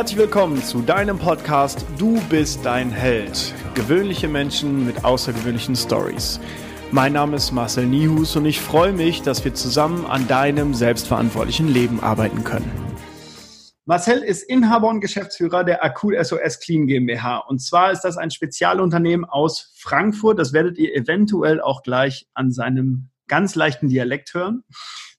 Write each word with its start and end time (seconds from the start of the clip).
Herzlich 0.00 0.18
willkommen 0.18 0.62
zu 0.62 0.80
deinem 0.80 1.18
Podcast 1.18 1.84
Du 1.98 2.18
bist 2.30 2.64
dein 2.64 2.90
Held. 2.90 3.52
Gewöhnliche 3.74 4.28
Menschen 4.28 4.86
mit 4.86 5.04
außergewöhnlichen 5.04 5.76
Stories. 5.76 6.40
Mein 6.90 7.12
Name 7.12 7.36
ist 7.36 7.52
Marcel 7.52 7.84
Nihus 7.84 8.34
und 8.34 8.46
ich 8.46 8.62
freue 8.62 8.94
mich, 8.94 9.20
dass 9.20 9.44
wir 9.44 9.52
zusammen 9.52 10.06
an 10.06 10.26
deinem 10.26 10.72
selbstverantwortlichen 10.72 11.68
Leben 11.68 12.00
arbeiten 12.00 12.44
können. 12.44 12.72
Marcel 13.84 14.20
ist 14.20 14.42
Inhaber 14.44 14.88
und 14.88 15.02
Geschäftsführer 15.02 15.64
der 15.64 15.84
Akul 15.84 16.16
SOS 16.24 16.60
Clean 16.60 16.86
GmbH. 16.86 17.36
Und 17.36 17.58
zwar 17.58 17.92
ist 17.92 18.00
das 18.00 18.16
ein 18.16 18.30
Spezialunternehmen 18.30 19.26
aus 19.26 19.70
Frankfurt. 19.76 20.38
Das 20.38 20.54
werdet 20.54 20.78
ihr 20.78 20.96
eventuell 20.96 21.60
auch 21.60 21.82
gleich 21.82 22.26
an 22.32 22.52
seinem 22.52 23.10
ganz 23.28 23.54
leichten 23.54 23.90
Dialekt 23.90 24.32
hören. 24.32 24.64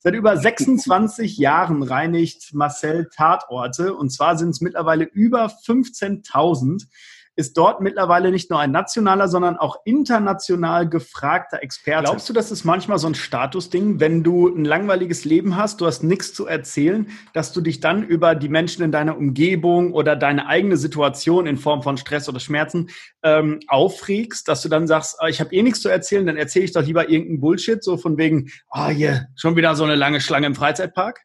Seit 0.04 0.16
über 0.16 0.36
26 0.36 1.38
Jahren 1.38 1.84
reinigt 1.84 2.56
Marcel 2.56 3.08
Tatorte. 3.16 3.94
Und 3.94 4.10
zwar 4.10 4.36
sind 4.36 4.50
es 4.50 4.60
mittlerweile 4.60 5.04
über 5.04 5.46
15.000 5.46 6.88
ist 7.36 7.58
dort 7.58 7.82
mittlerweile 7.82 8.32
nicht 8.32 8.50
nur 8.50 8.60
ein 8.60 8.72
nationaler, 8.72 9.28
sondern 9.28 9.58
auch 9.58 9.78
international 9.86 10.90
gefragter 10.90 11.64
Experte. 11.64 12.04
Glaubst 12.04 12.28
du, 12.30 12.34
das 12.34 12.52
ist 12.52 12.66
manchmal 12.66 13.00
so 13.00 13.08
ein 13.08 13.16
Statusding, 13.16 14.00
wenn 14.00 14.24
du 14.24 14.48
ein 14.48 14.66
langweiliges 14.66 15.24
Leben 15.24 15.56
hast, 15.56 15.82
du 15.82 15.86
hast 15.86 16.04
nichts 16.04 16.34
zu 16.34 16.46
erzählen, 16.46 17.08
dass 17.34 17.54
du 17.54 17.62
dich 17.62 17.80
dann 17.80 18.04
über 18.04 18.36
die 18.36 18.50
Menschen 18.50 18.84
in 18.84 18.92
deiner 18.92 19.18
Umgebung 19.18 19.94
oder 19.94 20.16
deine 20.16 20.48
eigene 20.48 20.78
Situation 20.78 21.48
in 21.48 21.58
Form 21.58 21.84
von 21.84 21.98
Stress 21.98 22.28
oder 22.28 22.40
Schmerzen 22.40 22.90
ähm, 23.24 23.60
aufregst, 23.68 24.48
dass 24.48 24.62
du 24.62 24.70
dann 24.70 24.88
sagst, 24.88 25.16
ah, 25.20 25.28
ich 25.28 25.40
habe 25.40 25.56
eh 25.56 25.64
nichts 25.64 25.82
zu 25.82 25.90
erzählen, 25.90 26.26
dann 26.26 26.38
erzähle 26.38 26.66
ich 26.66 26.74
doch 26.74 26.86
lieber 26.86 27.10
irgendeinen 27.10 27.40
Bullshit, 27.40 27.84
so 27.84 27.98
von 27.98 28.18
wegen, 28.18 28.50
ah, 28.70 28.88
oh, 28.88 28.92
hier, 28.92 29.28
schon 29.36 29.56
wieder 29.56 29.76
so 29.76 29.84
eine 29.84 29.96
lange 29.96 30.20
Schlange 30.20 30.48
im 30.48 30.56
Freizeitpark? 30.56 31.22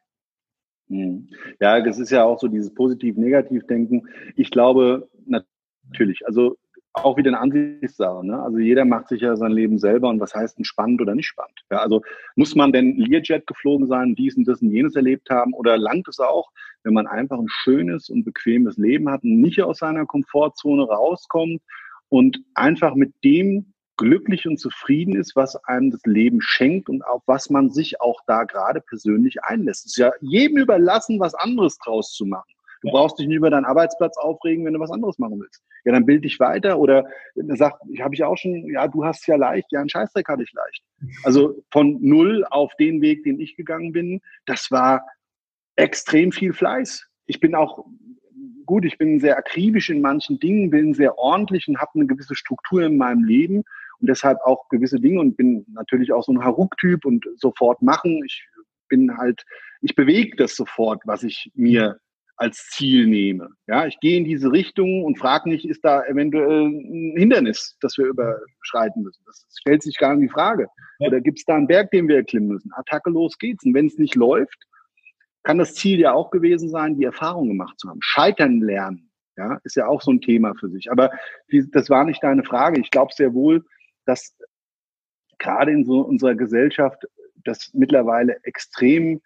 Hm. 0.89 1.27
Ja, 1.59 1.81
das 1.81 1.99
ist 1.99 2.11
ja 2.11 2.23
auch 2.23 2.39
so 2.39 2.47
dieses 2.47 2.73
Positiv-Negativ-Denken. 2.73 4.07
Ich 4.35 4.51
glaube, 4.51 5.09
natürlich. 5.89 6.25
Also 6.25 6.57
auch 7.03 7.17
wieder 7.17 7.29
eine 7.29 7.39
Ansichtssache. 7.39 8.25
Ne? 8.25 8.41
Also 8.41 8.57
jeder 8.57 8.85
macht 8.85 9.09
sich 9.09 9.21
ja 9.21 9.35
sein 9.35 9.51
Leben 9.51 9.77
selber 9.77 10.09
und 10.09 10.19
was 10.19 10.33
heißt 10.33 10.57
denn 10.57 10.65
spannend 10.65 11.01
oder 11.01 11.15
nicht 11.15 11.27
spannend? 11.27 11.59
Ja, 11.71 11.79
also 11.79 12.01
muss 12.35 12.55
man 12.55 12.71
denn 12.71 12.97
Learjet 12.97 13.47
geflogen 13.47 13.87
sein, 13.87 14.15
dies 14.15 14.35
und 14.35 14.47
das 14.47 14.61
und 14.61 14.71
jenes 14.71 14.95
erlebt 14.95 15.29
haben 15.29 15.53
oder 15.53 15.77
langt 15.77 16.07
es 16.07 16.19
auch, 16.19 16.51
wenn 16.83 16.93
man 16.93 17.07
einfach 17.07 17.37
ein 17.37 17.49
schönes 17.49 18.09
und 18.09 18.23
bequemes 18.23 18.77
Leben 18.77 19.09
hat 19.09 19.23
und 19.23 19.39
nicht 19.41 19.61
aus 19.61 19.79
seiner 19.79 20.05
Komfortzone 20.05 20.83
rauskommt 20.83 21.61
und 22.09 22.39
einfach 22.55 22.95
mit 22.95 23.13
dem 23.23 23.73
glücklich 23.97 24.47
und 24.47 24.59
zufrieden 24.59 25.15
ist, 25.15 25.35
was 25.35 25.55
einem 25.65 25.89
das 25.89 26.01
Leben 26.05 26.39
schenkt 26.41 26.87
und 26.87 27.03
auf 27.03 27.23
was 27.25 27.49
man 27.49 27.71
sich 27.71 27.99
auch 27.99 28.21
da 28.27 28.43
gerade 28.43 28.79
persönlich 28.79 29.43
einlässt. 29.43 29.85
Es 29.85 29.93
ist 29.93 29.97
ja 29.97 30.11
jedem 30.21 30.57
überlassen, 30.57 31.19
was 31.19 31.33
anderes 31.33 31.77
draus 31.79 32.13
zu 32.13 32.25
machen. 32.25 32.51
Du 32.81 32.89
brauchst 32.91 33.19
dich 33.19 33.27
nicht 33.27 33.37
über 33.37 33.49
deinen 33.49 33.65
Arbeitsplatz 33.65 34.17
aufregen, 34.17 34.65
wenn 34.65 34.73
du 34.73 34.79
was 34.79 34.91
anderes 34.91 35.17
machen 35.19 35.39
willst. 35.39 35.63
Ja, 35.85 35.93
dann 35.93 36.05
bild 36.05 36.23
dich 36.23 36.39
weiter 36.39 36.79
oder 36.79 37.05
sag, 37.35 37.79
habe 38.01 38.15
ich 38.15 38.23
auch 38.23 38.37
schon, 38.37 38.69
ja, 38.69 38.87
du 38.87 39.05
hast 39.05 39.21
es 39.21 39.27
ja 39.27 39.35
leicht, 39.35 39.71
ja, 39.71 39.81
ein 39.81 39.89
Scheißdreck 39.89 40.27
hatte 40.27 40.43
ich 40.43 40.53
leicht. 40.53 40.83
Also 41.23 41.63
von 41.71 41.97
null 42.01 42.45
auf 42.49 42.75
den 42.75 43.01
Weg, 43.01 43.23
den 43.23 43.39
ich 43.39 43.55
gegangen 43.55 43.91
bin, 43.91 44.21
das 44.45 44.71
war 44.71 45.05
extrem 45.75 46.31
viel 46.31 46.53
Fleiß. 46.53 47.07
Ich 47.25 47.39
bin 47.39 47.55
auch 47.55 47.85
gut, 48.65 48.85
ich 48.85 48.97
bin 48.97 49.19
sehr 49.19 49.37
akribisch 49.37 49.89
in 49.89 50.01
manchen 50.01 50.39
Dingen, 50.39 50.69
bin 50.69 50.93
sehr 50.93 51.17
ordentlich 51.17 51.67
und 51.67 51.79
habe 51.79 51.91
eine 51.95 52.05
gewisse 52.05 52.35
Struktur 52.35 52.83
in 52.83 52.97
meinem 52.97 53.23
Leben 53.23 53.63
und 53.99 54.09
deshalb 54.09 54.39
auch 54.41 54.69
gewisse 54.69 54.99
Dinge 54.99 55.19
und 55.19 55.37
bin 55.37 55.65
natürlich 55.73 56.11
auch 56.11 56.23
so 56.23 56.31
ein 56.31 56.43
Haruk-Typ 56.43 57.05
und 57.05 57.25
sofort 57.37 57.81
machen. 57.81 58.21
Ich 58.25 58.45
bin 58.89 59.17
halt, 59.17 59.43
ich 59.81 59.95
bewege 59.95 60.35
das 60.35 60.55
sofort, 60.55 61.01
was 61.05 61.23
ich 61.23 61.51
mir 61.55 61.99
als 62.37 62.69
Ziel 62.69 63.07
nehme. 63.07 63.49
Ja, 63.67 63.87
ich 63.87 63.99
gehe 63.99 64.17
in 64.17 64.23
diese 64.23 64.51
Richtung 64.51 65.03
und 65.03 65.17
frage 65.17 65.49
nicht, 65.49 65.67
ist 65.67 65.83
da 65.83 66.03
eventuell 66.05 66.67
ein 66.67 67.15
Hindernis, 67.17 67.75
das 67.81 67.97
wir 67.97 68.05
überschreiten 68.05 69.03
müssen. 69.03 69.23
Das 69.25 69.45
stellt 69.59 69.81
sich 69.81 69.97
gar 69.97 70.15
nicht 70.15 70.29
die 70.29 70.33
Frage. 70.33 70.67
Ja. 70.99 71.07
Oder 71.07 71.19
gibt 71.19 71.39
es 71.39 71.45
da 71.45 71.55
einen 71.55 71.67
Berg, 71.67 71.91
den 71.91 72.07
wir 72.07 72.17
erklimmen 72.17 72.49
müssen? 72.49 72.71
Attacke, 72.73 73.09
los 73.09 73.37
geht's. 73.39 73.65
Und 73.65 73.73
wenn 73.73 73.87
es 73.87 73.97
nicht 73.97 74.15
läuft, 74.15 74.57
kann 75.43 75.57
das 75.57 75.73
Ziel 75.73 75.99
ja 75.99 76.13
auch 76.13 76.29
gewesen 76.29 76.69
sein, 76.69 76.95
die 76.95 77.05
Erfahrung 77.05 77.47
gemacht 77.47 77.79
zu 77.79 77.89
haben. 77.89 77.99
Scheitern 78.01 78.61
lernen, 78.61 79.09
ja, 79.35 79.59
ist 79.63 79.75
ja 79.75 79.87
auch 79.87 80.01
so 80.01 80.11
ein 80.11 80.21
Thema 80.21 80.53
für 80.55 80.69
sich. 80.69 80.91
Aber 80.91 81.11
die, 81.51 81.69
das 81.71 81.89
war 81.89 82.03
nicht 82.03 82.23
deine 82.23 82.43
Frage. 82.43 82.79
Ich 82.79 82.91
glaube 82.91 83.13
sehr 83.13 83.33
wohl, 83.33 83.65
dass 84.05 84.35
gerade 85.39 85.71
in 85.71 85.85
so 85.85 86.01
unserer 86.01 86.35
Gesellschaft 86.35 87.07
das 87.43 87.71
mittlerweile 87.73 88.37
extrem 88.43 89.21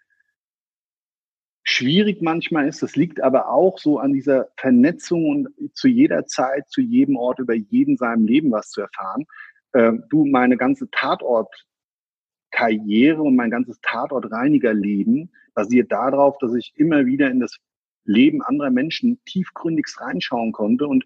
schwierig 1.64 2.22
manchmal 2.22 2.68
ist. 2.68 2.82
Das 2.82 2.96
liegt 2.96 3.22
aber 3.22 3.48
auch 3.48 3.78
so 3.78 3.98
an 3.98 4.12
dieser 4.12 4.48
Vernetzung 4.56 5.26
und 5.26 5.48
zu 5.76 5.88
jeder 5.88 6.26
Zeit, 6.26 6.68
zu 6.68 6.80
jedem 6.80 7.16
Ort, 7.16 7.38
über 7.38 7.54
jeden 7.54 7.96
seinem 7.96 8.26
Leben 8.26 8.50
was 8.52 8.70
zu 8.70 8.80
erfahren. 8.80 9.26
Ähm, 9.74 10.04
du, 10.10 10.24
meine 10.24 10.56
ganze 10.56 10.90
Tatortkarriere 10.90 13.22
und 13.22 13.36
mein 13.36 13.50
ganzes 13.50 13.80
Tatortreinigerleben 13.80 15.32
basiert 15.54 15.92
darauf, 15.92 16.38
dass 16.38 16.54
ich 16.54 16.72
immer 16.76 17.06
wieder 17.06 17.30
in 17.30 17.40
das 17.40 17.56
Leben 18.04 18.42
anderer 18.42 18.70
Menschen 18.70 19.22
tiefgründigst 19.24 20.00
reinschauen 20.00 20.52
konnte 20.52 20.86
und 20.86 21.04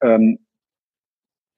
ähm, 0.00 0.38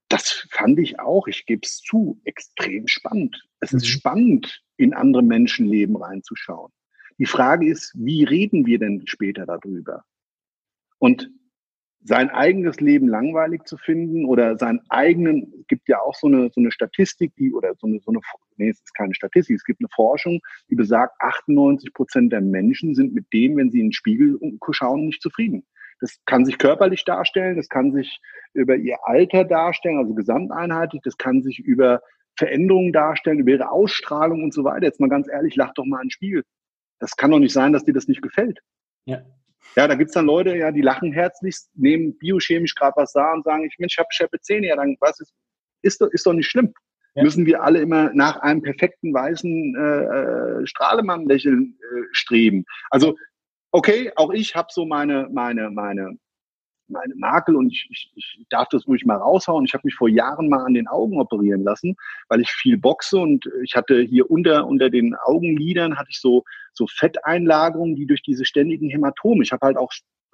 das 0.09 0.47
fand 0.51 0.79
ich 0.79 1.01
auch, 1.01 1.27
ich 1.27 1.47
gebe 1.47 1.63
es 1.65 1.79
zu, 1.79 2.21
extrem 2.25 2.87
spannend. 2.87 3.45
Es 3.61 3.73
ist 3.73 3.85
mhm. 3.85 3.89
spannend, 3.89 4.63
in 4.77 4.95
andere 4.95 5.23
Menschenleben 5.23 5.97
reinzuschauen. 5.97 6.71
Die 7.19 7.27
Frage 7.27 7.69
ist, 7.69 7.93
wie 7.97 8.25
reden 8.25 8.67
wir 8.67 8.79
denn 8.79 9.07
später 9.07 9.47
darüber? 9.47 10.05
Und 10.99 11.31
sein 12.07 12.31
eigenes 12.31 12.81
Leben 12.81 13.09
langweilig 13.09 13.65
zu 13.65 13.77
finden 13.77 14.27
oder 14.27 14.57
seinen 14.59 14.81
eigenen, 14.91 15.53
es 15.61 15.67
gibt 15.67 15.89
ja 15.89 16.01
auch 16.01 16.15
so 16.15 16.29
eine, 16.29 16.51
so 16.51 16.61
eine 16.61 16.71
Statistik, 16.71 17.35
die, 17.37 17.53
oder 17.53 17.75
so 17.75 17.89
eine, 17.89 17.99
so 18.01 18.13
eine, 18.13 18.21
nee, 18.57 18.69
es 18.69 18.79
ist 18.79 18.95
keine 18.95 19.15
Statistik, 19.15 19.57
es 19.57 19.65
gibt 19.65 19.81
eine 19.81 19.89
Forschung, 19.93 20.41
die 20.71 20.77
besagt, 20.77 21.21
98 21.21 21.93
Prozent 21.93 22.33
der 22.33 22.43
Menschen 22.43 22.95
sind 22.95 23.13
mit 23.13 23.33
dem, 23.33 23.57
wenn 23.57 23.71
sie 23.71 23.81
in 23.81 23.87
den 23.87 23.93
Spiegel 23.93 24.39
schauen, 24.71 25.07
nicht 25.07 25.21
zufrieden. 25.21 25.67
Das 26.01 26.21
kann 26.27 26.45
sich 26.45 26.59
körperlich 26.59 27.05
darstellen, 27.05 27.57
das 27.57 27.69
kann 27.69 27.93
sich 27.93 28.21
über 28.53 28.77
ihr 28.77 28.99
Alter 29.03 29.45
darstellen, 29.45 29.99
also 29.99 30.15
gesamteinheitlich, 30.15 31.03
das 31.03 31.17
kann 31.17 31.43
sich 31.43 31.59
über 31.59 32.03
Veränderungen 32.37 32.93
darstellen, 32.93 33.41
über 33.41 33.53
ihre 33.53 33.71
Ausstrahlung 33.71 34.45
und 34.45 34.55
so 34.55 34.63
weiter. 34.63 34.85
Jetzt 34.85 35.01
mal 35.01 35.09
ganz 35.09 35.27
ehrlich, 35.29 35.57
lach 35.57 35.73
doch 35.75 35.87
mal 35.87 36.03
in 36.03 36.07
den 36.07 36.11
Spiegel. 36.11 36.45
Das 36.99 37.17
kann 37.17 37.31
doch 37.31 37.39
nicht 37.39 37.53
sein, 37.53 37.73
dass 37.73 37.85
dir 37.85 37.95
das 37.95 38.09
nicht 38.09 38.23
gefällt. 38.23 38.61
Ja. 39.05 39.23
Ja, 39.75 39.87
da 39.89 39.95
gibt's 39.95 40.15
dann 40.15 40.27
Leute, 40.27 40.57
ja, 40.57 40.71
die 40.71 40.81
lachen 40.81 41.13
herzlichst, 41.13 41.71
nehmen 41.77 42.17
biochemisch 42.19 42.75
gerade 42.75 42.95
was 42.97 43.13
da 43.13 43.33
und 43.33 43.45
sagen, 43.45 43.65
ich 43.65 43.79
Mensch, 43.79 43.95
ich 43.95 43.99
habe 43.99 44.09
scheppe 44.11 44.41
Zähne, 44.41 44.69
ja, 44.69 44.77
dann 44.77 44.97
was 45.01 45.21
ist, 45.21 45.35
ist 45.83 46.01
doch, 46.01 46.09
ist 46.09 46.25
doch 46.25 46.33
nicht 46.33 46.49
schlimm. 46.49 46.73
Ja. 47.15 47.23
Müssen 47.23 47.47
wir 47.47 47.63
alle 47.63 47.81
immer 47.81 48.11
nach 48.15 48.39
einem 48.41 48.63
perfekten 48.63 49.13
weißen 49.13 49.75
äh, 49.77 50.61
äh 50.61 50.67
Strahlemann-Lächeln 50.67 51.79
äh, 51.81 52.03
streben. 52.13 52.65
Also, 52.91 53.17
okay, 53.71 54.13
auch 54.17 54.33
ich 54.33 54.55
habe 54.55 54.69
so 54.71 54.87
meine, 54.87 55.29
meine, 55.31 55.71
meine 55.71 56.19
meine 56.89 57.15
Makel 57.17 57.57
und 57.57 57.73
ich, 57.73 57.89
ich, 57.91 58.13
ich 58.15 58.47
darf 58.51 58.69
das 58.69 58.87
ruhig 58.87 59.05
mal 59.05 59.17
raushauen. 59.17 59.65
Ich 59.65 59.75
habe 59.75 59.83
mich 59.85 59.95
vor 59.95 60.09
Jahren 60.09 60.49
mal 60.49 60.65
an 60.65 60.75
den 60.75 60.89
Augen 60.89 61.21
operieren 61.21 61.63
lassen, 61.63 61.97
weil 62.29 62.41
ich 62.41 62.51
viel 62.51 62.77
boxe 62.79 63.19
und 63.19 63.49
ich 63.65 63.75
hatte 63.75 64.01
hier 64.01 64.31
unter 64.31 64.67
unter 64.67 64.91
den 64.91 65.15
Augenlidern 65.15 65.99
hatte 65.99 66.11
ich 66.11 66.21
so 66.21 66.45
so 66.73 66.87
Fetteinlagerungen, 66.87 67.97
die 67.97 68.07
durch 68.07 68.23
diese 68.23 68.45
ständigen 68.45 68.91
Hämatome. 68.91 69.43
Ich 69.43 69.53
habe 69.53 69.67
halt 69.67 69.77
auch 69.77 69.93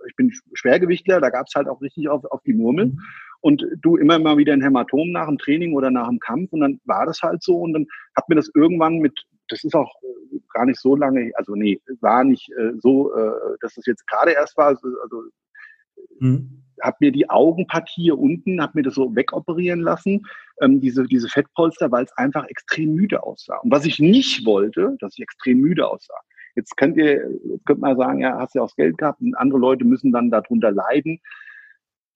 ich 0.09 0.17
bin 0.17 0.33
Schwergewichtler, 0.55 1.21
da 1.21 1.31
gab 1.31 1.47
es 1.47 1.55
halt 1.55 1.69
auch 1.69 1.81
richtig 1.81 2.09
auf, 2.09 2.25
auf 2.25 2.43
die 2.43 2.55
Murmel. 2.55 2.87
Mhm. 2.87 3.01
Und 3.41 3.67
du 3.81 3.97
immer 3.97 4.19
mal 4.21 4.37
wieder 4.37 4.53
ein 4.53 4.63
Hämatom 4.63 5.11
nach 5.11 5.27
dem 5.27 5.39
Training 5.39 5.75
oder 5.75 5.91
nach 5.91 6.09
dem 6.09 6.21
Kampf 6.21 6.53
und 6.53 6.61
dann 6.61 6.81
war 6.85 7.07
das 7.07 7.23
halt 7.23 7.43
so 7.43 7.59
und 7.59 7.73
dann 7.73 7.87
hat 8.15 8.29
mir 8.29 8.37
das 8.37 8.51
irgendwann 8.55 8.99
mit, 8.99 9.21
das 9.49 9.65
ist 9.65 9.75
auch 9.75 9.93
äh, 10.03 10.39
gar 10.53 10.65
nicht 10.65 10.81
so 10.81 10.95
lange, 10.95 11.33
also 11.35 11.57
nee, 11.57 11.81
war 12.01 12.23
nicht 12.23 12.49
äh, 12.53 12.73
so, 12.79 13.13
äh, 13.13 13.57
dass 13.61 13.75
das 13.75 13.87
jetzt 13.87 14.07
gerade 14.07 14.31
erst 14.31 14.57
war, 14.57 14.69
also 14.69 15.23
Mhm. 16.19 16.63
Habe 16.83 16.97
mir 17.01 17.13
die 17.13 17.31
Augenpartie 17.31 18.03
hier 18.03 18.19
unten, 18.19 18.61
habe 18.61 18.73
mir 18.75 18.83
das 18.83 18.95
so 18.95 19.15
wegoperieren 19.15 19.81
lassen, 19.81 20.27
ähm, 20.61 20.81
diese, 20.81 21.05
diese 21.05 21.29
Fettpolster, 21.29 21.91
weil 21.93 22.05
es 22.05 22.13
einfach 22.17 22.47
extrem 22.49 22.95
müde 22.95 23.23
aussah. 23.23 23.59
Und 23.59 23.71
was 23.71 23.85
ich 23.85 23.99
nicht 23.99 24.45
wollte, 24.45 24.97
dass 25.01 25.15
ich 25.17 25.23
extrem 25.23 25.59
müde 25.59 25.89
aussah. 25.89 26.19
Jetzt 26.55 26.77
könnt 26.77 26.97
ihr, 26.97 27.31
jetzt 27.45 27.65
könnt 27.67 27.81
man 27.81 27.97
sagen, 27.97 28.21
ja, 28.21 28.39
hast 28.39 28.55
ja 28.55 28.63
auch 28.63 28.67
das 28.67 28.77
Geld 28.77 28.99
gehabt 28.99 29.21
und 29.21 29.35
andere 29.35 29.59
Leute 29.59 29.85
müssen 29.85 30.13
dann 30.13 30.31
darunter 30.31 30.71
leiden. 30.71 31.21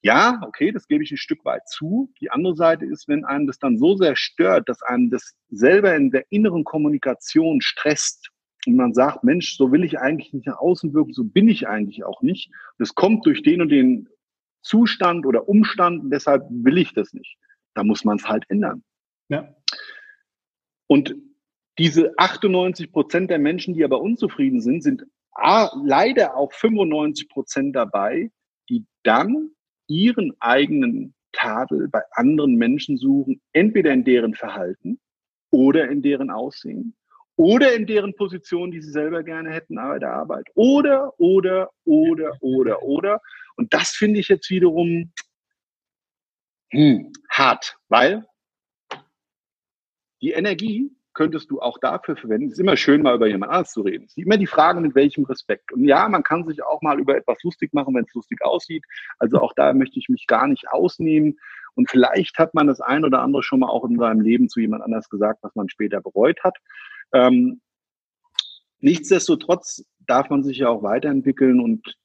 Ja, 0.02 0.40
okay, 0.46 0.72
das 0.72 0.86
gebe 0.86 1.02
ich 1.02 1.10
ein 1.10 1.16
Stück 1.16 1.44
weit 1.44 1.66
zu. 1.68 2.12
Die 2.20 2.30
andere 2.30 2.54
Seite 2.54 2.84
ist, 2.84 3.08
wenn 3.08 3.24
einem 3.24 3.46
das 3.46 3.58
dann 3.58 3.78
so 3.78 3.96
sehr 3.96 4.14
stört, 4.14 4.68
dass 4.68 4.82
einem 4.82 5.10
das 5.10 5.34
selber 5.48 5.96
in 5.96 6.10
der 6.10 6.24
inneren 6.30 6.64
Kommunikation 6.64 7.60
stresst, 7.60 8.30
und 8.66 8.76
man 8.76 8.94
sagt, 8.94 9.24
Mensch, 9.24 9.56
so 9.56 9.72
will 9.72 9.84
ich 9.84 9.98
eigentlich 9.98 10.32
nicht 10.32 10.46
nach 10.46 10.58
außen 10.58 10.92
wirken, 10.94 11.12
so 11.12 11.24
bin 11.24 11.48
ich 11.48 11.68
eigentlich 11.68 12.04
auch 12.04 12.22
nicht. 12.22 12.50
Das 12.78 12.94
kommt 12.94 13.24
durch 13.26 13.42
den 13.42 13.60
und 13.60 13.68
den 13.68 14.08
Zustand 14.62 15.26
oder 15.26 15.48
Umstand 15.48 16.12
deshalb 16.12 16.44
will 16.50 16.78
ich 16.78 16.92
das 16.92 17.12
nicht. 17.12 17.36
Da 17.74 17.84
muss 17.84 18.04
man 18.04 18.16
es 18.16 18.28
halt 18.28 18.44
ändern. 18.48 18.82
Ja. 19.28 19.54
Und 20.88 21.14
diese 21.78 22.12
98 22.18 22.90
Prozent 22.90 23.30
der 23.30 23.38
Menschen, 23.38 23.74
die 23.74 23.84
aber 23.84 24.00
unzufrieden 24.00 24.60
sind, 24.60 24.82
sind 24.82 25.04
A, 25.32 25.70
leider 25.84 26.36
auch 26.36 26.52
95 26.52 27.28
Prozent 27.28 27.76
dabei, 27.76 28.30
dann 29.02 29.50
ihren 29.86 30.34
eigenen 30.40 31.14
Tadel 31.32 31.88
bei 31.88 32.02
anderen 32.12 32.56
Menschen 32.56 32.96
suchen, 32.96 33.40
entweder 33.52 33.92
in 33.92 34.04
deren 34.04 34.34
Verhalten 34.34 34.98
oder 35.50 35.88
in 35.88 36.02
deren 36.02 36.30
Aussehen 36.30 36.96
oder 37.36 37.74
in 37.74 37.86
deren 37.86 38.14
Position, 38.14 38.70
die 38.70 38.80
sie 38.80 38.90
selber 38.90 39.22
gerne 39.22 39.52
hätten 39.52 39.76
bei 39.76 39.98
der 39.98 40.12
Arbeit. 40.12 40.46
Oder, 40.54 41.12
oder, 41.18 41.70
oder, 41.84 42.36
oder, 42.40 42.82
oder. 42.82 43.20
Und 43.56 43.72
das 43.72 43.90
finde 43.90 44.20
ich 44.20 44.28
jetzt 44.28 44.50
wiederum 44.50 45.12
hm, 46.70 47.12
hart, 47.30 47.76
weil 47.88 48.26
die 50.22 50.32
Energie 50.32 50.90
könntest 51.16 51.50
du 51.50 51.60
auch 51.60 51.78
dafür 51.78 52.16
verwenden. 52.16 52.48
Es 52.48 52.54
ist 52.54 52.58
immer 52.58 52.76
schön, 52.76 53.02
mal 53.02 53.14
über 53.14 53.26
jemand 53.26 53.50
anderes 53.50 53.72
zu 53.72 53.80
reden. 53.80 54.04
Es 54.04 54.16
ist 54.16 54.24
immer 54.24 54.36
die 54.36 54.46
Frage, 54.46 54.80
mit 54.80 54.94
welchem 54.94 55.24
Respekt. 55.24 55.72
Und 55.72 55.84
ja, 55.84 56.08
man 56.08 56.22
kann 56.22 56.46
sich 56.46 56.62
auch 56.62 56.82
mal 56.82 57.00
über 57.00 57.16
etwas 57.16 57.42
lustig 57.42 57.72
machen, 57.72 57.94
wenn 57.94 58.04
es 58.04 58.14
lustig 58.14 58.44
aussieht. 58.44 58.84
Also 59.18 59.40
auch 59.40 59.54
da 59.54 59.72
möchte 59.72 59.98
ich 59.98 60.08
mich 60.10 60.26
gar 60.26 60.46
nicht 60.46 60.68
ausnehmen. 60.68 61.38
Und 61.74 61.90
vielleicht 61.90 62.38
hat 62.38 62.52
man 62.54 62.66
das 62.66 62.80
ein 62.80 63.04
oder 63.04 63.22
andere 63.22 63.42
schon 63.42 63.60
mal 63.60 63.68
auch 63.68 63.84
in 63.84 63.98
seinem 63.98 64.20
Leben 64.20 64.48
zu 64.48 64.60
jemand 64.60 64.82
anders 64.82 65.08
gesagt, 65.08 65.38
was 65.42 65.54
man 65.54 65.70
später 65.70 66.02
bereut 66.02 66.44
hat. 66.44 66.58
Ähm, 67.12 67.60
nichtsdestotrotz 68.80 69.84
darf 70.06 70.30
man 70.30 70.42
sich 70.42 70.58
ja 70.58 70.68
auch 70.68 70.82
weiterentwickeln 70.82 71.60
und 71.60 71.96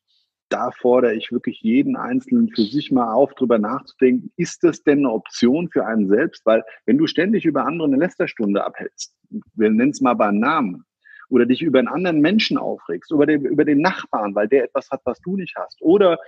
da 0.50 0.72
fordere 0.72 1.14
ich 1.16 1.32
wirklich 1.32 1.62
jeden 1.62 1.96
Einzelnen 1.96 2.50
für 2.50 2.64
sich 2.64 2.92
mal 2.92 3.14
auf, 3.14 3.34
drüber 3.36 3.58
nachzudenken, 3.58 4.34
ist 4.36 4.64
das 4.64 4.84
denn 4.84 5.00
eine 5.00 5.12
Option 5.12 5.70
für 5.70 5.86
einen 5.86 6.10
selbst? 6.10 6.46
Weil 6.46 6.64
wenn 6.86 6.98
du 6.98 7.08
ständig 7.08 7.46
über 7.46 7.66
andere 7.66 7.88
eine 7.88 7.98
Lästerstunde 7.98 8.66
abhältst, 8.66 9.16
wir 9.30 9.70
nennen 9.70 9.92
es 9.92 10.02
mal 10.02 10.14
beim 10.14 10.40
Namen, 10.40 10.86
oder 11.32 11.46
dich 11.46 11.62
über 11.62 11.80
einen 11.80 11.88
anderen 11.88 12.20
Menschen 12.20 12.58
aufregst, 12.58 13.10
über 13.12 13.26
den, 13.26 13.46
über 13.46 13.64
den 13.64 13.80
Nachbarn, 13.80 14.36
weil 14.36 14.50
der 14.50 14.66
etwas 14.66 14.90
hat, 14.92 15.00
was 15.06 15.20
du 15.22 15.38
nicht 15.38 15.56
hast. 15.56 15.82
Oder 15.82 16.20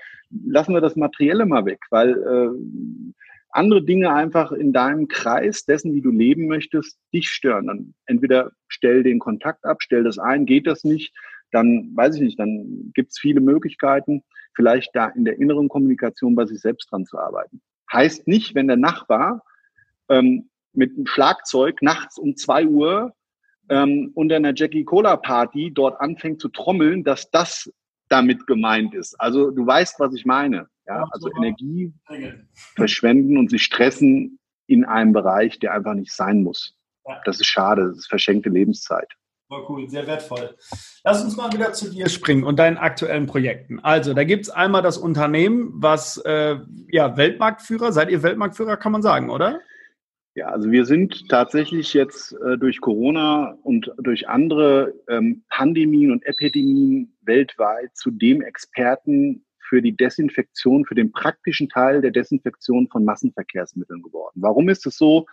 lassen 0.45 0.73
wir 0.73 0.79
das 0.79 0.95
Materielle 0.95 1.45
mal 1.45 1.65
weg, 1.65 1.81
weil 1.89 2.11
äh, 2.11 3.13
andere 3.55 3.83
Dinge 3.83 4.13
einfach 4.13 4.51
in 4.51 4.73
deinem 4.73 5.07
Kreis 5.07 5.65
dessen, 5.65 5.93
wie 5.93 6.01
du 6.01 6.11
leben 6.11 6.47
möchtest, 6.47 6.99
dich 7.13 7.29
stören. 7.29 7.67
Dann 7.67 7.93
entweder 8.05 8.51
stell 8.67 9.03
den 9.03 9.19
Kontakt 9.19 9.63
ab, 9.65 9.77
stell 9.81 10.03
das 10.03 10.17
ein, 10.17 10.45
geht 10.45 10.67
das 10.67 10.83
nicht, 10.83 11.13
dann 11.51 11.91
weiß 11.95 12.15
ich 12.15 12.21
nicht, 12.21 12.39
dann 12.39 12.91
gibt 12.93 13.11
es 13.11 13.19
viele 13.19 13.39
Möglichkeiten, 13.39 14.23
vielleicht 14.55 14.95
da 14.95 15.07
in 15.07 15.25
der 15.25 15.39
inneren 15.39 15.69
Kommunikation 15.69 16.35
bei 16.35 16.45
sich 16.45 16.59
selbst 16.59 16.91
dran 16.91 17.05
zu 17.05 17.17
arbeiten. 17.17 17.61
Heißt 17.91 18.27
nicht, 18.27 18.55
wenn 18.55 18.67
der 18.67 18.77
Nachbar 18.77 19.43
ähm, 20.09 20.49
mit 20.73 20.95
einem 20.95 21.05
Schlagzeug 21.05 21.81
nachts 21.81 22.17
um 22.17 22.35
zwei 22.35 22.65
Uhr 22.65 23.13
ähm, 23.69 24.11
unter 24.15 24.35
einer 24.35 24.53
Jackie 24.55 24.83
Cola 24.83 25.15
Party 25.17 25.71
dort 25.73 26.01
anfängt 26.01 26.41
zu 26.41 26.49
trommeln, 26.49 27.03
dass 27.03 27.29
das 27.29 27.71
damit 28.13 28.45
gemeint 28.45 28.93
ist. 28.93 29.19
Also 29.19 29.49
du 29.49 29.65
weißt, 29.65 29.99
was 29.99 30.13
ich 30.13 30.25
meine. 30.25 30.67
Ja, 30.85 31.07
also 31.11 31.29
Energie 31.35 31.93
verschwenden 32.75 33.37
und 33.37 33.49
sich 33.49 33.63
stressen 33.63 34.39
in 34.67 34.85
einem 34.85 35.13
Bereich, 35.13 35.57
der 35.59 35.73
einfach 35.73 35.93
nicht 35.93 36.13
sein 36.13 36.43
muss. 36.43 36.75
Das 37.25 37.39
ist 37.39 37.47
schade, 37.47 37.87
das 37.87 37.97
ist 37.97 38.07
verschenkte 38.07 38.49
Lebenszeit. 38.49 39.07
Voll 39.47 39.65
cool, 39.69 39.89
sehr 39.89 40.05
wertvoll. 40.07 40.55
Lass 41.03 41.23
uns 41.23 41.35
mal 41.35 41.51
wieder 41.51 41.73
zu 41.73 41.89
dir 41.89 42.07
springen 42.09 42.43
und 42.43 42.57
deinen 42.59 42.77
aktuellen 42.77 43.25
Projekten. 43.25 43.79
Also, 43.79 44.13
da 44.13 44.23
gibt 44.23 44.45
es 44.45 44.49
einmal 44.49 44.81
das 44.81 44.97
Unternehmen, 44.97 45.71
was 45.75 46.17
äh, 46.17 46.57
ja 46.89 47.17
Weltmarktführer, 47.17 47.91
seid 47.91 48.09
ihr 48.09 48.23
Weltmarktführer, 48.23 48.77
kann 48.77 48.91
man 48.91 49.01
sagen, 49.01 49.29
oder? 49.29 49.59
Ja, 50.35 50.47
also 50.47 50.71
wir 50.71 50.85
sind 50.85 51.29
tatsächlich 51.29 51.93
jetzt 51.93 52.33
äh, 52.33 52.57
durch 52.57 52.81
Corona 52.81 53.55
und 53.61 53.91
durch 53.97 54.27
andere 54.27 54.95
ähm, 55.07 55.43
Pandemien 55.49 56.11
und 56.11 56.25
Epidemien 56.25 57.15
weltweit 57.21 57.95
zu 57.95 58.09
dem 58.09 58.41
Experten 58.41 59.45
für 59.59 59.83
die 59.83 59.95
Desinfektion, 59.95 60.85
für 60.85 60.95
den 60.95 61.11
praktischen 61.11 61.69
Teil 61.69 62.01
der 62.01 62.09
Desinfektion 62.09 62.87
von 62.89 63.05
Massenverkehrsmitteln 63.05 64.01
geworden. 64.01 64.41
Warum 64.41 64.69
ist 64.69 64.87
es 64.87 64.97
so? 64.97 65.27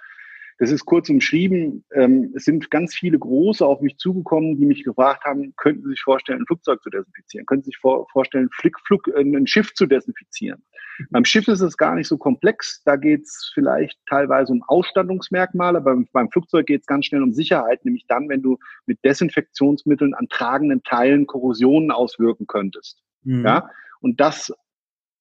Das 0.58 0.70
ist 0.70 0.84
kurz 0.84 1.08
umschrieben. 1.08 1.86
Ähm, 1.94 2.34
es 2.36 2.44
sind 2.44 2.70
ganz 2.70 2.94
viele 2.94 3.18
Große 3.18 3.64
auf 3.64 3.80
mich 3.80 3.96
zugekommen, 3.96 4.58
die 4.58 4.66
mich 4.66 4.84
gefragt 4.84 5.24
haben, 5.24 5.54
könnten 5.56 5.84
Sie 5.84 5.90
sich 5.90 6.02
vorstellen, 6.02 6.40
ein 6.40 6.46
Flugzeug 6.46 6.82
zu 6.82 6.90
desinfizieren? 6.90 7.46
Könnten 7.46 7.64
Sie 7.64 7.70
sich 7.70 7.78
vor, 7.78 8.06
vorstellen, 8.12 8.50
Flick, 8.52 8.78
Flug, 8.86 9.08
äh, 9.08 9.22
ein 9.22 9.46
Schiff 9.46 9.72
zu 9.72 9.86
desinfizieren? 9.86 10.62
Beim 11.10 11.24
Schiff 11.24 11.48
ist 11.48 11.60
es 11.60 11.76
gar 11.76 11.94
nicht 11.94 12.08
so 12.08 12.18
komplex. 12.18 12.82
Da 12.84 12.96
geht 12.96 13.22
es 13.22 13.50
vielleicht 13.54 13.98
teilweise 14.08 14.52
um 14.52 14.62
Ausstattungsmerkmale. 14.66 15.80
Beim, 15.80 16.08
beim 16.12 16.30
Flugzeug 16.30 16.66
geht 16.66 16.82
es 16.82 16.86
ganz 16.86 17.06
schnell 17.06 17.22
um 17.22 17.32
Sicherheit, 17.32 17.84
nämlich 17.84 18.06
dann, 18.06 18.28
wenn 18.28 18.42
du 18.42 18.58
mit 18.86 19.04
Desinfektionsmitteln 19.04 20.14
an 20.14 20.28
tragenden 20.28 20.82
Teilen 20.82 21.26
Korrosionen 21.26 21.90
auswirken 21.90 22.46
könntest. 22.46 23.02
Mhm. 23.22 23.44
Ja, 23.44 23.70
und 24.00 24.20
das 24.20 24.52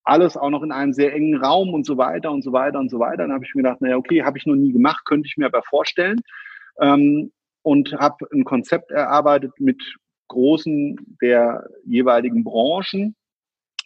alles 0.03 0.37
auch 0.37 0.49
noch 0.49 0.63
in 0.63 0.71
einem 0.71 0.93
sehr 0.93 1.13
engen 1.13 1.37
Raum 1.37 1.73
und 1.73 1.85
so 1.85 1.97
weiter 1.97 2.31
und 2.31 2.43
so 2.43 2.51
weiter 2.51 2.79
und 2.79 2.89
so 2.89 2.99
weiter. 2.99 3.17
Dann 3.17 3.33
habe 3.33 3.45
ich 3.45 3.53
mir 3.53 3.63
gedacht, 3.63 3.81
naja, 3.81 3.97
okay, 3.97 4.23
habe 4.23 4.37
ich 4.37 4.45
noch 4.45 4.55
nie 4.55 4.71
gemacht, 4.71 5.05
könnte 5.05 5.27
ich 5.27 5.37
mir 5.37 5.45
aber 5.45 5.61
vorstellen. 5.63 6.19
Ähm, 6.79 7.31
und 7.61 7.93
habe 7.93 8.25
ein 8.33 8.45
Konzept 8.45 8.89
erarbeitet 8.89 9.51
mit 9.59 9.81
großen 10.29 11.17
der 11.21 11.67
jeweiligen 11.85 12.43
Branchen. 12.43 13.15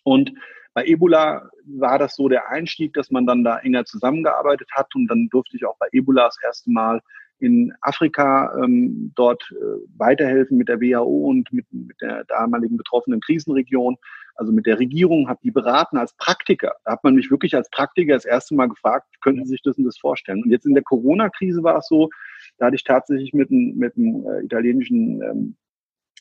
Und 0.04 0.32
bei 0.74 0.86
Ebola 0.86 1.50
war 1.66 2.00
das 2.00 2.16
so 2.16 2.28
der 2.30 2.50
Einstieg, 2.50 2.94
dass 2.94 3.12
man 3.12 3.26
dann 3.26 3.44
da 3.44 3.60
enger 3.60 3.86
zusammengearbeitet 3.86 4.70
hat. 4.72 4.94
Und 4.96 5.08
dann 5.08 5.28
durfte 5.30 5.56
ich 5.56 5.66
auch 5.66 5.78
bei 5.78 5.88
Ebola 5.92 6.26
das 6.26 6.38
erste 6.44 6.72
Mal 6.72 7.02
in 7.40 7.74
Afrika 7.82 8.56
ähm, 8.64 9.12
dort 9.16 9.44
äh, 9.52 9.80
weiterhelfen 9.98 10.58
mit 10.58 10.70
der 10.70 10.80
WHO 10.80 11.28
und 11.28 11.52
mit, 11.52 11.66
mit 11.72 12.00
der 12.02 12.24
damaligen 12.26 12.78
betroffenen 12.78 13.20
Krisenregion 13.20 13.98
also 14.36 14.52
mit 14.52 14.66
der 14.66 14.80
Regierung, 14.80 15.28
habe 15.30 15.40
die 15.44 15.52
beraten 15.52 15.98
als 15.98 16.14
Praktiker. 16.14 16.76
Da 16.86 16.94
hat 16.94 17.04
man 17.04 17.16
mich 17.16 17.30
wirklich 17.30 17.56
als 17.56 17.70
Praktiker 17.70 18.14
das 18.14 18.26
erste 18.26 18.56
Mal 18.56 18.68
gefragt, 18.68 19.08
könnten 19.22 19.46
Sie 19.46 19.52
sich 19.52 19.62
das 19.62 19.78
und 19.78 19.86
das 19.86 19.98
vorstellen? 19.98 20.44
Und 20.44 20.50
jetzt 20.50 20.66
in 20.66 20.74
der 20.74 20.84
Corona-Krise 20.84 21.64
war 21.64 21.78
es 21.78 21.88
so, 21.88 22.10
da 22.58 22.68
hatte 22.68 22.76
ich 22.76 22.84
tatsächlich 22.84 23.34
mit, 23.34 23.52
einem, 23.52 23.76
mit 23.76 23.96
einem 23.96 24.26
äh, 24.26 24.44
italienischen 24.44 25.22
ähm, 25.22 25.56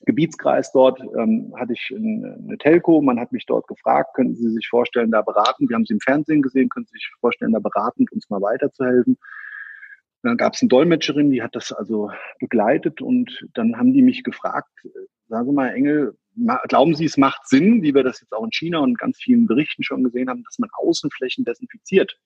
Gebietskreis 0.04 0.72
dort, 0.72 1.00
ähm, 1.16 1.52
hatte 1.56 1.72
ich 1.75 1.93
eine 1.94 2.56
Telco, 2.58 3.00
man 3.00 3.20
hat 3.20 3.32
mich 3.32 3.46
dort 3.46 3.66
gefragt, 3.69 4.14
könnten 4.14 4.34
Sie 4.34 4.50
sich 4.50 4.69
vorstellen, 4.69 5.10
da 5.10 5.22
beraten, 5.22 5.69
wir 5.69 5.76
haben 5.76 5.84
Sie 5.84 5.94
im 5.94 6.00
Fernsehen 6.00 6.43
gesehen, 6.43 6.69
können 6.69 6.87
Sie 6.87 6.96
sich 6.96 7.10
vorstellen, 7.20 7.52
da 7.52 7.60
beratend 7.60 8.10
uns 8.12 8.28
mal 8.28 8.40
weiterzuhelfen. 8.40 9.19
Dann 10.22 10.36
gab 10.36 10.55
es 10.55 10.62
eine 10.62 10.69
Dolmetscherin, 10.69 11.31
die 11.31 11.43
hat 11.43 11.55
das 11.55 11.72
also 11.72 12.10
begleitet 12.38 13.00
und 13.00 13.46
dann 13.55 13.76
haben 13.76 13.93
die 13.93 14.03
mich 14.03 14.22
gefragt, 14.22 14.70
äh, 14.84 14.88
sagen 15.29 15.46
Sie 15.46 15.53
mal, 15.53 15.69
Engel, 15.69 16.17
glauben 16.69 16.94
Sie, 16.94 17.05
es 17.05 17.17
macht 17.17 17.48
Sinn, 17.48 17.82
wie 17.82 17.94
wir 17.94 18.03
das 18.03 18.20
jetzt 18.20 18.32
auch 18.32 18.44
in 18.44 18.53
China 18.53 18.81
und 18.81 18.98
ganz 18.98 19.19
vielen 19.19 19.46
Berichten 19.46 19.82
schon 19.82 20.05
gesehen 20.05 20.29
haben, 20.29 20.44
dass 20.44 20.58
man 20.58 20.70
Außenflächen 20.72 21.44
desinfiziert? 21.44 22.19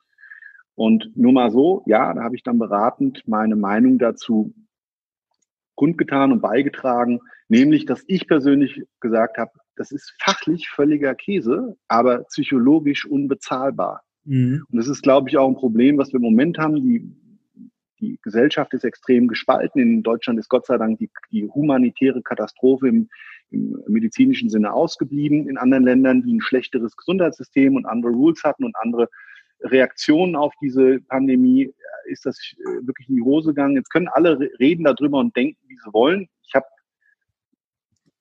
Und 0.75 1.11
nur 1.17 1.33
mal 1.33 1.51
so, 1.51 1.83
ja, 1.87 2.13
da 2.13 2.23
habe 2.23 2.37
ich 2.37 2.43
dann 2.43 2.59
beratend 2.59 3.23
meine 3.27 3.57
Meinung 3.57 3.99
dazu 3.99 4.55
kundgetan 5.77 6.33
und 6.33 6.41
beigetragen, 6.41 7.21
nämlich, 7.49 7.87
dass 7.87 8.03
ich 8.07 8.27
persönlich 8.27 8.83
gesagt 9.01 9.39
habe, 9.39 9.53
das 9.77 9.93
ist 9.93 10.15
fachlich 10.23 10.69
völliger 10.69 11.15
Käse, 11.15 11.77
aber 11.87 12.25
psychologisch 12.25 13.07
unbezahlbar. 13.07 14.03
Mhm. 14.25 14.65
Und 14.71 14.77
das 14.77 14.89
ist, 14.89 15.03
glaube 15.03 15.29
ich, 15.29 15.37
auch 15.37 15.49
ein 15.49 15.57
Problem, 15.57 15.99
was 15.99 16.13
wir 16.13 16.17
im 16.17 16.23
Moment 16.23 16.59
haben. 16.59 16.77
Die, 16.77 17.13
die 18.01 18.19
Gesellschaft 18.23 18.75
ist 18.75 18.85
extrem 18.85 19.29
gespalten. 19.29 19.81
In 19.81 20.03
Deutschland 20.03 20.39
ist 20.39 20.49
Gott 20.49 20.67
sei 20.67 20.79
Dank 20.79 20.99
die, 20.99 21.11
die 21.31 21.47
humanitäre 21.47 22.23
Katastrophe 22.23 22.89
im 22.89 23.09
im 23.51 23.83
medizinischen 23.87 24.51
Sinne 24.51 24.73
ausgeblieben. 24.73 25.49
In 25.49 25.59
anderen 25.59 25.85
Ländern, 25.85 26.23
die 26.23 26.35
ein 26.35 26.41
schlechteres 26.41 26.97
Gesundheitssystem 26.97 27.77
und 27.77 27.87
andere 27.87 28.13
Rules 28.13 28.43
hatten 28.45 28.65
und 28.65 28.75
andere 28.77 29.09
Reaktionen 29.61 30.37
auf 30.37 30.53
diese 30.61 31.01
Pandemie, 31.01 31.73
ist 32.07 32.27
das 32.27 32.39
äh, 32.59 32.87
wirklich 32.87 33.09
in 33.09 33.17
die 33.17 33.23
Hose 33.23 33.51
gegangen. 33.51 33.77
Jetzt 33.77 33.91
können 33.91 34.09
alle 34.09 34.39
reden 34.59 34.85
darüber 34.85 35.19
und 35.19 35.37
denken, 35.37 35.59
wie 35.67 35.77
sie 35.77 35.93
wollen. 35.93 36.29
Ich 36.47 36.55
habe 36.55 36.67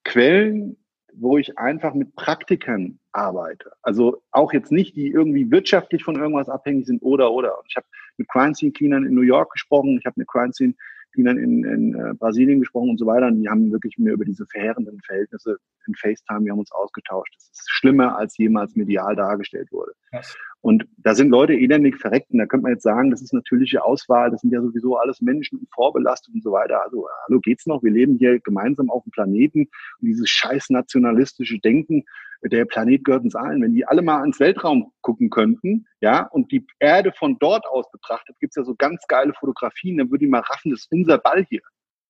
Quellen, 0.03 0.77
wo 1.13 1.37
ich 1.37 1.57
einfach 1.57 1.93
mit 1.93 2.15
Praktikern 2.15 2.99
arbeite. 3.11 3.71
Also 3.81 4.21
auch 4.31 4.53
jetzt 4.53 4.71
nicht, 4.71 4.95
die 4.95 5.07
irgendwie 5.07 5.49
wirtschaftlich 5.49 6.03
von 6.03 6.15
irgendwas 6.15 6.49
abhängig 6.49 6.85
sind 6.85 7.01
oder 7.01 7.31
oder. 7.31 7.57
Ich 7.67 7.75
habe 7.75 7.87
mit 8.17 8.27
Crime 8.27 8.53
Scene 8.53 8.71
Cleanern 8.71 9.05
in 9.05 9.13
New 9.13 9.21
York 9.21 9.51
gesprochen, 9.51 9.97
ich 9.97 10.05
habe 10.05 10.15
mit 10.17 10.27
Crime 10.27 10.53
Scene 10.53 10.73
Spielern 11.15 11.37
in, 11.37 11.63
in 11.63 11.95
äh, 11.95 12.13
Brasilien 12.13 12.59
gesprochen 12.59 12.89
und 12.89 12.99
so 12.99 13.05
weiter. 13.05 13.27
Und 13.27 13.41
die 13.41 13.47
haben 13.47 13.71
wirklich 13.71 13.97
mir 13.97 14.11
über 14.11 14.25
diese 14.25 14.45
verheerenden 14.45 14.99
Verhältnisse 14.99 15.57
in 15.87 15.95
FaceTime, 15.95 16.43
wir 16.43 16.51
haben 16.51 16.59
uns 16.59 16.71
ausgetauscht. 16.71 17.33
Das 17.35 17.49
ist 17.51 17.71
schlimmer, 17.71 18.17
als 18.17 18.37
jemals 18.37 18.75
medial 18.75 19.15
dargestellt 19.15 19.71
wurde. 19.71 19.93
Yes. 20.11 20.35
Und 20.61 20.85
da 20.97 21.13
sind 21.13 21.29
Leute 21.29 21.53
elendig 21.53 21.97
verreckt. 21.97 22.31
Und 22.31 22.39
da 22.39 22.47
könnte 22.47 22.63
man 22.63 22.73
jetzt 22.73 22.83
sagen, 22.83 23.11
das 23.11 23.21
ist 23.21 23.33
natürliche 23.33 23.83
Auswahl. 23.83 24.31
Das 24.31 24.41
sind 24.41 24.51
ja 24.51 24.61
sowieso 24.61 24.97
alles 24.97 25.21
Menschen 25.21 25.59
und 25.59 25.69
vorbelastet 25.71 26.33
und 26.33 26.43
so 26.43 26.51
weiter. 26.51 26.83
Also, 26.83 27.07
hallo, 27.27 27.39
geht's 27.39 27.67
noch? 27.67 27.83
Wir 27.83 27.91
leben 27.91 28.17
hier 28.17 28.39
gemeinsam 28.39 28.89
auf 28.89 29.03
dem 29.03 29.11
Planeten. 29.11 29.69
Und 30.01 30.07
dieses 30.07 30.27
scheiß 30.27 30.71
nationalistische 30.71 31.59
Denken, 31.59 32.03
der 32.49 32.65
Planet 32.65 33.03
gehört 33.03 33.23
uns 33.23 33.35
allen. 33.35 33.61
Wenn 33.61 33.73
die 33.73 33.85
alle 33.85 34.01
mal 34.01 34.23
ins 34.25 34.39
Weltraum 34.39 34.91
gucken 35.01 35.29
könnten, 35.29 35.85
ja, 36.01 36.27
und 36.27 36.51
die 36.51 36.65
Erde 36.79 37.11
von 37.11 37.37
dort 37.39 37.65
aus 37.67 37.89
betrachtet, 37.91 38.35
gibt's 38.39 38.55
ja 38.55 38.63
so 38.63 38.75
ganz 38.75 39.05
geile 39.07 39.33
Fotografien, 39.33 39.97
dann 39.97 40.11
würde 40.11 40.25
ich 40.25 40.31
mal 40.31 40.41
raffen, 40.41 40.71
das 40.71 40.81
ist 40.81 40.91
unser 40.91 41.17
Ball 41.17 41.45
hier. 41.49 41.61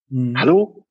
Mhm. 0.10 0.38
Hallo? 0.38 0.86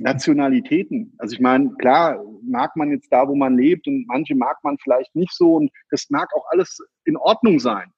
Nationalitäten. 0.00 1.14
Also 1.18 1.34
ich 1.34 1.40
meine, 1.40 1.72
klar, 1.78 2.20
mag 2.42 2.74
man 2.74 2.90
jetzt 2.90 3.12
da, 3.12 3.28
wo 3.28 3.36
man 3.36 3.56
lebt 3.56 3.86
und 3.86 4.04
manche 4.08 4.34
mag 4.34 4.56
man 4.64 4.76
vielleicht 4.78 5.14
nicht 5.14 5.32
so 5.32 5.54
und 5.54 5.70
das 5.90 6.10
mag 6.10 6.28
auch 6.34 6.44
alles 6.50 6.78
in 7.04 7.16
Ordnung 7.16 7.60
sein. 7.60 7.92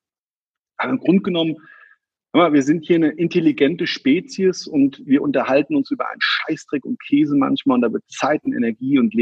Aber 0.76 0.90
im 0.90 0.98
Grunde 0.98 1.22
genommen, 1.22 1.56
wir 2.34 2.62
sind 2.62 2.84
hier 2.84 2.96
eine 2.96 3.12
intelligente 3.12 3.86
Spezies 3.86 4.66
und 4.66 5.02
wir 5.06 5.22
unterhalten 5.22 5.74
uns 5.74 5.90
über 5.90 6.06
einen 6.10 6.20
Scheißdreck 6.20 6.84
und 6.84 7.00
Käse 7.02 7.34
manchmal 7.34 7.76
und 7.76 7.80
da 7.80 7.92
wird 7.92 8.04
Zeit 8.10 8.44
und 8.44 8.52
Energie 8.52 8.98
und 8.98 9.14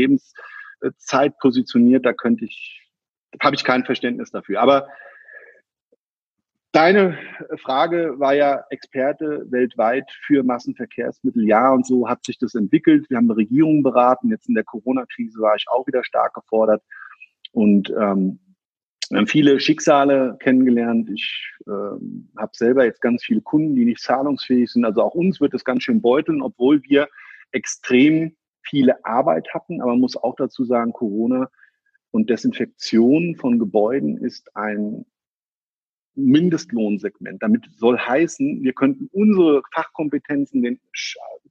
Lebenszeit 0.80 1.38
positioniert. 1.38 2.04
Da 2.04 2.12
könnte 2.12 2.45
ich, 2.45 2.88
habe 3.42 3.56
ich 3.56 3.64
kein 3.64 3.85
Verständnis 3.85 4.30
dafür. 4.30 4.61
Aber 4.61 4.88
Deine 6.76 7.16
Frage 7.62 8.18
war 8.18 8.35
ja 8.35 8.62
Experte 8.68 9.47
weltweit 9.50 10.11
für 10.26 10.42
Massenverkehrsmittel. 10.42 11.49
Ja, 11.49 11.73
und 11.73 11.87
so 11.87 12.06
hat 12.06 12.23
sich 12.26 12.37
das 12.37 12.54
entwickelt. 12.54 13.09
Wir 13.09 13.16
haben 13.16 13.30
eine 13.30 13.38
Regierung 13.38 13.83
beraten. 13.83 14.28
Jetzt 14.28 14.47
in 14.47 14.54
der 14.54 14.64
Corona-Krise 14.64 15.40
war 15.40 15.56
ich 15.56 15.64
auch 15.71 15.87
wieder 15.87 16.04
stark 16.04 16.35
gefordert. 16.35 16.83
Und 17.52 17.88
ähm, 17.99 18.40
wir 19.09 19.18
haben 19.18 19.26
viele 19.26 19.59
Schicksale 19.59 20.37
kennengelernt. 20.38 21.09
Ich 21.09 21.50
ähm, 21.66 22.28
habe 22.37 22.52
selber 22.52 22.85
jetzt 22.85 23.00
ganz 23.00 23.25
viele 23.25 23.40
Kunden, 23.40 23.75
die 23.75 23.87
nicht 23.87 24.02
zahlungsfähig 24.02 24.71
sind. 24.71 24.85
Also 24.85 25.00
auch 25.00 25.14
uns 25.14 25.40
wird 25.40 25.54
es 25.54 25.64
ganz 25.64 25.83
schön 25.83 26.02
beuteln, 26.02 26.42
obwohl 26.42 26.83
wir 26.83 27.09
extrem 27.52 28.37
viele 28.68 29.04
Arbeit 29.04 29.49
hatten. 29.54 29.80
Aber 29.80 29.92
man 29.92 30.00
muss 30.00 30.16
auch 30.16 30.37
dazu 30.37 30.64
sagen, 30.64 30.92
Corona 30.92 31.49
und 32.11 32.30
Desinfektion 32.30 33.37
von 33.37 33.58
Gebäuden 33.58 34.18
ist 34.18 34.54
ein 34.56 35.04
Mindestlohnsegment. 36.14 37.42
Damit 37.42 37.68
soll 37.76 37.99
heißen, 37.99 38.62
wir 38.62 38.73
könnten 38.73 39.08
unsere 39.12 39.62
Fachkompetenzen, 39.75 40.62
den 40.62 40.80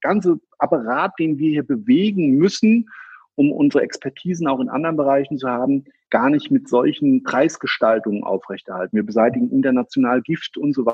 ganze 0.01 0.39
Apparat, 0.57 1.13
den 1.19 1.37
wir 1.37 1.51
hier 1.51 1.63
bewegen 1.63 2.31
müssen, 2.37 2.89
um 3.35 3.51
unsere 3.51 3.83
Expertisen 3.83 4.47
auch 4.47 4.59
in 4.59 4.69
anderen 4.69 4.97
Bereichen 4.97 5.37
zu 5.37 5.47
haben, 5.47 5.85
gar 6.09 6.29
nicht 6.29 6.51
mit 6.51 6.67
solchen 6.67 7.23
Preisgestaltungen 7.23 8.23
aufrechterhalten. 8.23 8.95
Wir 8.95 9.05
beseitigen 9.05 9.51
international 9.51 10.21
Gift 10.21 10.57
und 10.57 10.73
so 10.73 10.85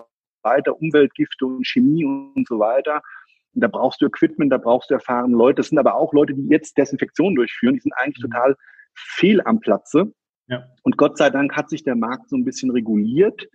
weiter, 0.44 0.82
Umweltgifte 0.82 1.46
und 1.46 1.66
Chemie 1.66 2.04
und 2.04 2.48
so 2.48 2.60
weiter. 2.60 3.02
Da 3.54 3.68
brauchst 3.68 4.02
du 4.02 4.06
Equipment, 4.06 4.52
da 4.52 4.58
brauchst 4.58 4.90
du 4.90 4.94
erfahrene 4.94 5.36
Leute. 5.36 5.58
Das 5.58 5.70
sind 5.70 5.78
aber 5.78 5.96
auch 5.96 6.14
Leute, 6.14 6.34
die 6.34 6.48
jetzt 6.48 6.78
Desinfektion 6.78 7.36
durchführen. 7.36 7.76
Die 7.76 7.82
sind 7.82 7.94
eigentlich 7.94 8.24
mhm. 8.24 8.32
total 8.32 8.56
fehl 8.94 9.42
am 9.42 9.60
Platze. 9.60 10.14
Ja. 10.48 10.66
Und 10.84 10.98
Gott 10.98 11.18
sei 11.18 11.30
Dank 11.30 11.56
hat 11.56 11.70
sich 11.70 11.84
der 11.84 11.96
Markt 11.96 12.30
so 12.30 12.36
ein 12.36 12.46
bisschen 12.46 12.72
reguliert 12.72 13.48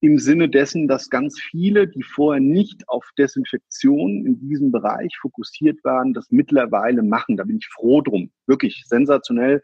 im 0.00 0.18
Sinne 0.18 0.48
dessen, 0.48 0.88
dass 0.88 1.10
ganz 1.10 1.38
viele, 1.38 1.86
die 1.86 2.02
vorher 2.02 2.40
nicht 2.40 2.88
auf 2.88 3.10
Desinfektion 3.18 4.24
in 4.24 4.40
diesem 4.40 4.72
Bereich 4.72 5.14
fokussiert 5.20 5.82
waren, 5.84 6.14
das 6.14 6.30
mittlerweile 6.30 7.02
machen. 7.02 7.36
Da 7.36 7.44
bin 7.44 7.58
ich 7.58 7.68
froh 7.68 8.00
drum. 8.00 8.30
Wirklich 8.46 8.84
sensationell. 8.86 9.62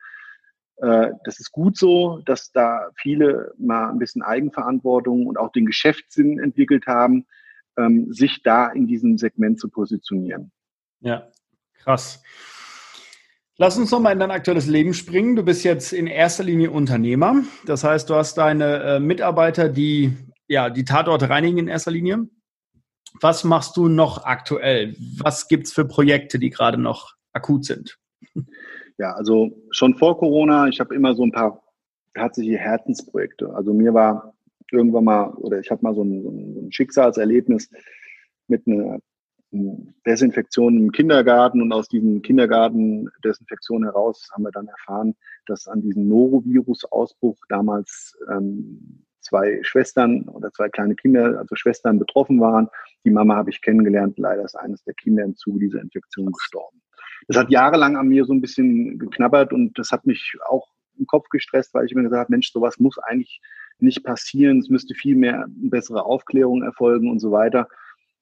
Äh, 0.76 1.12
das 1.25 1.40
ist 1.40 1.52
gut 1.52 1.78
so, 1.78 2.21
dass 2.26 2.52
da 2.52 2.90
viele 2.97 3.52
mal 3.59 3.88
ein 3.88 3.99
bisschen 3.99 4.23
Eigenverantwortung 4.23 5.26
und 5.26 5.38
auch 5.38 5.52
den 5.52 5.64
Geschäftssinn 5.64 6.38
entwickelt 6.38 6.87
haben, 6.87 7.26
ähm, 7.76 8.12
sich 8.12 8.42
da 8.42 8.68
in 8.68 8.87
diesem 8.87 9.18
Segment 9.18 9.61
zu 9.61 9.68
positionieren. 9.68 10.52
Ja, 11.00 11.28
krass. 11.75 12.23
Lass 13.59 13.78
uns 13.78 13.90
nochmal 13.90 14.12
in 14.12 14.18
dein 14.18 14.30
aktuelles 14.30 14.66
Leben 14.66 14.92
springen. 14.92 15.35
Du 15.35 15.42
bist 15.42 15.64
jetzt 15.64 15.92
in 15.92 16.06
erster 16.06 16.45
Linie 16.45 16.71
Unternehmer. 16.71 17.42
Das 17.64 17.85
heißt, 17.85 18.11
du 18.11 18.14
hast 18.14 18.37
deine 18.37 18.83
äh, 18.83 19.00
Mitarbeiter, 19.00 19.71
die 19.71 20.14
ja 20.47 20.68
die 20.68 20.85
Tatorte 20.85 21.30
reinigen 21.30 21.59
in 21.59 21.68
erster 21.68 21.90
Linie. 21.90 22.28
Was 23.21 23.45
machst 23.45 23.76
du 23.78 23.88
noch 23.88 24.25
aktuell? 24.25 24.95
Was 25.18 25.49
gibt 25.49 25.66
es 25.66 25.73
für 25.73 25.87
Projekte, 25.87 26.38
die 26.38 26.50
gerade 26.50 26.76
noch 26.76 27.14
akut 27.33 27.64
sind? 27.64 27.99
Ja, 28.99 29.12
also 29.12 29.50
schon 29.71 29.95
vor 29.95 30.18
Corona, 30.18 30.68
ich 30.68 30.80
habe 30.80 30.95
immer 30.95 31.14
so 31.14 31.23
ein 31.23 31.33
paar 31.33 31.62
tatsächliche 32.14 32.59
Herzensprojekte. 32.59 33.54
Also 33.54 33.73
mir 33.73 33.92
war 33.92 34.35
irgendwann 34.73 35.05
mal, 35.05 35.31
oder 35.35 35.61
ich 35.61 35.71
habe 35.71 35.83
mal 35.83 35.95
so 35.95 36.03
ein, 36.03 36.23
so 36.23 36.31
ein 36.31 36.73
Schicksalserlebnis 36.73 37.71
mit 38.49 38.67
einer 38.67 39.01
Desinfektion 40.07 40.77
im 40.77 40.93
Kindergarten 40.93 41.63
und 41.63 41.73
aus 41.73 41.89
diesem 41.89 42.21
Kindergarten-Desinfektion 42.23 43.85
heraus 43.85 44.29
haben 44.33 44.43
wir 44.43 44.51
dann 44.51 44.69
erfahren, 44.69 45.15
dass 45.47 45.69
an 45.69 45.83
diesem 45.83 46.09
Norovirus-Ausbruch 46.09 47.39
damals 47.49 48.17
ähm, 48.31 49.05
zwei 49.21 49.61
Schwestern 49.63 50.29
oder 50.29 50.53
zwei 50.53 50.69
kleine 50.69 50.95
Kinder, 50.95 51.39
also 51.39 51.55
Schwestern 51.55 51.99
betroffen 51.99 52.41
waren. 52.41 52.69
Die 53.05 53.11
Mama 53.11 53.37
habe 53.37 53.51
ich 53.51 53.63
kennengelernt. 53.63 54.19
Leider 54.19 54.45
ist 54.45 54.57
eines 54.57 54.83
der 54.85 54.95
Kinder 54.95 55.25
im 55.25 55.37
Zuge 55.37 55.61
dieser 55.61 55.81
Infektion 55.81 56.33
gestorben. 56.33 56.81
Das 57.29 57.37
hat 57.37 57.51
jahrelang 57.51 57.97
an 57.97 58.09
mir 58.09 58.25
so 58.25 58.33
ein 58.33 58.41
bisschen 58.41 58.99
geknabbert 58.99 59.53
und 59.53 59.79
das 59.79 59.91
hat 59.91 60.07
mich 60.07 60.37
auch 60.47 60.69
im 60.99 61.07
Kopf 61.07 61.29
gestresst, 61.29 61.75
weil 61.75 61.87
ich 61.87 61.95
mir 61.95 62.03
gesagt 62.03 62.21
habe, 62.21 62.33
Mensch, 62.33 62.53
sowas 62.53 62.79
muss 62.79 62.99
eigentlich 62.99 63.41
nicht 63.78 64.04
passieren. 64.04 64.59
Es 64.59 64.68
müsste 64.68 64.95
viel 64.95 65.16
mehr 65.16 65.47
bessere 65.49 66.04
Aufklärung 66.04 66.62
erfolgen 66.62 67.11
und 67.11 67.21
so 67.21 67.30
weiter. 67.30 67.68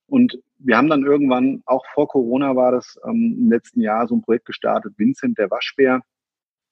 Und 0.06 0.38
wir 0.58 0.76
haben 0.76 0.88
dann 0.88 1.04
irgendwann, 1.04 1.62
auch 1.66 1.84
vor 1.94 2.08
Corona 2.08 2.56
war 2.56 2.73
das 2.73 2.99
ähm, 3.06 3.37
im 3.38 3.50
letzten 3.50 3.80
Jahr, 3.80 4.06
so 4.06 4.16
ein 4.16 4.23
Projekt 4.23 4.46
gestartet, 4.46 4.94
Vincent, 4.96 5.38
der 5.38 5.50
Waschbär. 5.50 6.02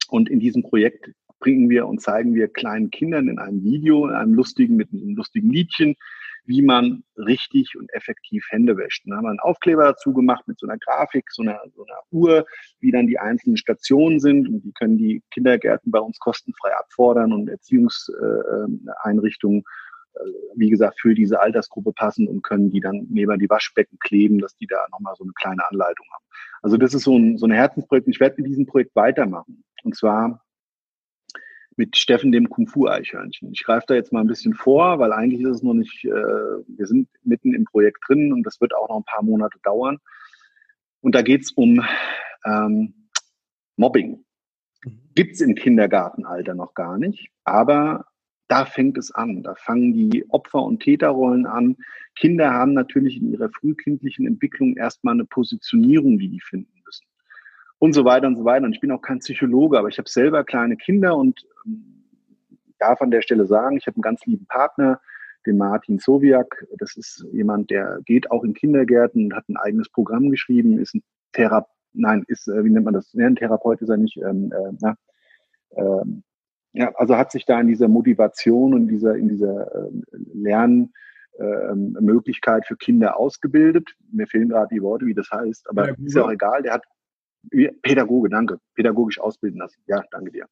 Und 0.08 0.28
in 0.28 0.40
diesem 0.40 0.62
Projekt 0.62 1.12
bringen 1.38 1.70
wir 1.70 1.86
und 1.86 2.00
zeigen 2.00 2.34
wir 2.34 2.48
kleinen 2.48 2.90
Kindern 2.90 3.28
in 3.28 3.38
einem 3.38 3.62
Video, 3.64 4.06
in 4.06 4.14
einem 4.14 4.34
lustigen, 4.34 4.76
mit 4.76 4.92
einem 4.92 5.16
lustigen 5.16 5.50
Liedchen, 5.50 5.96
wie 6.44 6.62
man 6.62 7.04
richtig 7.16 7.76
und 7.78 7.92
effektiv 7.92 8.44
Hände 8.50 8.76
wäscht. 8.76 9.04
Dann 9.06 9.16
haben 9.16 9.24
wir 9.24 9.30
einen 9.30 9.40
Aufkleber 9.40 9.84
dazu 9.84 10.12
gemacht 10.12 10.46
mit 10.46 10.58
so 10.58 10.66
einer 10.66 10.76
Grafik, 10.78 11.30
so 11.30 11.42
einer, 11.42 11.58
so 11.74 11.84
einer 11.84 12.00
Uhr, 12.10 12.44
wie 12.80 12.90
dann 12.90 13.06
die 13.06 13.18
einzelnen 13.18 13.56
Stationen 13.56 14.20
sind 14.20 14.46
und 14.48 14.60
die 14.62 14.72
können 14.72 14.98
die 14.98 15.22
Kindergärten 15.30 15.92
bei 15.92 16.00
uns 16.00 16.18
kostenfrei 16.18 16.76
abfordern 16.76 17.32
und 17.32 17.48
Erziehungseinrichtungen 17.48 19.62
äh, 20.14 20.18
wie 20.56 20.68
gesagt, 20.68 21.00
für 21.00 21.14
diese 21.14 21.40
Altersgruppe 21.40 21.92
passen 21.92 22.28
und 22.28 22.42
können 22.42 22.70
die 22.70 22.80
dann 22.80 23.06
neben 23.08 23.38
die 23.38 23.48
Waschbecken 23.48 23.98
kleben, 23.98 24.40
dass 24.40 24.54
die 24.56 24.66
da 24.66 24.84
nochmal 24.90 25.14
so 25.16 25.24
eine 25.24 25.32
kleine 25.34 25.66
Anleitung 25.70 26.04
haben. 26.12 26.24
Also 26.60 26.76
das 26.76 26.92
ist 26.92 27.04
so 27.04 27.16
ein, 27.16 27.38
so 27.38 27.46
ein 27.46 27.52
Herzensprojekt. 27.52 28.08
Ich 28.08 28.20
werde 28.20 28.42
mit 28.42 28.50
diesem 28.50 28.66
Projekt 28.66 28.94
weitermachen. 28.94 29.64
Und 29.84 29.96
zwar 29.96 30.44
mit 31.76 31.96
Steffen 31.96 32.32
dem 32.32 32.48
Kung 32.48 32.66
Fu 32.66 32.86
Eichhörnchen. 32.86 33.52
Ich 33.52 33.64
greife 33.64 33.86
da 33.88 33.94
jetzt 33.94 34.12
mal 34.12 34.20
ein 34.20 34.26
bisschen 34.26 34.54
vor, 34.54 34.98
weil 34.98 35.12
eigentlich 35.12 35.42
ist 35.42 35.56
es 35.56 35.62
noch 35.62 35.74
nicht, 35.74 36.04
äh, 36.04 36.10
wir 36.10 36.86
sind 36.86 37.08
mitten 37.24 37.54
im 37.54 37.64
Projekt 37.64 37.98
drin 38.06 38.32
und 38.32 38.44
das 38.44 38.60
wird 38.60 38.74
auch 38.74 38.88
noch 38.88 38.96
ein 38.96 39.04
paar 39.04 39.22
Monate 39.22 39.58
dauern. 39.62 39.98
Und 41.00 41.14
da 41.14 41.22
geht 41.22 41.42
es 41.42 41.52
um 41.52 41.84
ähm, 42.44 42.94
Mobbing. 43.76 44.24
Mhm. 44.84 45.00
Gibt 45.14 45.34
es 45.34 45.40
im 45.40 45.54
Kindergartenalter 45.54 46.54
noch 46.54 46.74
gar 46.74 46.98
nicht, 46.98 47.30
aber 47.44 48.06
da 48.48 48.66
fängt 48.66 48.98
es 48.98 49.10
an. 49.10 49.42
Da 49.42 49.54
fangen 49.54 49.94
die 49.94 50.28
Opfer- 50.28 50.62
und 50.62 50.80
Täterrollen 50.80 51.46
an. 51.46 51.76
Kinder 52.14 52.52
haben 52.52 52.74
natürlich 52.74 53.16
in 53.16 53.32
ihrer 53.32 53.48
frühkindlichen 53.48 54.26
Entwicklung 54.26 54.76
erstmal 54.76 55.14
eine 55.14 55.24
Positionierung, 55.24 56.18
die 56.18 56.28
die 56.28 56.40
finden 56.40 56.82
müssen. 56.84 57.06
Und 57.78 57.94
so 57.94 58.04
weiter 58.04 58.26
und 58.26 58.36
so 58.36 58.44
weiter. 58.44 58.66
Und 58.66 58.74
ich 58.74 58.80
bin 58.80 58.92
auch 58.92 59.00
kein 59.00 59.20
Psychologe, 59.20 59.78
aber 59.78 59.88
ich 59.88 59.98
habe 59.98 60.08
selber 60.08 60.44
kleine 60.44 60.76
Kinder 60.76 61.16
und 61.16 61.46
darf 62.78 63.00
an 63.00 63.10
der 63.10 63.22
Stelle 63.22 63.46
sagen, 63.46 63.76
ich 63.76 63.86
habe 63.86 63.96
einen 63.96 64.02
ganz 64.02 64.24
lieben 64.26 64.46
Partner, 64.46 65.00
den 65.46 65.56
Martin 65.56 65.98
Sowiak. 65.98 66.66
Das 66.78 66.96
ist 66.96 67.24
jemand, 67.32 67.70
der 67.70 68.00
geht 68.04 68.30
auch 68.30 68.44
in 68.44 68.54
Kindergärten 68.54 69.26
und 69.26 69.34
hat 69.34 69.48
ein 69.48 69.56
eigenes 69.56 69.88
Programm 69.90 70.30
geschrieben, 70.30 70.78
ist 70.78 70.94
ein 70.94 71.02
Therapeut, 71.32 71.70
nein, 71.94 72.24
ist, 72.28 72.48
äh, 72.48 72.64
wie 72.64 72.70
nennt 72.70 72.84
man 72.84 72.94
das? 72.94 73.14
ein 73.14 73.36
Therapeut 73.36 73.80
ist 73.82 73.88
er 73.88 73.96
nicht, 73.96 74.16
ähm, 74.18 74.52
äh, 74.52 74.72
na, 74.80 74.96
ähm, 75.76 76.22
ja, 76.74 76.90
also 76.94 77.16
hat 77.16 77.30
sich 77.32 77.44
da 77.44 77.60
in 77.60 77.68
dieser 77.68 77.88
Motivation 77.88 78.72
und 78.72 78.88
dieser, 78.88 79.16
in 79.16 79.28
dieser 79.28 79.74
äh, 79.74 79.90
Lernmöglichkeit 81.38 82.62
äh, 82.62 82.66
für 82.66 82.76
Kinder 82.76 83.18
ausgebildet. 83.18 83.90
Mir 84.10 84.26
fehlen 84.26 84.48
gerade 84.48 84.74
die 84.74 84.82
Worte, 84.82 85.04
wie 85.06 85.14
das 85.14 85.30
heißt, 85.30 85.68
aber 85.68 85.88
ja, 85.88 85.94
ist 86.02 86.16
ja 86.16 86.24
auch 86.24 86.32
egal. 86.32 86.62
Der 86.62 86.72
hat 86.72 86.84
Pädagoge, 87.82 88.30
danke, 88.30 88.58
pädagogisch 88.74 89.20
ausbilden 89.20 89.58
lassen. 89.60 89.82
Ja, 89.86 90.02
danke 90.12 90.30
dir. 90.30 90.46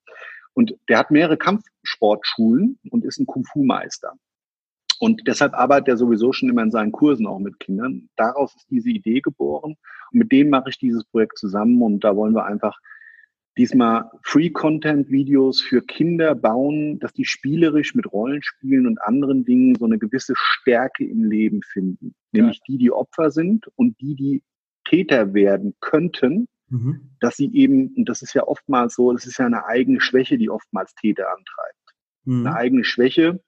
Und 0.55 0.75
der 0.89 0.99
hat 0.99 1.11
mehrere 1.11 1.37
Kampfsportschulen 1.37 2.79
und 2.91 3.05
ist 3.05 3.19
ein 3.19 3.27
Kung-Fu-Meister. 3.27 4.15
Und 4.99 5.27
deshalb 5.27 5.55
arbeitet 5.55 5.89
er 5.89 5.97
sowieso 5.97 6.33
schon 6.33 6.51
immer 6.51 6.63
in 6.63 6.71
seinen 6.71 6.93
Kursen 6.93 7.27
auch 7.27 7.39
mit 7.39 7.59
Kindern. 7.59 8.11
Daraus 8.17 8.55
ist 8.55 8.71
diese 8.71 8.91
Idee 8.91 9.21
geboren. 9.21 9.77
Und 10.13 10.19
mit 10.19 10.31
dem 10.31 10.51
mache 10.51 10.69
ich 10.69 10.79
dieses 10.79 11.05
Projekt 11.05 11.39
zusammen. 11.39 11.81
Und 11.81 12.05
da 12.05 12.17
wollen 12.17 12.35
wir 12.35 12.45
einfach 12.45 12.79
diesmal 13.57 14.11
Free-Content-Videos 14.23 15.61
für 15.61 15.83
Kinder 15.83 16.35
bauen, 16.35 16.99
dass 16.99 17.13
die 17.13 17.25
spielerisch 17.25 17.95
mit 17.95 18.13
Rollenspielen 18.13 18.87
und 18.87 19.01
anderen 19.01 19.45
Dingen 19.45 19.75
so 19.75 19.87
eine 19.87 19.99
gewisse 19.99 20.35
Stärke 20.37 21.05
im 21.05 21.25
Leben 21.25 21.63
finden. 21.63 22.15
Nämlich 22.33 22.59
ja. 22.59 22.63
die, 22.69 22.79
die 22.79 22.93
Opfer 22.93 23.31
sind 23.31 23.69
und 23.77 24.01
die, 24.01 24.15
die 24.15 24.43
Täter 24.85 25.35
werden 25.35 25.75
könnten, 25.81 26.47
mhm. 26.71 27.11
dass 27.21 27.37
sie 27.37 27.53
eben, 27.55 27.95
und 27.97 28.09
das 28.09 28.23
ist 28.23 28.35
ja 28.35 28.47
oftmals 28.47 28.95
so, 28.95 29.13
das 29.13 29.27
ist 29.27 29.39
ja 29.39 29.47
eine 29.47 29.67
eigene 29.67 30.01
Schwäche, 30.01 30.39
die 30.39 30.51
oftmals 30.51 30.95
Täter 30.95 31.29
antreibt. 31.29 31.95
Mhm. 32.25 32.47
Eine 32.47 32.57
eigene 32.57 32.85
Schwäche, 32.85 33.43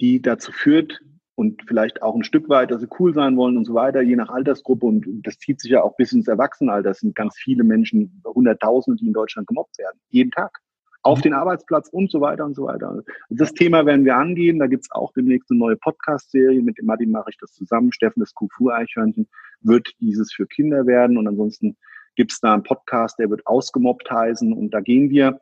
die 0.00 0.20
dazu 0.20 0.52
führt, 0.52 1.00
und 1.36 1.62
vielleicht 1.66 2.02
auch 2.02 2.14
ein 2.14 2.24
Stück 2.24 2.48
weit, 2.48 2.70
dass 2.70 2.80
sie 2.80 2.88
cool 2.98 3.12
sein 3.12 3.36
wollen 3.36 3.56
und 3.56 3.64
so 3.64 3.74
weiter, 3.74 4.02
je 4.02 4.16
nach 4.16 4.28
Altersgruppe. 4.28 4.86
Und 4.86 5.06
das 5.24 5.38
zieht 5.38 5.60
sich 5.60 5.72
ja 5.72 5.82
auch 5.82 5.96
bis 5.96 6.12
ins 6.12 6.28
Erwachsenenalter. 6.28 6.90
Es 6.90 7.00
sind 7.00 7.14
ganz 7.14 7.36
viele 7.36 7.64
Menschen, 7.64 8.22
Hunderttausende, 8.24 8.98
die 9.00 9.08
in 9.08 9.12
Deutschland 9.12 9.48
gemobbt 9.48 9.78
werden. 9.78 9.98
Jeden 10.10 10.30
Tag. 10.30 10.58
Auf 11.02 11.18
mhm. 11.18 11.22
den 11.22 11.34
Arbeitsplatz 11.34 11.88
und 11.88 12.10
so 12.10 12.20
weiter 12.20 12.44
und 12.44 12.54
so 12.54 12.64
weiter. 12.64 12.88
Also 12.88 13.02
das 13.30 13.52
Thema 13.52 13.84
werden 13.84 14.04
wir 14.04 14.16
angehen. 14.16 14.58
Da 14.58 14.68
gibt's 14.68 14.90
auch 14.92 15.12
demnächst 15.12 15.50
eine 15.50 15.58
neue 15.58 15.76
Podcast-Serie. 15.76 16.62
Mit 16.62 16.78
dem 16.78 16.86
Martin 16.86 17.10
mache 17.10 17.30
ich 17.30 17.36
das 17.38 17.52
zusammen. 17.52 17.92
Steffen, 17.92 18.20
das 18.20 18.32
Kufu-Eichhörnchen, 18.32 19.28
wird 19.60 19.90
dieses 20.00 20.32
für 20.32 20.46
Kinder 20.46 20.86
werden. 20.86 21.18
Und 21.18 21.26
ansonsten 21.26 21.76
gibt's 22.16 22.40
da 22.40 22.54
einen 22.54 22.62
Podcast, 22.62 23.18
der 23.18 23.30
wird 23.30 23.46
ausgemobbt 23.46 24.10
heißen. 24.10 24.52
Und 24.52 24.70
da 24.70 24.80
gehen 24.80 25.10
wir 25.10 25.38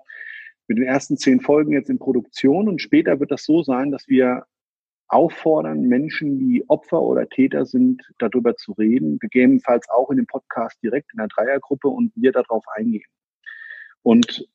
mit 0.68 0.78
den 0.78 0.84
ersten 0.84 1.16
zehn 1.16 1.40
Folgen 1.40 1.72
jetzt 1.72 1.90
in 1.90 1.98
Produktion. 1.98 2.68
Und 2.68 2.80
später 2.80 3.20
wird 3.20 3.30
das 3.30 3.44
so 3.44 3.62
sein, 3.62 3.90
dass 3.90 4.08
wir 4.08 4.44
auffordern, 5.08 5.82
Menschen, 5.82 6.38
die 6.38 6.64
Opfer 6.68 7.02
oder 7.02 7.28
Täter 7.28 7.66
sind, 7.66 8.02
darüber 8.18 8.56
zu 8.56 8.72
reden, 8.72 9.18
gegebenenfalls 9.18 9.88
auch 9.90 10.10
in 10.10 10.16
dem 10.16 10.26
Podcast 10.26 10.82
direkt 10.82 11.12
in 11.12 11.18
der 11.18 11.28
Dreiergruppe 11.28 11.88
und 11.88 12.12
wir 12.16 12.32
darauf 12.32 12.64
eingehen. 12.74 13.04
Und 14.02 14.48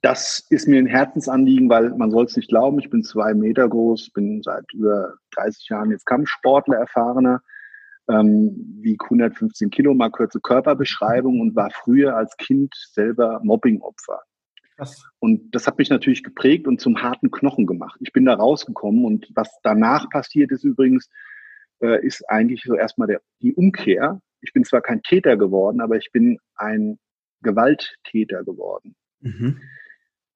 das 0.00 0.46
ist 0.48 0.66
mir 0.68 0.78
ein 0.78 0.86
Herzensanliegen, 0.86 1.68
weil 1.68 1.90
man 1.90 2.10
soll 2.10 2.24
es 2.24 2.36
nicht 2.36 2.48
glauben, 2.48 2.78
ich 2.78 2.88
bin 2.88 3.02
zwei 3.02 3.34
Meter 3.34 3.68
groß, 3.68 4.10
bin 4.10 4.42
seit 4.42 4.64
über 4.72 5.14
30 5.32 5.68
Jahren 5.68 5.90
jetzt 5.90 6.06
Kampfsportler, 6.06 6.76
erfahrener, 6.76 7.42
ähm, 8.08 8.78
wiege 8.80 9.04
115 9.04 9.70
Kilo, 9.70 9.94
mal 9.94 10.10
kurze 10.10 10.40
Körperbeschreibung 10.40 11.40
und 11.40 11.54
war 11.54 11.70
früher 11.70 12.16
als 12.16 12.36
Kind 12.36 12.74
selber 12.92 13.40
Mobbingopfer. 13.42 14.20
Und 15.18 15.54
das 15.54 15.66
hat 15.66 15.78
mich 15.78 15.90
natürlich 15.90 16.22
geprägt 16.22 16.66
und 16.68 16.80
zum 16.80 17.02
harten 17.02 17.30
Knochen 17.30 17.66
gemacht. 17.66 17.98
Ich 18.00 18.12
bin 18.12 18.24
da 18.24 18.34
rausgekommen 18.34 19.04
und 19.04 19.28
was 19.34 19.50
danach 19.62 20.08
passiert 20.08 20.52
ist 20.52 20.64
übrigens, 20.64 21.08
äh, 21.80 22.04
ist 22.04 22.28
eigentlich 22.30 22.62
so 22.62 22.74
erstmal 22.74 23.08
der, 23.08 23.20
die 23.42 23.54
Umkehr. 23.54 24.20
Ich 24.40 24.52
bin 24.52 24.64
zwar 24.64 24.80
kein 24.80 25.02
Täter 25.02 25.36
geworden, 25.36 25.80
aber 25.80 25.96
ich 25.96 26.10
bin 26.12 26.38
ein 26.54 26.98
Gewalttäter 27.42 28.44
geworden. 28.44 28.94
Mhm. 29.20 29.60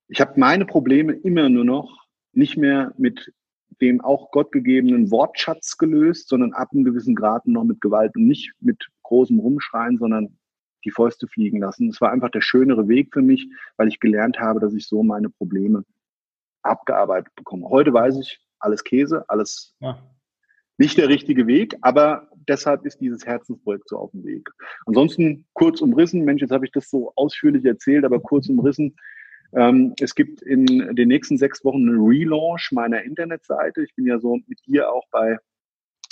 Ich 0.09 0.21
habe 0.21 0.39
meine 0.39 0.67
Probleme 0.67 1.13
immer 1.13 1.49
nur 1.49 1.65
noch 1.65 2.07
nicht 2.33 2.57
mehr 2.57 2.93
mit 2.99 3.33
dem 3.81 4.01
auch 4.01 4.31
Gott 4.31 4.53
gegebenen 4.53 5.11
Wortschatz 5.11 5.77
gelöst, 5.79 6.29
sondern 6.29 6.53
ab 6.53 6.71
einem 6.73 6.85
gewissen 6.85 7.15
Grad 7.15 7.47
noch 7.47 7.65
mit 7.65 7.81
Gewalt 7.81 8.15
und 8.17 8.27
nicht 8.27 8.53
mit 8.61 8.89
großem 9.03 9.39
Rumschreien, 9.39 9.99
sondern 9.99 10.39
die 10.85 10.91
Fäuste 10.91 11.29
fliegen 11.29 11.61
lassen. 11.61 11.89
Es 11.89 12.01
war 12.01 12.11
einfach 12.11 12.31
der 12.31 12.41
schönere 12.41 12.89
Weg 12.89 13.13
für 13.13 13.23
mich, 13.23 13.49
weil 13.77 13.89
ich 13.89 14.01
gelernt 14.01 14.39
habe, 14.39 14.61
dass 14.61 14.75
ich 14.75 14.87
so 14.87 15.03
meine 15.03 15.31
Probleme 15.31 15.85
abgearbeitet 16.63 17.33
bekomme. 17.37 17.69
Heute 17.69 17.93
weiß 17.93 18.19
ich, 18.19 18.41
alles 18.59 18.85
Käse, 18.85 19.25
alles 19.29 19.75
ja. 19.81 19.99
nicht 20.79 20.99
der 20.99 21.09
richtige 21.09 21.47
Weg, 21.47 21.77
aber 21.83 22.29
deshalb 22.49 22.85
ist 22.85 23.01
dieses 23.01 23.27
Herzensprojekt 23.27 23.89
so 23.89 23.99
auf 23.99 24.11
dem 24.13 24.25
Weg. 24.25 24.49
Ansonsten 24.87 25.47
kurz 25.53 25.81
umrissen, 25.81 26.25
Mensch, 26.25 26.43
jetzt 26.43 26.53
habe 26.53 26.65
ich 26.65 26.73
das 26.73 26.89
so 26.89 27.13
ausführlich 27.17 27.65
erzählt, 27.65 28.05
aber 28.05 28.21
kurz 28.21 28.49
umrissen. 28.49 28.97
Ähm, 29.55 29.95
es 30.01 30.15
gibt 30.15 30.43
in 30.43 30.67
den 30.67 31.09
nächsten 31.09 31.37
sechs 31.37 31.65
Wochen 31.65 31.89
einen 31.89 32.01
Relaunch 32.01 32.71
meiner 32.73 33.03
Internetseite. 33.03 33.83
Ich 33.83 33.95
bin 33.95 34.07
ja 34.07 34.19
so 34.19 34.39
mit 34.47 34.65
dir 34.67 34.91
auch 34.91 35.05
bei 35.11 35.39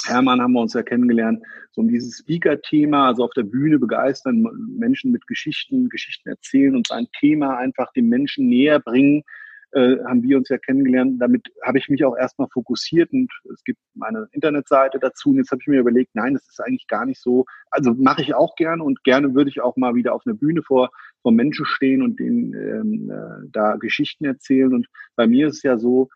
Hermann 0.06 0.40
haben 0.40 0.52
wir 0.52 0.60
uns 0.60 0.72
ja 0.72 0.82
kennengelernt, 0.82 1.42
so 1.72 1.82
um 1.82 1.88
dieses 1.88 2.18
Speaker-Thema, 2.18 3.08
also 3.08 3.24
auf 3.24 3.32
der 3.32 3.42
Bühne 3.42 3.78
begeistern, 3.78 4.46
Menschen 4.78 5.12
mit 5.12 5.26
Geschichten, 5.26 5.88
Geschichten 5.88 6.28
erzählen 6.28 6.74
und 6.74 6.86
sein 6.86 7.06
Thema 7.18 7.58
einfach 7.58 7.92
den 7.92 8.08
Menschen 8.08 8.48
näher 8.48 8.80
bringen, 8.80 9.24
äh, 9.72 9.96
haben 10.04 10.22
wir 10.22 10.36
uns 10.36 10.48
ja 10.48 10.58
kennengelernt. 10.58 11.20
Damit 11.20 11.48
habe 11.62 11.78
ich 11.78 11.88
mich 11.88 12.04
auch 12.04 12.16
erstmal 12.16 12.48
fokussiert 12.48 13.12
und 13.12 13.30
es 13.52 13.62
gibt 13.64 13.78
meine 13.94 14.28
Internetseite 14.32 14.98
dazu. 14.98 15.30
Und 15.30 15.36
jetzt 15.36 15.50
habe 15.50 15.60
ich 15.62 15.68
mir 15.68 15.80
überlegt, 15.80 16.14
nein, 16.14 16.34
das 16.34 16.48
ist 16.48 16.60
eigentlich 16.60 16.86
gar 16.86 17.06
nicht 17.06 17.20
so. 17.20 17.44
Also 17.70 17.94
mache 17.94 18.22
ich 18.22 18.34
auch 18.34 18.56
gerne 18.56 18.82
und 18.82 19.04
gerne 19.04 19.34
würde 19.34 19.50
ich 19.50 19.60
auch 19.60 19.76
mal 19.76 19.94
wieder 19.94 20.14
auf 20.14 20.22
einer 20.26 20.34
Bühne 20.34 20.62
vor, 20.62 20.90
vor 21.22 21.32
Menschen 21.32 21.66
stehen 21.66 22.02
und 22.02 22.18
denen 22.18 22.54
ähm, 22.54 23.10
äh, 23.10 23.48
da 23.52 23.76
Geschichten 23.76 24.24
erzählen. 24.24 24.74
Und 24.74 24.88
bei 25.16 25.26
mir 25.26 25.48
ist 25.48 25.58
es 25.58 25.62
ja 25.62 25.78
so, 25.78 26.08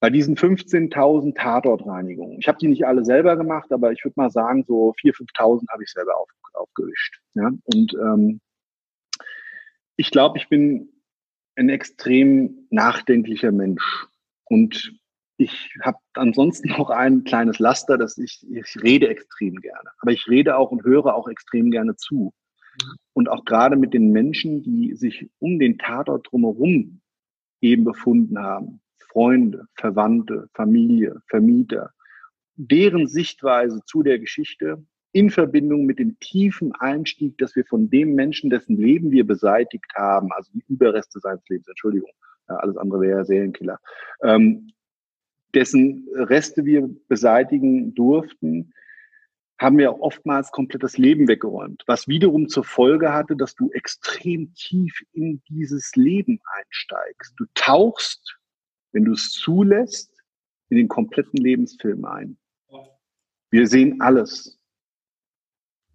bei 0.00 0.08
diesen 0.08 0.34
15.000 0.34 1.36
Tatortreinigungen, 1.36 2.38
ich 2.40 2.48
habe 2.48 2.56
die 2.58 2.68
nicht 2.68 2.86
alle 2.86 3.04
selber 3.04 3.36
gemacht, 3.36 3.70
aber 3.70 3.92
ich 3.92 4.02
würde 4.02 4.14
mal 4.16 4.30
sagen, 4.30 4.64
so 4.66 4.94
4.000, 5.02 5.28
5.000 5.36 5.68
habe 5.70 5.82
ich 5.82 5.90
selber 5.90 6.16
auf, 6.16 6.30
aufgewischt. 6.54 7.20
Ja? 7.34 7.50
Und 7.64 7.94
ähm, 8.00 8.40
ich 9.96 10.10
glaube, 10.10 10.38
ich 10.38 10.48
bin 10.48 10.88
ein 11.60 11.68
extrem 11.68 12.66
nachdenklicher 12.70 13.52
Mensch. 13.52 14.06
Und 14.44 14.94
ich 15.36 15.70
habe 15.82 15.98
ansonsten 16.14 16.70
noch 16.70 16.90
ein 16.90 17.22
kleines 17.24 17.58
Laster, 17.58 17.98
dass 17.98 18.18
ich, 18.18 18.44
ich 18.50 18.82
rede 18.82 19.08
extrem 19.08 19.56
gerne. 19.56 19.90
Aber 20.00 20.10
ich 20.10 20.26
rede 20.26 20.56
auch 20.56 20.70
und 20.70 20.84
höre 20.84 21.14
auch 21.14 21.28
extrem 21.28 21.70
gerne 21.70 21.96
zu. 21.96 22.32
Und 23.12 23.28
auch 23.28 23.44
gerade 23.44 23.76
mit 23.76 23.92
den 23.94 24.10
Menschen, 24.10 24.62
die 24.62 24.94
sich 24.94 25.28
um 25.38 25.58
den 25.58 25.78
Tatort 25.78 26.28
drumherum 26.30 27.00
eben 27.60 27.84
befunden 27.84 28.38
haben, 28.38 28.80
Freunde, 29.10 29.66
Verwandte, 29.74 30.48
Familie, 30.54 31.20
Vermieter, 31.28 31.92
deren 32.56 33.06
Sichtweise 33.06 33.82
zu 33.84 34.02
der 34.02 34.18
Geschichte 34.18 34.84
in 35.12 35.30
Verbindung 35.30 35.86
mit 35.86 35.98
dem 35.98 36.18
tiefen 36.20 36.72
Einstieg, 36.72 37.36
dass 37.38 37.56
wir 37.56 37.64
von 37.64 37.90
dem 37.90 38.14
Menschen, 38.14 38.50
dessen 38.50 38.76
Leben 38.76 39.10
wir 39.10 39.26
beseitigt 39.26 39.92
haben, 39.94 40.32
also 40.32 40.50
die 40.52 40.64
Überreste 40.68 41.20
seines 41.20 41.42
Lebens, 41.48 41.68
Entschuldigung, 41.68 42.10
alles 42.46 42.76
andere 42.76 43.00
wäre 43.02 43.24
Serienkiller, 43.24 43.78
ähm, 44.22 44.72
dessen 45.54 46.08
Reste 46.14 46.64
wir 46.64 46.88
beseitigen 47.08 47.94
durften, 47.94 48.72
haben 49.58 49.78
wir 49.78 49.90
auch 49.90 50.00
oftmals 50.00 50.52
komplett 50.52 50.82
das 50.82 50.96
Leben 50.96 51.28
weggeräumt, 51.28 51.82
was 51.86 52.08
wiederum 52.08 52.48
zur 52.48 52.64
Folge 52.64 53.12
hatte, 53.12 53.36
dass 53.36 53.54
du 53.54 53.70
extrem 53.72 54.54
tief 54.54 55.02
in 55.12 55.42
dieses 55.48 55.94
Leben 55.96 56.40
einsteigst. 56.56 57.34
Du 57.36 57.44
tauchst 57.54 58.40
wenn 58.92 59.04
du 59.04 59.12
es 59.12 59.30
zulässt, 59.30 60.12
in 60.68 60.76
den 60.76 60.88
kompletten 60.88 61.38
Lebensfilm 61.40 62.04
ein. 62.04 62.38
Wir 63.50 63.66
sehen 63.66 64.00
alles. 64.00 64.59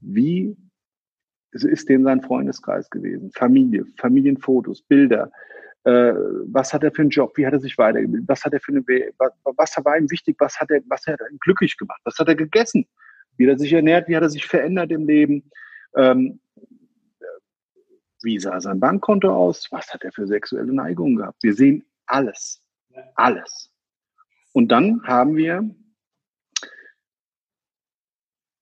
Wie 0.06 0.56
ist 1.52 1.90
denn 1.90 2.04
sein 2.04 2.22
Freundeskreis 2.22 2.90
gewesen? 2.90 3.32
Familie, 3.32 3.86
Familienfotos, 3.98 4.82
Bilder. 4.82 5.32
Äh, 5.84 6.14
was 6.48 6.74
hat 6.74 6.84
er 6.84 6.92
für 6.92 7.04
einen 7.04 7.12
Job? 7.12 7.38
Wie 7.38 7.46
hat 7.46 7.54
er 7.54 7.60
sich 7.60 7.78
weitergebildet? 7.78 8.28
Was 8.28 8.44
hat 8.44 8.54
er 8.54 8.60
für 8.60 8.72
eine, 8.72 8.84
was, 9.18 9.32
was 9.56 9.86
war 9.86 9.98
ihm 9.98 10.10
wichtig? 10.10 10.36
Was 10.40 10.60
hat 10.60 10.72
er, 10.72 10.82
was 10.88 11.06
hat 11.08 11.20
er 11.20 11.28
glücklich 11.40 11.78
gemacht? 11.78 12.02
Was 12.04 12.18
hat 12.18 12.28
er 12.28 12.36
gegessen? 12.36 12.88
Wie 13.38 13.46
hat 13.46 13.56
er 13.56 13.60
sich 13.60 13.74
ernährt? 13.74 14.08
Wie 14.08 14.16
hat 14.16 14.24
er 14.24 14.30
sich 14.30 14.46
verändert 14.46 14.92
im 14.92 15.06
Leben? 15.06 15.50
Ähm, 15.96 16.40
wie 18.22 18.40
sah 18.40 18.60
sein 18.60 18.80
Bankkonto 18.80 19.32
aus? 19.32 19.68
Was 19.72 19.94
hat 19.94 20.04
er 20.04 20.12
für 20.12 20.26
sexuelle 20.28 20.74
Neigungen 20.74 21.18
gehabt? 21.18 21.42
Wir 21.44 21.54
sehen 21.54 21.86
alles. 22.08 22.62
Alles. 23.16 23.72
Und 24.54 24.70
dann 24.70 25.04
haben 25.04 25.36
wir 25.36 25.70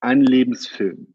einen 0.02 0.22
Lebensfilm. 0.24 1.14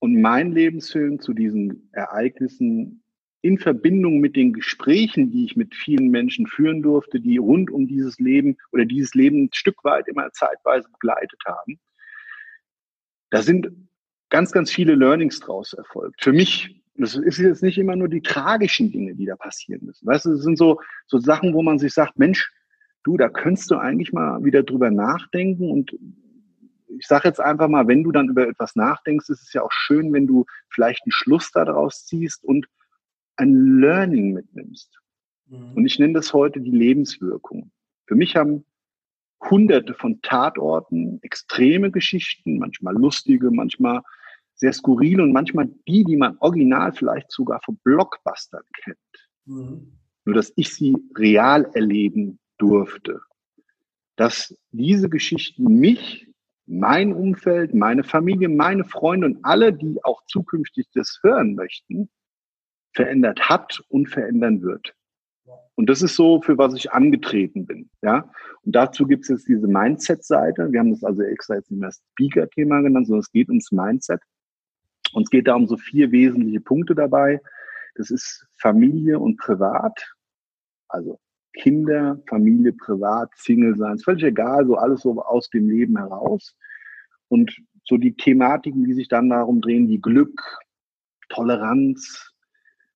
Und 0.00 0.20
mein 0.20 0.52
Lebensfilm 0.52 1.20
zu 1.20 1.32
diesen 1.32 1.88
Ereignissen 1.92 3.02
in 3.40 3.58
Verbindung 3.58 4.18
mit 4.18 4.36
den 4.36 4.52
Gesprächen, 4.52 5.30
die 5.30 5.44
ich 5.44 5.56
mit 5.56 5.74
vielen 5.74 6.08
Menschen 6.08 6.46
führen 6.46 6.82
durfte, 6.82 7.20
die 7.20 7.36
rund 7.36 7.70
um 7.70 7.86
dieses 7.86 8.18
Leben 8.18 8.56
oder 8.72 8.84
dieses 8.84 9.14
Leben 9.14 9.44
ein 9.44 9.50
Stück 9.52 9.84
weit 9.84 10.08
immer 10.08 10.30
zeitweise 10.32 10.88
begleitet 10.90 11.40
haben, 11.46 11.78
da 13.30 13.42
sind 13.42 13.70
ganz, 14.30 14.52
ganz 14.52 14.70
viele 14.70 14.94
Learnings 14.94 15.40
draus 15.40 15.72
erfolgt. 15.72 16.22
Für 16.22 16.32
mich 16.32 16.78
das 16.98 17.14
ist 17.14 17.38
jetzt 17.38 17.62
nicht 17.62 17.78
immer 17.78 17.94
nur 17.94 18.08
die 18.08 18.22
tragischen 18.22 18.90
Dinge, 18.90 19.14
die 19.14 19.24
da 19.24 19.36
passieren 19.36 19.84
müssen. 19.84 20.06
Weißt 20.06 20.24
du, 20.24 20.32
es 20.32 20.42
sind 20.42 20.58
so, 20.58 20.80
so 21.06 21.18
Sachen, 21.18 21.54
wo 21.54 21.62
man 21.62 21.78
sich 21.78 21.94
sagt, 21.94 22.18
Mensch, 22.18 22.52
du, 23.04 23.16
da 23.16 23.28
könntest 23.28 23.70
du 23.70 23.76
eigentlich 23.76 24.12
mal 24.12 24.42
wieder 24.44 24.64
drüber 24.64 24.90
nachdenken 24.90 25.70
und 25.70 25.96
ich 26.98 27.06
sage 27.06 27.28
jetzt 27.28 27.40
einfach 27.40 27.68
mal, 27.68 27.86
wenn 27.86 28.02
du 28.02 28.12
dann 28.12 28.28
über 28.28 28.48
etwas 28.48 28.76
nachdenkst, 28.76 29.28
ist 29.28 29.42
es 29.42 29.52
ja 29.52 29.62
auch 29.62 29.72
schön, 29.72 30.12
wenn 30.12 30.26
du 30.26 30.46
vielleicht 30.68 31.02
einen 31.04 31.12
Schluss 31.12 31.50
daraus 31.50 32.06
ziehst 32.06 32.44
und 32.44 32.66
ein 33.36 33.80
Learning 33.80 34.32
mitnimmst. 34.32 34.98
Mhm. 35.46 35.72
Und 35.74 35.86
ich 35.86 35.98
nenne 35.98 36.14
das 36.14 36.32
heute 36.32 36.60
die 36.60 36.70
Lebenswirkung. 36.70 37.70
Für 38.06 38.14
mich 38.14 38.36
haben 38.36 38.64
hunderte 39.40 39.94
von 39.94 40.20
Tatorten 40.22 41.20
extreme 41.22 41.90
Geschichten, 41.90 42.58
manchmal 42.58 42.94
lustige, 42.94 43.50
manchmal 43.50 44.02
sehr 44.54 44.72
skurril 44.72 45.20
und 45.20 45.32
manchmal 45.32 45.68
die, 45.86 46.04
die 46.04 46.16
man 46.16 46.36
original 46.40 46.92
vielleicht 46.92 47.30
sogar 47.30 47.60
von 47.64 47.76
Blockbustern 47.84 48.64
kennt. 48.82 48.98
Mhm. 49.44 49.92
Nur 50.24 50.34
dass 50.34 50.52
ich 50.56 50.74
sie 50.74 50.96
real 51.16 51.70
erleben 51.74 52.38
durfte. 52.58 53.20
Dass 54.16 54.58
diese 54.72 55.08
Geschichten 55.08 55.64
mich, 55.78 56.27
mein 56.68 57.14
Umfeld, 57.14 57.74
meine 57.74 58.04
Familie, 58.04 58.48
meine 58.48 58.84
Freunde 58.84 59.26
und 59.26 59.38
alle, 59.42 59.72
die 59.72 59.98
auch 60.04 60.22
zukünftig 60.26 60.86
das 60.92 61.18
hören 61.22 61.54
möchten, 61.54 62.10
verändert 62.92 63.48
hat 63.48 63.80
und 63.88 64.08
verändern 64.08 64.62
wird. 64.62 64.94
Und 65.76 65.88
das 65.88 66.02
ist 66.02 66.14
so, 66.14 66.42
für 66.42 66.58
was 66.58 66.74
ich 66.74 66.92
angetreten 66.92 67.64
bin. 67.64 67.88
Ja? 68.02 68.30
Und 68.62 68.74
dazu 68.74 69.06
gibt 69.06 69.22
es 69.22 69.28
jetzt 69.28 69.48
diese 69.48 69.66
Mindset-Seite. 69.66 70.70
Wir 70.72 70.80
haben 70.80 70.90
das 70.90 71.04
also 71.04 71.22
extra 71.22 71.54
jetzt 71.54 71.70
nicht 71.70 71.80
mehr 71.80 71.92
Speaker-Thema 71.92 72.82
genannt, 72.82 73.06
sondern 73.06 73.20
es 73.20 73.32
geht 73.32 73.48
ums 73.48 73.72
Mindset. 73.72 74.20
Und 75.12 75.22
es 75.22 75.30
geht 75.30 75.46
da 75.48 75.54
um 75.54 75.66
so 75.66 75.76
vier 75.76 76.10
wesentliche 76.10 76.60
Punkte 76.60 76.94
dabei. 76.94 77.40
Das 77.94 78.10
ist 78.10 78.46
Familie 78.56 79.18
und 79.18 79.38
Privat. 79.38 80.12
Also 80.88 81.18
Kinder, 81.54 82.20
Familie, 82.28 82.72
Privat, 82.72 83.30
Single 83.36 83.76
sein, 83.76 83.94
ist 83.94 84.04
völlig 84.04 84.24
egal, 84.24 84.66
so 84.66 84.76
alles 84.76 85.00
so 85.00 85.20
aus 85.22 85.48
dem 85.50 85.68
Leben 85.68 85.96
heraus. 85.96 86.54
Und 87.28 87.56
so 87.84 87.96
die 87.96 88.14
Thematiken, 88.14 88.84
die 88.84 88.94
sich 88.94 89.08
dann 89.08 89.30
darum 89.30 89.60
drehen, 89.60 89.88
wie 89.88 90.00
Glück, 90.00 90.40
Toleranz, 91.28 92.32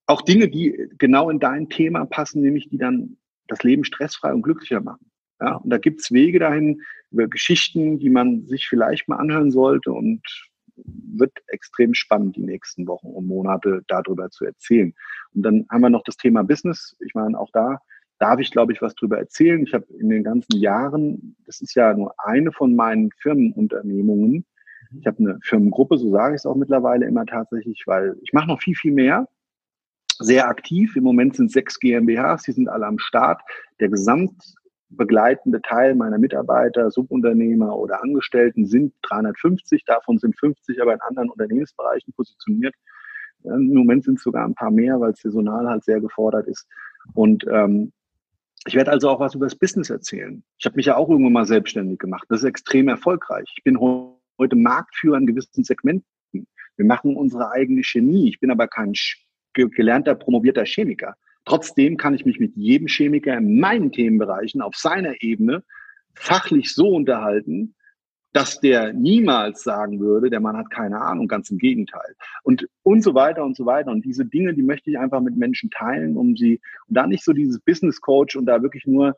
auch 0.06 0.22
Dinge, 0.22 0.48
die 0.48 0.88
genau 0.98 1.30
in 1.30 1.38
dein 1.38 1.68
Thema 1.68 2.04
passen, 2.06 2.42
nämlich 2.42 2.68
die 2.68 2.78
dann 2.78 3.16
das 3.48 3.62
Leben 3.62 3.84
stressfrei 3.84 4.32
und 4.32 4.42
glücklicher 4.42 4.80
machen. 4.80 5.10
Ja, 5.40 5.56
und 5.56 5.70
da 5.70 5.78
gibt's 5.78 6.12
Wege 6.12 6.38
dahin, 6.38 6.82
über 7.10 7.28
Geschichten, 7.28 7.98
die 7.98 8.10
man 8.10 8.46
sich 8.46 8.68
vielleicht 8.68 9.08
mal 9.08 9.16
anhören 9.16 9.50
sollte 9.50 9.92
und 9.92 10.22
wird 10.76 11.32
extrem 11.48 11.94
spannend, 11.94 12.36
die 12.36 12.42
nächsten 12.42 12.86
Wochen 12.86 13.08
und 13.08 13.26
Monate 13.26 13.82
darüber 13.88 14.30
zu 14.30 14.44
erzählen. 14.44 14.94
Und 15.34 15.42
dann 15.42 15.66
haben 15.70 15.82
wir 15.82 15.90
noch 15.90 16.04
das 16.04 16.16
Thema 16.16 16.42
Business. 16.42 16.96
Ich 17.04 17.14
meine, 17.14 17.38
auch 17.38 17.50
da 17.52 17.78
darf 18.22 18.38
ich, 18.38 18.52
glaube 18.52 18.72
ich, 18.72 18.80
was 18.80 18.94
drüber 18.94 19.18
erzählen. 19.18 19.62
Ich 19.64 19.74
habe 19.74 19.84
in 19.98 20.08
den 20.08 20.22
ganzen 20.22 20.56
Jahren, 20.56 21.34
das 21.44 21.60
ist 21.60 21.74
ja 21.74 21.92
nur 21.92 22.14
eine 22.18 22.52
von 22.52 22.76
meinen 22.76 23.10
Firmenunternehmungen, 23.20 24.46
ich 25.00 25.06
habe 25.06 25.18
eine 25.18 25.38
Firmengruppe, 25.42 25.98
so 25.98 26.10
sage 26.10 26.34
ich 26.34 26.40
es 26.40 26.46
auch 26.46 26.54
mittlerweile 26.54 27.06
immer 27.06 27.26
tatsächlich, 27.26 27.82
weil 27.86 28.16
ich 28.22 28.32
mache 28.32 28.46
noch 28.46 28.62
viel, 28.62 28.74
viel 28.74 28.92
mehr. 28.92 29.26
Sehr 30.18 30.48
aktiv. 30.48 30.94
Im 30.94 31.04
Moment 31.04 31.34
sind 31.34 31.50
sechs 31.50 31.80
GmbHs, 31.80 32.42
die 32.42 32.52
sind 32.52 32.68
alle 32.68 32.86
am 32.86 32.98
Start. 32.98 33.40
Der 33.80 33.88
gesamtbegleitende 33.88 35.62
Teil 35.62 35.94
meiner 35.94 36.18
Mitarbeiter, 36.18 36.90
Subunternehmer 36.90 37.76
oder 37.76 38.02
Angestellten 38.02 38.66
sind 38.66 38.92
350. 39.02 39.84
Davon 39.84 40.18
sind 40.18 40.38
50 40.38 40.80
aber 40.80 40.92
in 40.92 41.00
anderen 41.00 41.30
Unternehmensbereichen 41.30 42.12
positioniert. 42.12 42.74
Im 43.44 43.74
Moment 43.74 44.04
sind 44.04 44.18
es 44.18 44.22
sogar 44.22 44.46
ein 44.46 44.54
paar 44.54 44.70
mehr, 44.70 45.00
weil 45.00 45.12
es 45.12 45.20
saisonal 45.20 45.66
halt 45.66 45.84
sehr 45.84 46.00
gefordert 46.00 46.46
ist. 46.46 46.68
Und 47.14 47.44
ähm, 47.50 47.92
ich 48.66 48.74
werde 48.74 48.90
also 48.90 49.10
auch 49.10 49.20
was 49.20 49.34
über 49.34 49.46
das 49.46 49.56
Business 49.56 49.90
erzählen. 49.90 50.42
Ich 50.58 50.66
habe 50.66 50.76
mich 50.76 50.86
ja 50.86 50.96
auch 50.96 51.08
irgendwann 51.08 51.32
mal 51.32 51.46
selbstständig 51.46 51.98
gemacht. 51.98 52.26
Das 52.28 52.40
ist 52.40 52.48
extrem 52.48 52.88
erfolgreich. 52.88 53.52
Ich 53.56 53.64
bin 53.64 53.78
heute 53.80 54.56
Marktführer 54.56 55.18
in 55.18 55.26
gewissen 55.26 55.64
Segmenten. 55.64 56.06
Wir 56.32 56.86
machen 56.86 57.16
unsere 57.16 57.50
eigene 57.50 57.82
Chemie. 57.82 58.28
Ich 58.28 58.40
bin 58.40 58.50
aber 58.50 58.68
kein 58.68 58.92
gelernter, 59.52 60.14
promovierter 60.14 60.64
Chemiker. 60.64 61.16
Trotzdem 61.44 61.96
kann 61.96 62.14
ich 62.14 62.24
mich 62.24 62.38
mit 62.38 62.56
jedem 62.56 62.86
Chemiker 62.86 63.36
in 63.36 63.58
meinen 63.58 63.90
Themenbereichen 63.90 64.62
auf 64.62 64.76
seiner 64.76 65.22
Ebene 65.22 65.64
fachlich 66.14 66.72
so 66.72 66.88
unterhalten, 66.88 67.74
dass 68.32 68.60
der 68.60 68.92
niemals 68.92 69.62
sagen 69.62 70.00
würde, 70.00 70.30
der 70.30 70.40
Mann 70.40 70.56
hat 70.56 70.70
keine 70.70 71.00
Ahnung, 71.00 71.28
ganz 71.28 71.50
im 71.50 71.58
Gegenteil. 71.58 72.14
Und, 72.42 72.66
und 72.82 73.02
so 73.02 73.14
weiter 73.14 73.44
und 73.44 73.56
so 73.56 73.66
weiter. 73.66 73.90
Und 73.90 74.04
diese 74.04 74.24
Dinge, 74.24 74.54
die 74.54 74.62
möchte 74.62 74.90
ich 74.90 74.98
einfach 74.98 75.20
mit 75.20 75.36
Menschen 75.36 75.70
teilen, 75.70 76.16
um 76.16 76.36
sie, 76.36 76.60
und 76.88 76.96
da 76.96 77.06
nicht 77.06 77.24
so 77.24 77.32
dieses 77.32 77.60
Business 77.60 78.00
Coach 78.00 78.36
und 78.36 78.46
da 78.46 78.62
wirklich 78.62 78.86
nur, 78.86 79.16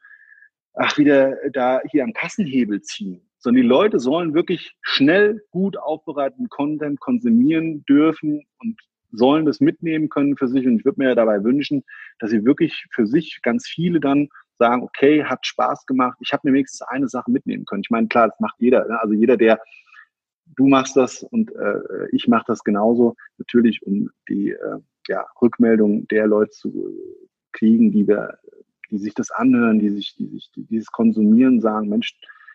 ach, 0.74 0.98
wieder 0.98 1.37
da 1.53 1.81
hier 1.90 2.03
am 2.03 2.12
Kassenhebel 2.12 2.83
ziehen, 2.83 3.22
sondern 3.38 3.62
die 3.62 3.68
Leute 3.68 4.00
sollen 4.00 4.35
wirklich 4.35 4.74
schnell 4.83 5.44
gut 5.50 5.77
aufbereiteten 5.77 6.48
Content 6.48 6.98
konsumieren 6.98 7.85
dürfen 7.85 8.42
und 8.59 8.81
sollen 9.12 9.46
das 9.46 9.61
mitnehmen 9.61 10.09
können 10.09 10.37
für 10.37 10.48
sich. 10.48 10.66
Und 10.66 10.79
ich 10.81 10.85
würde 10.85 11.00
mir 11.00 11.11
ja 11.11 11.14
dabei 11.14 11.44
wünschen, 11.44 11.85
dass 12.18 12.31
sie 12.31 12.44
wirklich 12.44 12.87
für 12.90 13.07
sich 13.07 13.40
ganz 13.42 13.68
viele 13.68 14.00
dann 14.00 14.29
sagen, 14.64 14.83
okay, 14.83 15.24
hat 15.24 15.46
Spaß 15.46 15.87
gemacht, 15.87 16.16
ich 16.20 16.33
habe 16.33 16.48
mir 16.48 16.55
wenigstens 16.55 16.83
eine 16.83 17.09
Sache 17.09 17.31
mitnehmen 17.31 17.64
können. 17.64 17.83
Ich 17.83 17.90
meine, 17.90 18.09
klar, 18.09 18.29
das 18.29 18.40
macht 18.40 18.57
jeder. 18.59 18.87
Ne? 18.87 19.00
Also 19.00 19.14
jeder, 19.14 19.37
der 19.37 19.61
du 20.57 20.68
machst 20.68 20.96
das 20.96 21.22
und 21.22 21.55
äh, 21.55 22.09
ich 22.12 22.29
mache 22.29 22.44
das 22.46 22.64
genauso, 22.64 23.16
natürlich, 23.38 23.83
um 23.83 24.11
die 24.29 24.50
äh, 24.50 24.79
ja, 25.09 25.27
Rückmeldung 25.40 26.07
der 26.09 26.27
Leute 26.27 26.50
zu 26.50 26.90
kriegen, 27.53 27.92
die 27.92 28.07
wir, 28.07 28.38
die 28.90 28.98
sich 28.98 29.14
das 29.14 29.31
anhören, 29.31 29.79
die 29.79 29.90
sich, 29.90 30.14
die 30.16 30.29
sich 30.29 30.50
die 30.55 30.64
dieses 30.64 30.90
konsumieren, 30.90 31.61
sagen, 31.61 31.88
Mensch, 31.88 32.14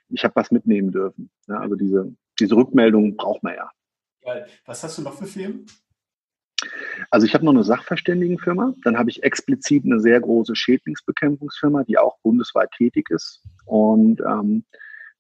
ich 0.09 0.23
habe 0.23 0.35
was 0.35 0.51
mitnehmen 0.51 0.91
dürfen. 0.91 1.29
Ja, 1.47 1.59
also 1.59 1.75
diese, 1.75 2.13
diese 2.39 2.55
Rückmeldung 2.55 3.15
braucht 3.15 3.43
man 3.43 3.55
ja. 3.55 3.69
Geil. 4.21 4.47
Was 4.65 4.83
hast 4.83 4.97
du 4.97 5.01
noch 5.01 5.13
für 5.13 5.25
Firmen? 5.25 5.65
Also 7.11 7.25
ich 7.25 7.33
habe 7.33 7.45
noch 7.45 7.53
eine 7.53 7.63
Sachverständigenfirma, 7.63 8.73
dann 8.83 8.97
habe 8.97 9.09
ich 9.09 9.23
explizit 9.23 9.85
eine 9.85 9.99
sehr 9.99 10.19
große 10.19 10.55
Schädlingsbekämpfungsfirma, 10.55 11.83
die 11.83 11.97
auch 11.97 12.17
bundesweit 12.21 12.71
tätig 12.71 13.09
ist 13.09 13.41
und 13.65 14.21
ähm, 14.21 14.65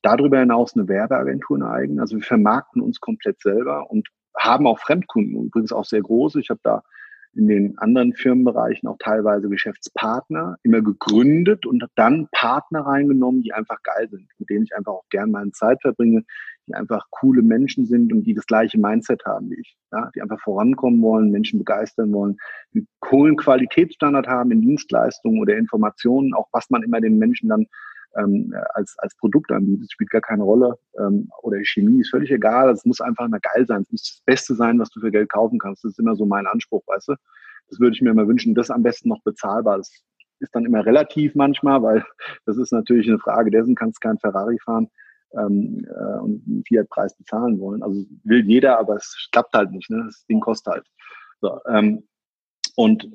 darüber 0.01 0.39
hinaus 0.39 0.75
eine 0.75 0.87
Werbeagentur 0.87 1.57
eine 1.57 1.69
eigene. 1.69 2.01
Also 2.01 2.15
wir 2.17 2.23
vermarkten 2.23 2.81
uns 2.81 2.99
komplett 2.99 3.41
selber 3.41 3.89
und 3.89 4.07
haben 4.37 4.67
auch 4.67 4.79
Fremdkunden, 4.79 5.45
übrigens 5.45 5.71
auch 5.71 5.85
sehr 5.85 6.01
große. 6.01 6.39
Ich 6.39 6.49
habe 6.49 6.61
da 6.63 6.83
in 7.33 7.47
den 7.47 7.77
anderen 7.77 8.13
Firmenbereichen 8.13 8.89
auch 8.89 8.97
teilweise 8.97 9.49
Geschäftspartner, 9.49 10.57
immer 10.63 10.81
gegründet 10.81 11.65
und 11.65 11.85
dann 11.95 12.27
Partner 12.31 12.81
reingenommen, 12.81 13.43
die 13.43 13.53
einfach 13.53 13.81
geil 13.83 14.09
sind, 14.09 14.27
mit 14.39 14.49
denen 14.49 14.63
ich 14.63 14.75
einfach 14.75 14.93
auch 14.93 15.09
gern 15.09 15.31
meine 15.31 15.51
Zeit 15.51 15.81
verbringe, 15.81 16.23
die 16.69 16.75
einfach 16.75 17.05
coole 17.09 17.41
Menschen 17.41 17.85
sind 17.85 18.13
und 18.13 18.23
die 18.23 18.33
das 18.33 18.45
gleiche 18.45 18.79
Mindset 18.79 19.25
haben 19.25 19.49
wie 19.49 19.59
ich, 19.59 19.75
ja, 19.91 20.09
die 20.15 20.21
einfach 20.21 20.39
vorankommen 20.39 21.01
wollen, 21.01 21.31
Menschen 21.31 21.59
begeistern 21.59 22.13
wollen, 22.13 22.37
einen 22.73 22.87
coolen 22.99 23.35
Qualitätsstandard 23.35 24.27
haben 24.27 24.51
in 24.51 24.61
Dienstleistungen 24.61 25.41
oder 25.41 25.57
Informationen, 25.57 26.33
auch 26.33 26.47
was 26.51 26.69
man 26.69 26.83
immer 26.83 27.01
den 27.01 27.17
Menschen 27.17 27.49
dann 27.49 27.65
ähm, 28.17 28.53
als, 28.73 28.95
als 28.99 29.15
Produkt 29.17 29.51
anbietet, 29.51 29.91
spielt 29.91 30.09
gar 30.09 30.21
keine 30.21 30.43
Rolle. 30.43 30.75
Ähm, 30.99 31.29
oder 31.43 31.59
Chemie 31.63 32.01
ist 32.01 32.09
völlig 32.09 32.31
egal. 32.31 32.69
Es 32.69 32.85
muss 32.85 33.01
einfach 33.01 33.25
immer 33.25 33.39
geil 33.39 33.65
sein. 33.67 33.81
Es 33.81 33.91
muss 33.91 34.01
das 34.01 34.23
Beste 34.25 34.55
sein, 34.55 34.79
was 34.79 34.89
du 34.89 34.99
für 34.99 35.11
Geld 35.11 35.29
kaufen 35.29 35.59
kannst. 35.59 35.83
Das 35.83 35.91
ist 35.91 35.99
immer 35.99 36.15
so 36.15 36.25
mein 36.25 36.47
Anspruch, 36.47 36.83
weißt 36.87 37.09
du. 37.09 37.15
Das 37.69 37.79
würde 37.79 37.95
ich 37.95 38.01
mir 38.01 38.09
immer 38.09 38.27
wünschen. 38.27 38.55
Das 38.55 38.71
am 38.71 38.83
besten 38.83 39.09
noch 39.09 39.21
bezahlbar. 39.23 39.77
Das 39.77 39.91
ist 40.39 40.55
dann 40.55 40.65
immer 40.65 40.85
relativ 40.85 41.35
manchmal, 41.35 41.83
weil 41.83 42.05
das 42.45 42.57
ist 42.57 42.71
natürlich 42.71 43.07
eine 43.07 43.19
Frage 43.19 43.51
dessen, 43.51 43.75
kannst 43.75 44.01
kein 44.01 44.17
Ferrari 44.17 44.57
fahren 44.63 44.89
ähm, 45.33 45.85
äh, 45.87 46.19
und 46.19 46.43
einen 46.47 46.63
Fiat-Preis 46.67 47.15
bezahlen 47.15 47.59
wollen. 47.59 47.83
Also 47.83 48.05
will 48.23 48.45
jeder, 48.45 48.79
aber 48.79 48.95
es 48.95 49.29
klappt 49.31 49.53
halt 49.53 49.71
nicht. 49.71 49.89
Ne? 49.89 50.03
Das 50.05 50.25
Ding 50.25 50.39
kostet 50.39 50.73
halt. 50.73 50.85
So, 51.41 51.59
ähm, 51.67 52.03
und 52.75 53.09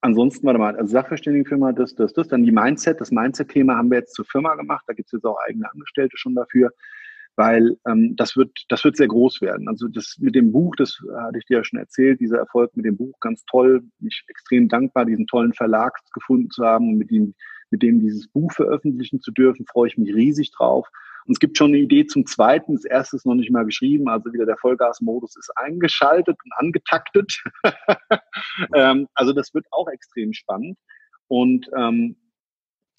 ansonsten, 0.00 0.46
warte 0.46 0.58
mal, 0.58 0.76
also 0.76 0.92
Sachverständigenfirma, 0.92 1.72
das, 1.72 1.94
das, 1.94 2.12
das, 2.12 2.28
dann 2.28 2.42
die 2.42 2.52
Mindset, 2.52 3.00
das 3.00 3.10
Mindset-Thema 3.10 3.76
haben 3.76 3.90
wir 3.90 3.98
jetzt 3.98 4.14
zur 4.14 4.24
Firma 4.24 4.54
gemacht, 4.54 4.84
da 4.86 4.94
gibt 4.94 5.06
es 5.06 5.12
jetzt 5.12 5.24
auch 5.24 5.38
eigene 5.46 5.70
Angestellte 5.70 6.16
schon 6.16 6.34
dafür, 6.34 6.70
weil 7.36 7.76
ähm, 7.86 8.16
das 8.16 8.36
wird, 8.36 8.50
das 8.68 8.84
wird 8.84 8.96
sehr 8.96 9.08
groß 9.08 9.40
werden. 9.40 9.68
Also 9.68 9.88
das 9.88 10.16
mit 10.18 10.34
dem 10.34 10.52
Buch, 10.52 10.74
das 10.76 10.98
hatte 11.16 11.38
ich 11.38 11.46
dir 11.46 11.58
ja 11.58 11.64
schon 11.64 11.78
erzählt, 11.78 12.20
dieser 12.20 12.38
Erfolg 12.38 12.76
mit 12.76 12.84
dem 12.84 12.96
Buch, 12.96 13.18
ganz 13.20 13.44
toll, 13.44 13.82
ich 14.00 14.24
extrem 14.28 14.68
dankbar, 14.68 15.04
diesen 15.04 15.26
tollen 15.26 15.52
Verlag 15.52 15.98
gefunden 16.12 16.50
zu 16.50 16.64
haben 16.64 16.90
und 16.90 16.98
mit 16.98 17.10
ihm, 17.10 17.34
mit 17.70 17.82
dem 17.82 18.00
dieses 18.00 18.28
Buch 18.28 18.52
veröffentlichen 18.52 19.20
zu 19.20 19.30
dürfen, 19.30 19.66
freue 19.66 19.88
ich 19.88 19.96
mich 19.96 20.14
riesig 20.14 20.50
drauf. 20.52 20.88
Und 21.26 21.32
es 21.32 21.40
gibt 21.40 21.56
schon 21.56 21.68
eine 21.68 21.78
Idee 21.78 22.06
zum 22.06 22.26
zweiten. 22.26 22.74
Das 22.74 22.84
erste 22.84 23.16
ist 23.16 23.26
noch 23.26 23.34
nicht 23.34 23.50
mal 23.50 23.64
geschrieben. 23.64 24.08
Also 24.08 24.32
wieder 24.32 24.46
der 24.46 24.56
Vollgasmodus 24.56 25.36
ist 25.36 25.50
eingeschaltet 25.56 26.36
und 26.44 26.52
angetaktet. 26.56 27.42
ähm, 28.74 29.08
also 29.14 29.32
das 29.32 29.54
wird 29.54 29.66
auch 29.70 29.88
extrem 29.88 30.32
spannend. 30.32 30.78
Und 31.28 31.70
ähm, 31.76 32.16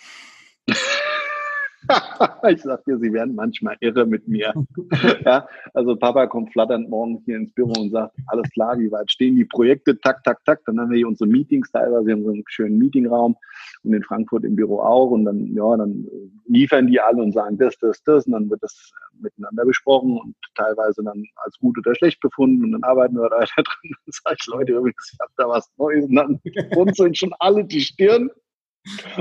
ich 2.50 2.62
sag 2.62 2.84
dir, 2.86 2.98
sie 2.98 3.14
werden 3.14 3.36
manchmal 3.36 3.78
irre 3.80 4.06
mit 4.06 4.28
mir. 4.28 4.54
ja, 5.26 5.48
also 5.74 5.96
Papa 5.96 6.28
kommt 6.28 6.52
flatternd 6.52 6.90
morgens 6.90 7.24
hier 7.26 7.38
ins 7.38 7.54
Büro 7.54 7.74
und 7.80 7.92
sagt, 7.92 8.16
alles 8.28 8.50
klar, 8.52 8.78
wie 8.80 8.92
weit 8.92 9.12
stehen 9.12 9.36
die 9.36 9.46
Projekte, 9.46 10.00
tak, 10.00 10.24
tak, 10.24 10.44
tak. 10.46 10.62
Dann 10.66 10.80
haben 10.80 10.90
wir 10.90 10.98
hier 10.98 11.08
unsere 11.08 11.30
Meetings 11.30 11.72
teilweise, 11.72 12.06
wir 12.06 12.14
haben 12.14 12.24
so 12.24 12.32
einen 12.32 12.44
schönen 12.48 12.78
Meetingraum 12.78 13.36
und 13.84 13.94
in 13.94 14.04
Frankfurt 14.04 14.44
im 14.44 14.56
Büro 14.56 14.80
auch. 14.80 15.12
Und 15.12 15.26
dann, 15.26 15.54
ja, 15.54 15.78
dann 15.78 16.08
liefern 16.48 16.88
die 16.88 17.00
alle 17.00 17.22
und 17.22 17.34
sagen 17.34 17.58
das, 17.58 17.78
das, 17.80 18.04
das. 18.04 18.26
Und 18.26 18.34
dann 18.34 18.50
wird 18.50 18.64
das 18.64 18.92
miteinander 19.20 19.66
besprochen 19.66 20.18
und 20.18 20.36
teilweise 20.56 21.04
dann 21.04 21.24
als 21.44 21.58
gut 21.60 21.78
oder 21.78 21.96
schlecht 21.96 22.20
befunden. 22.20 22.64
Und 22.64 22.72
dann 22.74 22.84
arbeiten 22.84 23.16
wir 23.16 23.30
da 23.30 23.40
drin. 23.56 23.66
Dann 23.84 23.96
sage 24.08 24.38
ich, 24.40 24.48
Leute, 24.48 24.74
übrigens, 24.74 25.12
ich 25.14 25.20
habe 25.20 25.32
da 25.38 25.48
was 25.48 25.72
Neues. 25.78 26.06
Und 26.06 26.16
dann 26.16 26.40
runzeln 26.76 27.16
schon 27.16 27.34
alle 27.40 27.66
die 27.66 27.82
Stirn 27.82 28.30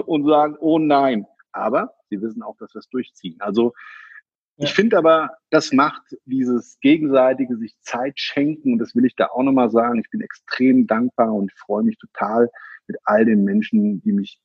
und 0.07 0.27
sagen, 0.27 0.57
oh 0.61 0.79
nein. 0.79 1.27
Aber 1.57 1.95
sie 2.11 2.21
wissen 2.21 2.43
auch, 2.43 2.57
dass 2.59 2.75
wir 2.75 2.81
es 2.81 2.89
durchziehen. 2.89 3.37
Also 3.41 3.73
ich 4.59 4.73
finde 4.73 4.97
aber, 4.97 5.37
das 5.51 5.73
macht 5.73 6.03
dieses 6.25 6.79
gegenseitige 6.81 7.57
sich 7.57 7.77
Zeit 7.83 8.19
schenken, 8.19 8.73
und 8.73 8.79
das 8.79 8.95
will 8.95 9.05
ich 9.05 9.15
da 9.15 9.27
auch 9.27 9.43
nochmal 9.43 9.71
sagen, 9.71 9.99
ich 9.99 10.09
bin 10.11 10.23
extrem 10.23 10.87
dankbar 10.87 11.35
und 11.35 11.53
freue 11.53 11.83
mich 11.83 11.99
total 11.99 12.51
mit 12.87 12.97
all 13.05 13.27
den 13.27 13.45
Menschen, 13.45 14.01
die 14.01 14.13
mich 14.13 14.41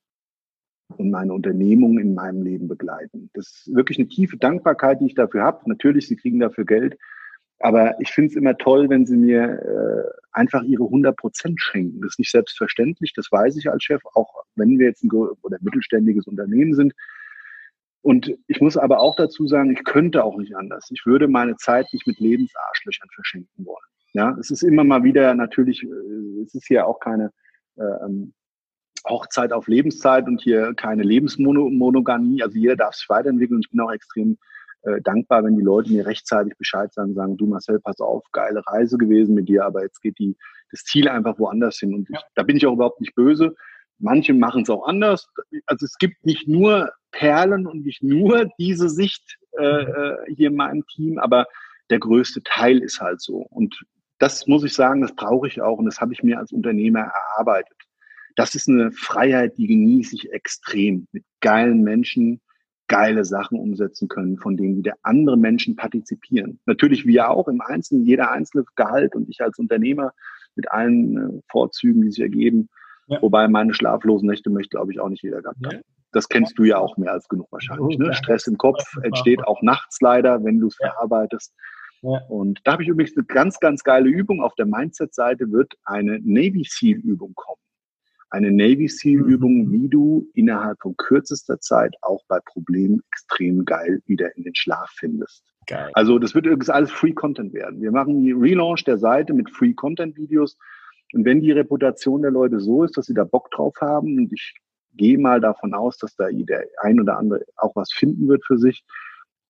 und 0.97 1.09
meine 1.09 1.33
Unternehmung 1.33 1.99
in 1.99 2.13
meinem 2.13 2.43
Leben 2.43 2.67
begleiten. 2.67 3.29
Das 3.33 3.47
ist 3.47 3.73
wirklich 3.73 3.97
eine 3.97 4.09
tiefe 4.09 4.35
Dankbarkeit, 4.35 4.99
die 4.99 5.05
ich 5.05 5.15
dafür 5.15 5.43
habe. 5.43 5.69
Natürlich, 5.69 6.09
sie 6.09 6.17
kriegen 6.17 6.39
dafür 6.39 6.65
Geld, 6.65 6.97
aber 7.63 7.99
ich 7.99 8.09
finde 8.11 8.29
es 8.29 8.35
immer 8.35 8.57
toll, 8.57 8.89
wenn 8.89 9.05
sie 9.05 9.17
mir 9.17 9.43
äh, 9.43 10.19
einfach 10.31 10.63
ihre 10.63 10.83
100 10.83 11.15
Prozent 11.15 11.59
schenken. 11.61 12.01
Das 12.01 12.13
ist 12.13 12.19
nicht 12.19 12.31
selbstverständlich, 12.31 13.13
das 13.13 13.31
weiß 13.31 13.57
ich 13.57 13.69
als 13.69 13.83
Chef, 13.83 14.01
auch 14.13 14.43
wenn 14.55 14.79
wir 14.79 14.87
jetzt 14.87 15.03
ein 15.03 15.11
oder 15.11 15.57
mittelständiges 15.61 16.27
Unternehmen 16.27 16.73
sind. 16.73 16.93
Und 18.01 18.35
ich 18.47 18.61
muss 18.61 18.77
aber 18.77 18.99
auch 18.99 19.15
dazu 19.15 19.47
sagen, 19.47 19.71
ich 19.71 19.83
könnte 19.83 20.23
auch 20.23 20.37
nicht 20.37 20.55
anders. 20.55 20.89
Ich 20.91 21.05
würde 21.05 21.27
meine 21.27 21.55
Zeit 21.57 21.87
nicht 21.93 22.07
mit 22.07 22.19
Lebensarschlöchern 22.19 23.09
verschenken 23.13 23.65
wollen. 23.65 23.77
Ja, 24.13 24.35
es 24.39 24.49
ist 24.49 24.63
immer 24.63 24.83
mal 24.83 25.03
wieder 25.03 25.33
natürlich, 25.35 25.83
äh, 25.83 26.41
es 26.43 26.55
ist 26.55 26.69
ja 26.69 26.85
auch 26.85 26.99
keine 26.99 27.31
äh, 27.77 28.05
ähm, 28.05 28.33
Hochzeit 29.07 29.51
auf 29.51 29.67
Lebenszeit 29.67 30.27
und 30.27 30.41
hier 30.41 30.73
keine 30.75 31.03
Lebensmonogamie. 31.03 32.43
Also 32.43 32.57
jeder 32.57 32.75
darf 32.75 32.95
sich 32.95 33.09
weiterentwickeln. 33.09 33.61
Ich 33.63 33.69
bin 33.71 33.79
auch 33.79 33.91
extrem 33.91 34.37
äh, 34.83 35.01
dankbar, 35.01 35.43
wenn 35.43 35.55
die 35.55 35.63
Leute 35.63 35.91
mir 35.91 36.05
rechtzeitig 36.05 36.57
Bescheid 36.57 36.93
sagen, 36.93 37.13
sagen, 37.13 37.37
du 37.37 37.45
Marcel, 37.45 37.79
pass 37.79 37.99
auf, 37.99 38.23
geile 38.31 38.61
Reise 38.65 38.97
gewesen 38.97 39.35
mit 39.35 39.47
dir, 39.47 39.65
aber 39.65 39.83
jetzt 39.83 40.01
geht 40.01 40.17
die, 40.19 40.35
das 40.71 40.83
Ziel 40.83 41.07
einfach 41.07 41.37
woanders 41.39 41.77
hin. 41.77 41.93
Und 41.93 42.09
ich, 42.09 42.19
da 42.35 42.43
bin 42.43 42.57
ich 42.57 42.65
auch 42.65 42.73
überhaupt 42.73 43.01
nicht 43.01 43.15
böse. 43.15 43.55
Manche 43.99 44.33
machen 44.33 44.63
es 44.63 44.69
auch 44.69 44.87
anders. 44.87 45.27
Also 45.67 45.85
es 45.85 45.97
gibt 45.97 46.25
nicht 46.25 46.47
nur 46.47 46.91
Perlen 47.11 47.67
und 47.67 47.85
nicht 47.85 48.01
nur 48.01 48.49
diese 48.57 48.89
Sicht 48.89 49.37
äh, 49.57 49.83
äh, 49.83 50.17
hier 50.33 50.47
in 50.47 50.55
meinem 50.55 50.85
Team, 50.87 51.19
aber 51.19 51.45
der 51.89 51.99
größte 51.99 52.41
Teil 52.43 52.79
ist 52.79 52.99
halt 53.01 53.21
so. 53.21 53.45
Und 53.49 53.83
das 54.17 54.47
muss 54.47 54.63
ich 54.63 54.73
sagen, 54.73 55.01
das 55.01 55.15
brauche 55.15 55.47
ich 55.47 55.61
auch 55.61 55.77
und 55.77 55.85
das 55.85 55.99
habe 55.99 56.13
ich 56.13 56.23
mir 56.23 56.39
als 56.39 56.51
Unternehmer 56.51 57.11
erarbeitet. 57.35 57.77
Das 58.35 58.55
ist 58.55 58.69
eine 58.69 58.91
Freiheit, 58.91 59.57
die 59.57 59.67
genieße 59.67 60.15
ich 60.15 60.31
extrem. 60.31 61.07
Mit 61.11 61.23
geilen 61.41 61.83
Menschen 61.83 62.41
geile 62.91 63.23
Sachen 63.23 63.57
umsetzen 63.57 64.09
können, 64.09 64.37
von 64.37 64.57
denen 64.57 64.75
wieder 64.75 64.95
andere 65.01 65.37
Menschen 65.37 65.77
partizipieren. 65.77 66.59
Natürlich 66.65 67.05
wir 67.05 67.29
auch 67.29 67.47
im 67.47 67.61
Einzelnen, 67.61 68.03
jeder 68.03 68.31
einzelne 68.31 68.65
Gehalt 68.75 69.15
und 69.15 69.29
ich 69.29 69.39
als 69.41 69.57
Unternehmer 69.57 70.11
mit 70.55 70.69
allen 70.73 71.17
äh, 71.17 71.41
Vorzügen, 71.49 72.01
die 72.01 72.11
sich 72.11 72.19
ergeben. 72.19 72.67
Ja. 73.07 73.21
Wobei 73.21 73.47
meine 73.47 73.73
schlaflosen 73.73 74.27
Nächte 74.27 74.49
möchte, 74.49 74.75
glaube 74.75 74.91
ich, 74.91 74.99
auch 74.99 75.07
nicht 75.07 75.23
jeder 75.23 75.41
gehabt 75.41 75.65
haben. 75.65 75.77
Ja. 75.77 75.81
Das 76.11 76.27
kennst 76.27 76.59
du 76.59 76.65
ja 76.65 76.79
auch 76.79 76.97
mehr 76.97 77.13
als 77.13 77.29
genug 77.29 77.49
wahrscheinlich. 77.49 77.97
Ne? 77.97 78.13
Stress 78.13 78.45
im 78.47 78.57
Kopf 78.57 78.83
entsteht 79.01 79.47
auch 79.47 79.61
nachts 79.61 80.01
leider, 80.01 80.43
wenn 80.43 80.59
du 80.59 80.67
es 80.67 80.75
verarbeitest. 80.75 81.53
Ja. 82.01 82.19
Und 82.27 82.59
da 82.65 82.73
habe 82.73 82.83
ich 82.83 82.89
übrigens 82.89 83.15
eine 83.15 83.25
ganz, 83.25 83.57
ganz 83.61 83.83
geile 83.83 84.09
Übung. 84.09 84.41
Auf 84.41 84.53
der 84.55 84.65
Mindset-Seite 84.65 85.49
wird 85.49 85.75
eine 85.85 86.19
Navy 86.19 86.65
SEAL-Übung 86.67 87.31
kommen. 87.35 87.61
Eine 88.31 88.51
Navy 88.51 88.87
SEAL-Übung, 88.87 89.65
mhm. 89.65 89.71
wie 89.71 89.89
du 89.89 90.27
innerhalb 90.33 90.81
von 90.81 90.95
kürzester 90.97 91.59
Zeit 91.59 91.95
auch 92.01 92.23
bei 92.27 92.39
Problemen 92.39 93.01
extrem 93.11 93.65
geil 93.65 94.01
wieder 94.05 94.35
in 94.37 94.43
den 94.43 94.55
Schlaf 94.55 94.89
findest. 94.95 95.43
Geil. 95.67 95.91
Also 95.93 96.17
das 96.17 96.33
wird 96.33 96.45
übrigens 96.45 96.69
alles 96.69 96.91
Free 96.91 97.11
Content 97.11 97.53
werden. 97.53 97.81
Wir 97.81 97.91
machen 97.91 98.23
die 98.23 98.31
Relaunch 98.31 98.83
der 98.85 98.97
Seite 98.97 99.33
mit 99.33 99.49
Free 99.51 99.73
Content 99.73 100.17
Videos. 100.17 100.57
Und 101.13 101.25
wenn 101.25 101.41
die 101.41 101.51
Reputation 101.51 102.21
der 102.21 102.31
Leute 102.31 102.59
so 102.59 102.83
ist, 102.83 102.97
dass 102.97 103.05
sie 103.05 103.13
da 103.13 103.25
Bock 103.25 103.51
drauf 103.51 103.75
haben, 103.81 104.17
und 104.17 104.33
ich 104.33 104.55
gehe 104.93 105.17
mal 105.17 105.41
davon 105.41 105.73
aus, 105.73 105.97
dass 105.97 106.15
da 106.15 106.29
der 106.31 106.65
ein 106.81 106.99
oder 106.99 107.17
andere 107.17 107.43
auch 107.57 107.75
was 107.75 107.91
finden 107.91 108.27
wird 108.27 108.45
für 108.45 108.57
sich. 108.57 108.83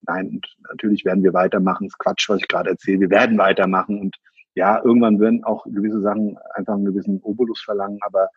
Nein, 0.02 0.28
und 0.28 0.48
natürlich 0.70 1.06
werden 1.06 1.24
wir 1.24 1.34
weitermachen. 1.34 1.86
Das 1.86 1.94
ist 1.94 2.00
Quatsch, 2.00 2.30
was 2.30 2.40
ich 2.40 2.48
gerade 2.48 2.72
erzähle. 2.72 3.02
Wir 3.02 3.10
werden 3.12 3.38
weitermachen 3.38 4.00
und 4.00 4.16
ja, 4.56 4.84
irgendwann 4.84 5.20
werden 5.20 5.44
auch 5.44 5.64
gewisse 5.66 6.02
Sachen 6.02 6.38
einfach 6.56 6.74
einen 6.74 6.86
gewissen 6.86 7.22
Obolus 7.22 7.62
verlangen, 7.62 8.00
aber 8.02 8.28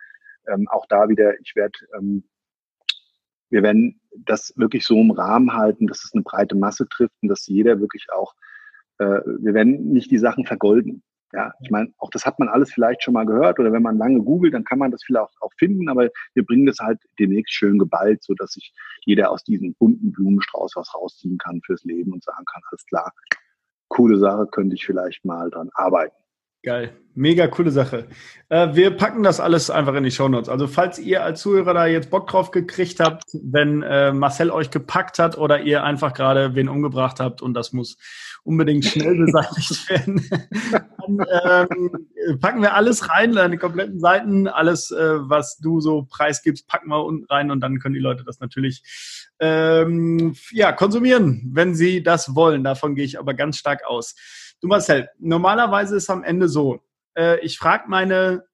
ähm, 0.48 0.68
auch 0.68 0.86
da 0.86 1.08
wieder, 1.08 1.38
ich 1.40 1.54
werde, 1.56 1.78
ähm, 1.96 2.24
wir 3.50 3.62
werden 3.62 4.00
das 4.16 4.52
wirklich 4.56 4.84
so 4.84 5.00
im 5.00 5.10
Rahmen 5.10 5.52
halten, 5.54 5.86
dass 5.86 6.04
es 6.04 6.12
eine 6.12 6.22
breite 6.22 6.56
Masse 6.56 6.88
trifft 6.88 7.14
und 7.22 7.28
dass 7.28 7.46
jeder 7.46 7.80
wirklich 7.80 8.06
auch, 8.12 8.34
äh, 8.98 9.20
wir 9.38 9.54
werden 9.54 9.92
nicht 9.92 10.10
die 10.10 10.18
Sachen 10.18 10.46
vergolden. 10.46 11.02
Ja, 11.32 11.52
ich 11.60 11.70
meine, 11.70 11.92
auch 11.98 12.10
das 12.10 12.24
hat 12.26 12.38
man 12.38 12.48
alles 12.48 12.72
vielleicht 12.72 13.02
schon 13.02 13.14
mal 13.14 13.26
gehört 13.26 13.58
oder 13.58 13.72
wenn 13.72 13.82
man 13.82 13.98
lange 13.98 14.22
googelt, 14.22 14.54
dann 14.54 14.62
kann 14.62 14.78
man 14.78 14.92
das 14.92 15.02
vielleicht 15.02 15.34
auch, 15.40 15.50
finden, 15.58 15.88
aber 15.88 16.08
wir 16.34 16.44
bringen 16.44 16.66
das 16.66 16.78
halt 16.78 17.00
demnächst 17.18 17.52
schön 17.52 17.78
geballt, 17.78 18.22
so 18.22 18.34
dass 18.34 18.52
sich 18.52 18.72
jeder 19.04 19.32
aus 19.32 19.42
diesem 19.42 19.74
bunten 19.74 20.12
Blumenstrauß 20.12 20.72
was 20.76 20.94
rausziehen 20.94 21.38
kann 21.38 21.60
fürs 21.62 21.82
Leben 21.82 22.12
und 22.12 22.22
sagen 22.22 22.44
kann, 22.44 22.62
alles 22.70 22.86
klar, 22.86 23.12
coole 23.88 24.18
Sache, 24.18 24.46
könnte 24.46 24.76
ich 24.76 24.86
vielleicht 24.86 25.24
mal 25.24 25.50
dran 25.50 25.70
arbeiten. 25.74 26.14
Geil. 26.64 26.96
Mega 27.14 27.46
coole 27.46 27.70
Sache. 27.70 28.08
Äh, 28.48 28.74
wir 28.74 28.90
packen 28.90 29.22
das 29.22 29.38
alles 29.38 29.70
einfach 29.70 29.94
in 29.94 30.02
die 30.02 30.10
Show 30.10 30.28
Notes. 30.28 30.48
Also 30.48 30.66
falls 30.66 30.98
ihr 30.98 31.22
als 31.22 31.42
Zuhörer 31.42 31.74
da 31.74 31.86
jetzt 31.86 32.10
Bock 32.10 32.26
drauf 32.26 32.50
gekriegt 32.50 33.00
habt, 33.00 33.22
wenn 33.34 33.82
äh, 33.82 34.12
Marcel 34.12 34.50
euch 34.50 34.70
gepackt 34.70 35.18
hat 35.18 35.36
oder 35.36 35.60
ihr 35.60 35.84
einfach 35.84 36.14
gerade 36.14 36.54
wen 36.54 36.68
umgebracht 36.68 37.20
habt 37.20 37.42
und 37.42 37.52
das 37.52 37.72
muss 37.72 37.98
unbedingt 38.44 38.86
schnell 38.86 39.14
beseitigt 39.14 39.88
werden, 39.90 40.28
dann 40.72 41.68
ähm, 41.70 42.38
packen 42.40 42.62
wir 42.62 42.74
alles 42.74 43.10
rein, 43.10 43.32
deine 43.32 43.58
kompletten 43.58 44.00
Seiten, 44.00 44.48
alles, 44.48 44.90
äh, 44.90 45.18
was 45.20 45.58
du 45.58 45.80
so 45.80 46.06
preisgibst, 46.08 46.66
packen 46.66 46.88
wir 46.88 47.04
unten 47.04 47.26
rein 47.26 47.50
und 47.50 47.60
dann 47.60 47.78
können 47.78 47.94
die 47.94 48.00
Leute 48.00 48.24
das 48.24 48.40
natürlich 48.40 48.82
ähm, 49.38 50.34
ja, 50.50 50.72
konsumieren, 50.72 51.50
wenn 51.52 51.74
sie 51.74 52.02
das 52.02 52.34
wollen. 52.34 52.64
Davon 52.64 52.94
gehe 52.94 53.04
ich 53.04 53.18
aber 53.18 53.34
ganz 53.34 53.58
stark 53.58 53.84
aus. 53.86 54.14
Du 54.64 54.68
Marcel, 54.68 55.10
normalerweise 55.18 55.96
ist 55.96 56.08
am 56.08 56.24
Ende 56.24 56.48
so, 56.48 56.80
äh, 57.18 57.38
ich 57.40 57.58
frage 57.58 57.84
meine, 57.86 58.44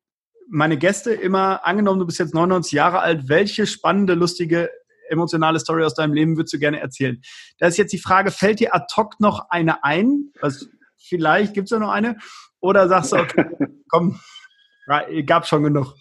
meine 0.49 0.77
Gäste 0.77 1.13
immer, 1.13 1.65
angenommen, 1.65 2.01
du 2.01 2.07
bist 2.07 2.19
jetzt 2.19 2.35
99 2.35 2.73
Jahre 2.73 2.99
alt, 2.99 3.29
welche 3.29 3.65
spannende, 3.65 4.15
lustige, 4.15 4.71
emotionale 5.09 5.61
Story 5.61 5.85
aus 5.85 5.95
deinem 5.95 6.13
Leben 6.13 6.37
würdest 6.37 6.53
du 6.53 6.59
gerne 6.59 6.81
erzählen? 6.81 7.23
Da 7.61 7.69
ist 7.69 7.77
jetzt 7.77 7.93
die 7.93 8.01
Frage, 8.01 8.33
fällt 8.33 8.59
dir 8.59 8.75
ad 8.75 8.87
hoc 8.97 9.21
noch 9.21 9.51
eine 9.51 9.85
ein? 9.85 10.33
Was, 10.41 10.69
vielleicht 10.97 11.55
gibt 11.55 11.67
es 11.67 11.71
ja 11.71 11.79
noch 11.79 11.93
eine? 11.93 12.17
Oder 12.59 12.89
sagst 12.89 13.13
du, 13.13 13.19
okay, 13.19 13.45
komm, 13.89 14.19
gab 15.27 15.47
schon 15.47 15.63
genug? 15.63 15.95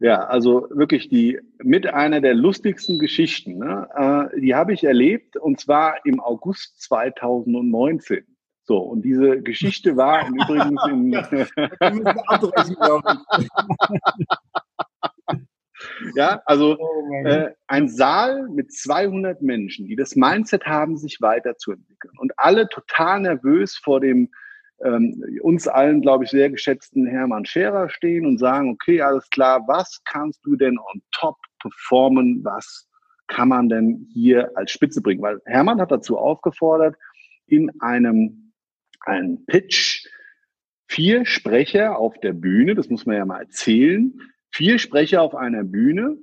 Ja, 0.00 0.24
also 0.24 0.66
wirklich 0.70 1.08
die 1.08 1.38
mit 1.58 1.86
einer 1.86 2.20
der 2.20 2.34
lustigsten 2.34 2.98
Geschichten. 2.98 3.58
Ne? 3.58 4.30
Äh, 4.34 4.40
die 4.40 4.56
habe 4.56 4.72
ich 4.72 4.82
erlebt 4.82 5.36
und 5.36 5.60
zwar 5.60 6.04
im 6.04 6.18
August 6.18 6.82
2019. 6.82 8.26
So, 8.64 8.78
und 8.78 9.02
diese 9.02 9.42
Geschichte 9.42 9.96
war 9.96 10.28
übrigens 10.28 10.80
in. 10.88 11.12
ja, 16.14 16.40
also 16.46 16.78
oh 16.78 17.24
äh, 17.24 17.52
ein 17.66 17.88
Saal 17.88 18.48
mit 18.48 18.72
200 18.72 19.42
Menschen, 19.42 19.86
die 19.86 19.96
das 19.96 20.14
Mindset 20.14 20.64
haben, 20.66 20.96
sich 20.96 21.20
weiterzuentwickeln. 21.20 22.14
Und 22.18 22.32
alle 22.36 22.68
total 22.68 23.20
nervös 23.20 23.76
vor 23.76 24.00
dem 24.00 24.30
ähm, 24.84 25.22
uns 25.42 25.68
allen, 25.68 26.00
glaube 26.00 26.24
ich, 26.24 26.30
sehr 26.30 26.50
geschätzten 26.50 27.06
Hermann 27.06 27.44
Scherer 27.44 27.88
stehen 27.88 28.26
und 28.26 28.38
sagen, 28.38 28.70
okay, 28.70 29.00
alles 29.00 29.28
klar, 29.30 29.62
was 29.66 30.00
kannst 30.04 30.44
du 30.44 30.56
denn 30.56 30.78
on 30.78 31.02
top 31.12 31.36
performen? 31.60 32.44
Was 32.44 32.88
kann 33.28 33.48
man 33.48 33.68
denn 33.68 34.08
hier 34.12 34.50
als 34.56 34.72
Spitze 34.72 35.00
bringen? 35.00 35.22
Weil 35.22 35.40
Hermann 35.46 35.80
hat 35.80 35.92
dazu 35.92 36.18
aufgefordert, 36.18 36.96
in 37.46 37.70
einem 37.80 38.41
ein 39.04 39.44
Pitch, 39.46 40.06
vier 40.88 41.24
Sprecher 41.26 41.98
auf 41.98 42.18
der 42.20 42.32
Bühne, 42.32 42.74
das 42.74 42.88
muss 42.88 43.06
man 43.06 43.16
ja 43.16 43.24
mal 43.24 43.40
erzählen, 43.40 44.12
vier 44.50 44.78
Sprecher 44.78 45.22
auf 45.22 45.34
einer 45.34 45.64
Bühne, 45.64 46.18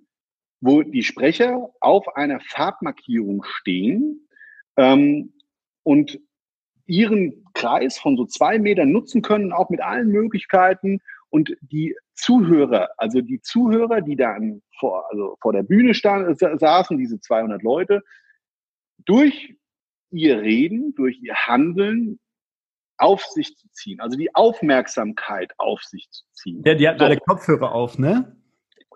wo 0.61 0.83
die 0.83 1.03
Sprecher 1.03 1.69
auf 1.79 2.15
einer 2.15 2.39
Farbmarkierung 2.39 3.43
stehen 3.43 4.27
ähm, 4.77 5.33
und 5.83 6.19
ihren 6.85 7.45
Kreis 7.53 7.97
von 7.97 8.17
so 8.17 8.25
zwei 8.25 8.59
Metern 8.59 8.91
nutzen 8.91 9.21
können, 9.21 9.53
auch 9.53 9.69
mit 9.69 9.81
allen 9.81 10.09
Möglichkeiten. 10.09 10.99
Und 11.29 11.55
die 11.61 11.95
Zuhörer, 12.15 12.89
also 12.97 13.21
die 13.21 13.41
Zuhörer, 13.41 14.01
die 14.01 14.15
da 14.15 14.35
vor, 14.79 15.05
also 15.11 15.37
vor 15.41 15.53
der 15.53 15.63
Bühne 15.63 15.93
stand, 15.93 16.39
saßen, 16.39 16.97
diese 16.97 17.19
200 17.19 17.61
Leute, 17.61 18.01
durch 19.05 19.55
ihr 20.11 20.41
Reden, 20.41 20.95
durch 20.95 21.19
ihr 21.21 21.35
Handeln 21.35 22.19
auf 22.99 23.23
sich 23.23 23.57
zu 23.57 23.67
ziehen, 23.71 23.99
also 23.99 24.17
die 24.17 24.33
Aufmerksamkeit 24.35 25.53
auf 25.57 25.81
sich 25.83 26.09
zu 26.11 26.23
ziehen. 26.33 26.61
Ja, 26.65 26.75
die 26.75 26.87
hatten 26.87 26.99
so. 26.99 27.05
alle 27.05 27.17
Kopfhörer 27.17 27.71
auf, 27.71 27.97
ne? 27.97 28.35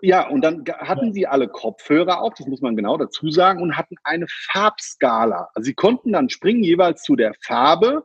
Ja, 0.02 0.28
und 0.28 0.42
dann 0.42 0.64
hatten 0.80 1.14
sie 1.14 1.26
alle 1.26 1.48
Kopfhörer 1.48 2.20
auf, 2.20 2.34
das 2.34 2.46
muss 2.46 2.60
man 2.60 2.76
genau 2.76 2.98
dazu 2.98 3.30
sagen, 3.30 3.62
und 3.62 3.76
hatten 3.76 3.96
eine 4.04 4.26
Farbskala. 4.28 5.48
Also 5.54 5.66
sie 5.66 5.74
konnten 5.74 6.12
dann 6.12 6.28
springen 6.28 6.62
jeweils 6.62 7.02
zu 7.02 7.16
der 7.16 7.32
Farbe 7.42 8.04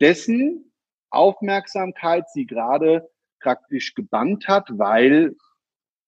dessen 0.00 0.72
Aufmerksamkeit 1.10 2.28
sie 2.30 2.46
gerade 2.46 3.08
praktisch 3.40 3.94
gebannt 3.94 4.48
hat, 4.48 4.68
weil, 4.72 5.36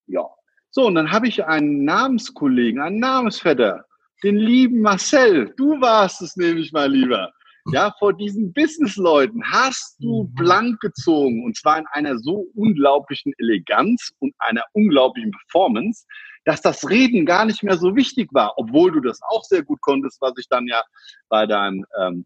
ja. 0.07 0.27
So, 0.71 0.87
und 0.87 0.95
dann 0.95 1.11
habe 1.11 1.27
ich 1.27 1.45
einen 1.45 1.83
Namenskollegen, 1.83 2.81
einen 2.81 2.99
Namensvetter, 2.99 3.85
den 4.23 4.37
lieben 4.37 4.81
Marcel. 4.81 5.53
Du 5.55 5.79
warst 5.81 6.21
es 6.21 6.35
nämlich 6.35 6.71
mal 6.71 6.91
lieber. 6.91 7.31
Ja, 7.71 7.93
vor 7.97 8.13
diesen 8.13 8.51
Businessleuten 8.51 9.41
hast 9.51 9.97
du 9.99 10.23
mhm. 10.23 10.35
blank 10.35 10.79
gezogen 10.81 11.45
und 11.45 11.55
zwar 11.55 11.77
in 11.77 11.85
einer 11.91 12.17
so 12.17 12.47
unglaublichen 12.55 13.33
Eleganz 13.37 14.11
und 14.19 14.33
einer 14.39 14.63
unglaublichen 14.73 15.31
Performance, 15.31 16.05
dass 16.45 16.61
das 16.61 16.89
Reden 16.89 17.25
gar 17.25 17.45
nicht 17.45 17.63
mehr 17.63 17.77
so 17.77 17.95
wichtig 17.95 18.29
war, 18.33 18.53
obwohl 18.57 18.91
du 18.91 18.99
das 18.99 19.21
auch 19.21 19.43
sehr 19.45 19.63
gut 19.63 19.79
konntest, 19.81 20.19
was 20.19 20.33
ich 20.37 20.49
dann 20.49 20.67
ja 20.67 20.83
bei 21.29 21.45
deinem 21.45 21.85
ähm, 21.99 22.25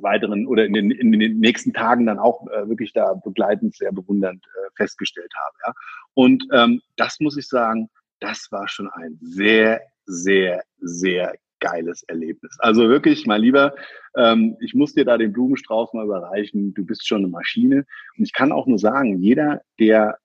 weiteren 0.00 0.46
oder 0.46 0.66
in 0.66 0.74
den, 0.74 0.90
in 0.90 1.12
den 1.12 1.38
nächsten 1.38 1.72
Tagen 1.72 2.06
dann 2.06 2.18
auch 2.18 2.46
äh, 2.48 2.68
wirklich 2.68 2.92
da 2.92 3.14
begleitend 3.14 3.74
sehr 3.74 3.92
bewundernd 3.92 4.44
äh, 4.44 4.70
festgestellt 4.76 5.32
habe. 5.44 5.56
Ja. 5.66 5.72
Und 6.14 6.44
ähm, 6.52 6.80
das 6.96 7.20
muss 7.20 7.36
ich 7.36 7.48
sagen, 7.48 7.88
das 8.20 8.48
war 8.50 8.68
schon 8.68 8.88
ein 8.90 9.18
sehr, 9.20 9.80
sehr, 10.04 10.62
sehr 10.80 11.34
geiles 11.60 12.02
Erlebnis. 12.04 12.56
Also 12.60 12.88
wirklich, 12.88 13.26
mein 13.26 13.40
Lieber, 13.40 13.74
ähm, 14.16 14.56
ich 14.60 14.74
muss 14.74 14.94
dir 14.94 15.04
da 15.04 15.18
den 15.18 15.32
Blumenstrauß 15.32 15.92
mal 15.92 16.04
überreichen. 16.04 16.74
Du 16.74 16.84
bist 16.84 17.06
schon 17.06 17.18
eine 17.18 17.28
Maschine. 17.28 17.86
Und 18.16 18.24
ich 18.24 18.32
kann 18.32 18.52
auch 18.52 18.66
nur 18.66 18.78
sagen, 18.78 19.18
jeder, 19.18 19.62
der 19.78 20.18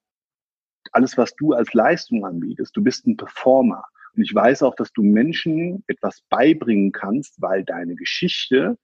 alles, 0.92 1.18
was 1.18 1.36
du 1.36 1.54
als 1.54 1.74
Leistung 1.74 2.26
anbietest, 2.26 2.76
du 2.76 2.84
bist 2.84 3.08
ein 3.08 3.18
Performer. 3.18 3.84
Und 4.16 4.24
ich 4.24 4.34
weiß 4.34 4.64
auch, 4.64 4.76
dass 4.76 4.92
du 4.94 5.02
Menschen 5.02 5.84
etwas 5.88 6.22
beibringen 6.30 6.92
kannst, 6.92 7.42
weil 7.42 7.64
deine 7.64 7.96
Geschichte 7.96 8.78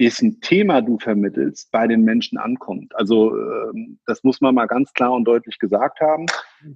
dessen 0.00 0.40
Thema 0.40 0.80
du 0.80 0.98
vermittelst, 0.98 1.70
bei 1.70 1.86
den 1.86 2.02
Menschen 2.02 2.38
ankommt. 2.38 2.94
Also 2.96 3.36
ähm, 3.36 3.98
das 4.06 4.24
muss 4.24 4.40
man 4.40 4.54
mal 4.54 4.66
ganz 4.66 4.92
klar 4.92 5.12
und 5.12 5.24
deutlich 5.24 5.58
gesagt 5.58 6.00
haben. 6.00 6.26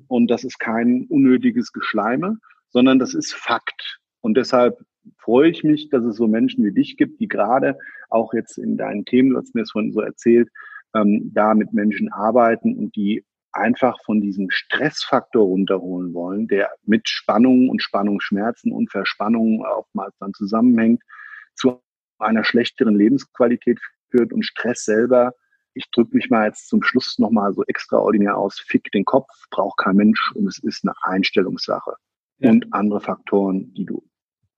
Und 0.09 0.31
das 0.31 0.45
ist 0.45 0.59
kein 0.59 1.07
unnötiges 1.09 1.73
Geschleime, 1.73 2.39
sondern 2.71 2.99
das 2.99 3.15
ist 3.15 3.35
Fakt. 3.35 4.01
Und 4.27 4.37
deshalb 4.37 4.85
freue 5.19 5.51
ich 5.51 5.63
mich, 5.63 5.89
dass 5.89 6.03
es 6.03 6.17
so 6.17 6.27
Menschen 6.27 6.65
wie 6.65 6.73
dich 6.73 6.97
gibt, 6.97 7.21
die 7.21 7.29
gerade 7.29 7.79
auch 8.11 8.35
jetzt 8.35 8.59
in 8.59 8.77
deinen 8.77 9.05
Themen, 9.05 9.31
du 9.31 9.37
hast 9.39 9.55
mir 9.55 9.61
das 9.61 9.71
vorhin 9.71 9.93
so 9.93 10.01
erzählt, 10.01 10.49
ähm, 10.97 11.31
da 11.33 11.55
mit 11.55 11.73
Menschen 11.73 12.13
arbeiten 12.13 12.77
und 12.77 12.97
die 12.97 13.25
einfach 13.53 13.97
von 14.05 14.21
diesem 14.21 14.51
Stressfaktor 14.51 15.45
runterholen 15.45 16.13
wollen, 16.13 16.49
der 16.49 16.71
mit 16.83 17.09
Spannungen 17.09 17.69
und 17.69 17.85
Spannungsschmerzen 17.85 18.73
und 18.73 18.91
Verspannungen 18.91 19.65
oftmals 19.65 20.17
dann 20.19 20.35
zusammenhängt, 20.35 21.03
zu 21.55 21.81
einer 22.19 22.43
schlechteren 22.43 22.97
Lebensqualität 22.97 23.79
führt 24.11 24.33
und 24.33 24.45
Stress 24.45 24.85
selber, 24.85 25.35
ich 25.75 25.89
drücke 25.93 26.17
mich 26.17 26.31
mal 26.31 26.49
jetzt 26.49 26.69
zum 26.69 26.83
Schluss 26.83 27.17
nochmal 27.21 27.55
so 27.55 27.63
extraordinär 27.69 28.37
aus, 28.37 28.59
fick 28.59 28.91
den 28.91 29.05
Kopf, 29.05 29.29
braucht 29.53 29.79
kein 29.79 29.95
Mensch 29.95 30.33
und 30.35 30.49
es 30.49 30.59
ist 30.59 30.85
eine 30.85 30.95
Einstellungssache. 31.03 31.93
Ja. 32.39 32.51
Und 32.51 32.67
andere 32.73 33.01
Faktoren, 33.01 33.73
die 33.75 33.87
du 33.87 34.03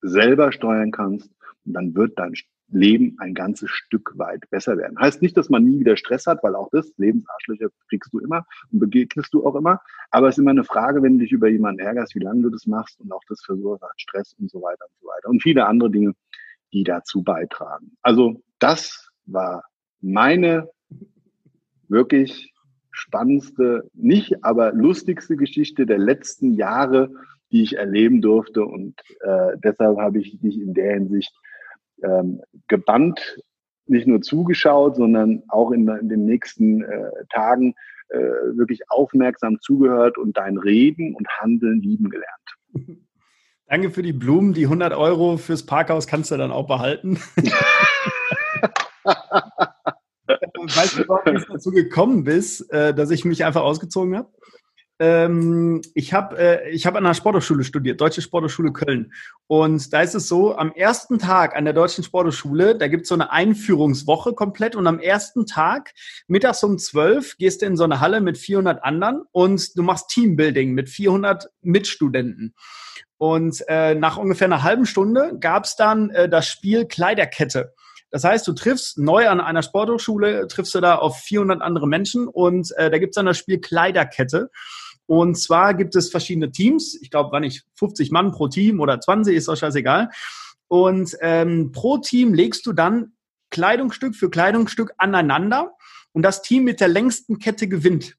selber 0.01 0.53
steuern 0.53 0.91
kannst 0.91 1.31
und 1.65 1.73
dann 1.75 1.95
wird 1.95 2.19
dein 2.19 2.35
Leben 2.71 3.17
ein 3.19 3.35
ganzes 3.35 3.71
Stück 3.71 4.13
weit 4.17 4.49
besser 4.51 4.77
werden. 4.77 4.99
Heißt 4.99 5.23
nicht, 5.23 5.37
dass 5.37 5.49
man 5.49 5.65
nie 5.65 5.81
wieder 5.81 5.97
Stress 5.97 6.27
hat, 6.27 6.43
weil 6.43 6.55
auch 6.55 6.69
das, 6.71 6.93
Lebensarschlöcher 6.99 7.69
kriegst 7.89 8.13
du 8.13 8.19
immer 8.19 8.47
und 8.71 8.81
begegnest 8.81 9.33
du 9.33 9.47
auch 9.47 9.55
immer. 9.55 9.81
Aber 10.11 10.29
es 10.29 10.35
ist 10.35 10.43
immer 10.43 10.51
eine 10.51 10.65
Frage, 10.65 11.03
wenn 11.03 11.15
du 11.15 11.25
dich 11.25 11.33
über 11.33 11.49
jemanden 11.49 11.81
ärgerst, 11.81 12.15
wie 12.15 12.21
lange 12.21 12.43
du 12.43 12.51
das 12.51 12.67
machst 12.67 13.01
und 13.01 13.11
auch 13.13 13.23
das 13.29 13.43
verursacht 13.43 14.01
Stress 14.01 14.35
und 14.39 14.51
so 14.51 14.61
weiter 14.61 14.85
und 14.85 15.01
so 15.01 15.07
weiter. 15.07 15.29
Und 15.29 15.43
viele 15.43 15.67
andere 15.67 15.91
Dinge, 15.91 16.15
die 16.73 16.85
dazu 16.85 17.23
beitragen. 17.23 17.97
Also 18.03 18.43
das 18.59 19.09
war 19.25 19.65
meine 20.01 20.69
wirklich 21.89 22.53
spannendste, 22.91 23.89
nicht 23.95 24.45
aber 24.45 24.73
lustigste 24.73 25.37
Geschichte 25.37 25.87
der 25.87 25.99
letzten 25.99 26.53
Jahre, 26.53 27.11
die 27.51 27.63
ich 27.63 27.77
erleben 27.77 28.21
durfte. 28.21 28.65
Und 28.65 28.95
äh, 29.21 29.57
deshalb 29.63 29.99
habe 29.99 30.19
ich 30.21 30.39
dich 30.41 30.61
in 30.61 30.75
der 30.75 30.95
Hinsicht 30.95 31.35
ähm, 32.03 32.41
gebannt, 32.69 33.39
nicht 33.87 34.07
nur 34.07 34.21
zugeschaut, 34.21 34.97
sondern 34.97 35.43
auch 35.49 35.71
in, 35.71 35.89
in 35.89 36.09
den 36.09 36.25
nächsten 36.25 36.83
äh, 36.83 37.11
Tagen 37.31 37.75
äh, 38.09 38.19
wirklich 38.19 38.91
aufmerksam 38.91 39.59
zugehört 39.61 40.19
und 40.19 40.37
dein 40.37 40.59
Reden 40.59 41.15
und 41.15 41.29
Handeln 41.41 41.81
lieben 41.81 42.11
gelernt. 42.11 42.49
Danke 43.67 43.91
für 43.91 44.03
die 44.03 44.15
Blumen. 44.15 44.55
Die 44.55 44.65
100 44.65 44.95
Euro 44.95 45.37
fürs 45.37 45.67
Parkhaus 45.67 46.07
kannst 46.07 46.31
du 46.31 46.37
dann 46.39 46.51
auch 46.51 46.67
behalten. 46.67 47.19
weißt 50.77 50.99
du 50.99 51.03
wie 51.03 51.37
es 51.37 51.47
dazu 51.47 51.71
gekommen 51.71 52.25
bist, 52.25 52.73
äh, 52.73 52.95
dass 52.95 53.11
ich 53.11 53.25
mich 53.25 53.45
einfach 53.45 53.63
ausgezogen 53.63 54.17
habe? 54.17 54.31
Ähm, 55.01 55.81
ich 55.95 56.13
habe 56.13 56.39
äh, 56.39 56.71
ich 56.71 56.87
hab 56.87 56.97
an 56.97 57.07
einer 57.07 57.15
Sporthochschule 57.15 57.63
studiert, 57.63 58.01
Deutsche 58.01 58.21
Sporthochschule 58.21 58.73
Köln. 58.73 59.13
Und 59.47 59.93
da 59.93 60.03
ist 60.03 60.15
es 60.15 60.27
so, 60.27 60.57
am 60.57 60.73
ersten 60.73 61.19
Tag 61.19 61.57
an 61.57 61.65
der 61.65 61.75
Deutschen 61.75 62.03
Sporthochschule, 62.03 62.77
da 62.77 62.89
gibt 62.89 63.03
es 63.03 63.09
so 63.09 63.15
eine 63.15 63.31
Einführungswoche 63.31 64.33
komplett. 64.33 64.75
Und 64.75 64.87
am 64.87 64.99
ersten 64.99 65.47
Tag, 65.47 65.93
mittags 66.27 66.65
um 66.65 66.79
12, 66.79 67.37
gehst 67.39 67.63
du 67.63 67.67
in 67.67 67.77
so 67.77 67.85
eine 67.85 68.01
Halle 68.01 68.21
mit 68.21 68.39
400 68.39 68.83
anderen 68.83 69.23
und 69.31 69.77
du 69.77 69.83
machst 69.83 70.09
Teambuilding 70.09 70.73
mit 70.73 70.89
400 70.89 71.49
Mitstudenten. 71.63 72.55
Und 73.19 73.65
äh, 73.69 73.95
nach 73.95 74.17
ungefähr 74.17 74.47
einer 74.47 74.63
halben 74.63 74.87
Stunde 74.87 75.37
gab 75.39 75.65
es 75.65 75.77
dann 75.77 76.11
äh, 76.11 76.29
das 76.29 76.49
Spiel 76.49 76.87
Kleiderkette. 76.87 77.73
Das 78.11 78.25
heißt, 78.25 78.47
du 78.47 78.53
triffst 78.53 78.99
neu 78.99 79.29
an 79.29 79.41
einer 79.41 79.63
Sporthochschule, 79.63 80.47
triffst 80.49 80.75
du 80.75 80.81
da 80.81 80.97
auf 80.97 81.19
400 81.19 81.61
andere 81.61 81.87
Menschen 81.87 82.27
und 82.27 82.73
äh, 82.77 82.91
da 82.91 82.99
gibt 82.99 83.11
es 83.11 83.15
dann 83.17 83.27
das 83.27 83.37
Spiel 83.37 83.61
Kleiderkette. 83.61 84.51
Und 85.09 85.37
zwar 85.37 85.73
gibt 85.73 85.97
es 85.97 86.11
verschiedene 86.11 86.53
Teams. 86.53 86.95
Ich 87.01 87.11
glaube, 87.11 87.33
war 87.33 87.41
nicht 87.41 87.65
50 87.77 88.11
Mann 88.11 88.31
pro 88.31 88.47
Team 88.47 88.79
oder 88.79 89.01
20, 89.01 89.35
ist 89.35 89.49
doch 89.49 89.57
scheißegal. 89.57 90.11
Und 90.69 91.17
ähm, 91.23 91.73
pro 91.73 91.97
Team 91.97 92.35
legst 92.35 92.67
du 92.67 92.75
dann 92.75 93.13
Kleidungsstück 93.49 94.15
für 94.15 94.29
Kleidungsstück 94.29 94.93
aneinander 94.99 95.73
und 96.13 96.21
das 96.21 96.43
Team 96.43 96.65
mit 96.65 96.81
der 96.81 96.89
längsten 96.89 97.39
Kette 97.39 97.69
gewinnt. 97.69 98.18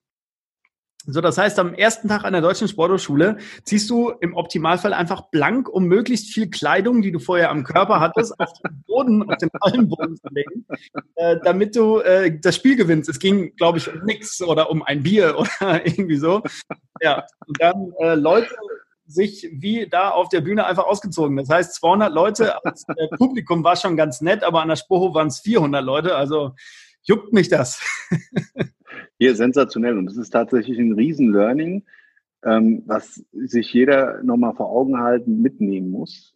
So, 1.11 1.21
das 1.21 1.37
heißt, 1.37 1.57
am 1.59 1.73
ersten 1.73 2.07
Tag 2.07 2.23
an 2.23 2.33
der 2.33 2.41
deutschen 2.41 2.67
Sporthochschule 2.67 3.37
ziehst 3.63 3.89
du 3.89 4.09
im 4.21 4.35
Optimalfall 4.35 4.93
einfach 4.93 5.29
blank, 5.31 5.67
um 5.67 5.85
möglichst 5.85 6.31
viel 6.31 6.49
Kleidung, 6.49 7.01
die 7.01 7.11
du 7.11 7.19
vorher 7.19 7.49
am 7.49 7.63
Körper 7.63 7.99
hattest, 7.99 8.39
auf 8.39 8.53
den 8.53 8.83
Boden, 8.85 9.23
auf 9.23 9.37
den 9.37 9.49
Hallenboden 9.63 10.17
zu 10.17 10.27
legen, 10.31 10.65
äh, 11.15 11.37
damit 11.43 11.75
du 11.75 11.99
äh, 11.99 12.39
das 12.39 12.55
Spiel 12.55 12.75
gewinnst. 12.75 13.09
Es 13.09 13.19
ging, 13.19 13.55
glaube 13.55 13.79
ich, 13.79 13.91
um 13.91 14.03
nichts 14.03 14.41
oder 14.41 14.69
um 14.69 14.83
ein 14.83 15.03
Bier 15.03 15.37
oder 15.39 15.85
irgendwie 15.85 16.17
so. 16.17 16.43
Ja, 17.01 17.25
und 17.47 17.59
dann 17.59 17.91
äh, 17.99 18.15
Leute 18.15 18.49
sich 19.09 19.49
wie 19.51 19.87
da 19.89 20.11
auf 20.11 20.29
der 20.29 20.41
Bühne 20.41 20.65
einfach 20.65 20.85
ausgezogen. 20.85 21.35
Das 21.37 21.49
heißt, 21.49 21.73
200 21.75 22.13
Leute 22.13 22.63
als 22.63 22.85
äh, 22.89 23.07
Publikum 23.17 23.63
war 23.63 23.75
schon 23.75 23.97
ganz 23.97 24.21
nett, 24.21 24.43
aber 24.43 24.61
an 24.61 24.69
der 24.69 24.75
Spurhof 24.75 25.15
waren 25.15 25.27
es 25.27 25.39
400 25.39 25.83
Leute. 25.83 26.15
Also 26.15 26.53
juckt 27.03 27.33
mich 27.33 27.49
das. 27.49 27.81
Hier 29.19 29.35
sensationell. 29.35 29.97
Und 29.97 30.05
das 30.05 30.17
ist 30.17 30.31
tatsächlich 30.31 30.79
ein 30.79 30.93
Riesen-Learning, 30.93 31.85
ähm, 32.43 32.83
was 32.85 33.23
sich 33.31 33.73
jeder 33.73 34.23
nochmal 34.23 34.55
vor 34.55 34.69
Augen 34.69 34.99
halten, 34.99 35.41
mitnehmen 35.41 35.91
muss. 35.91 36.33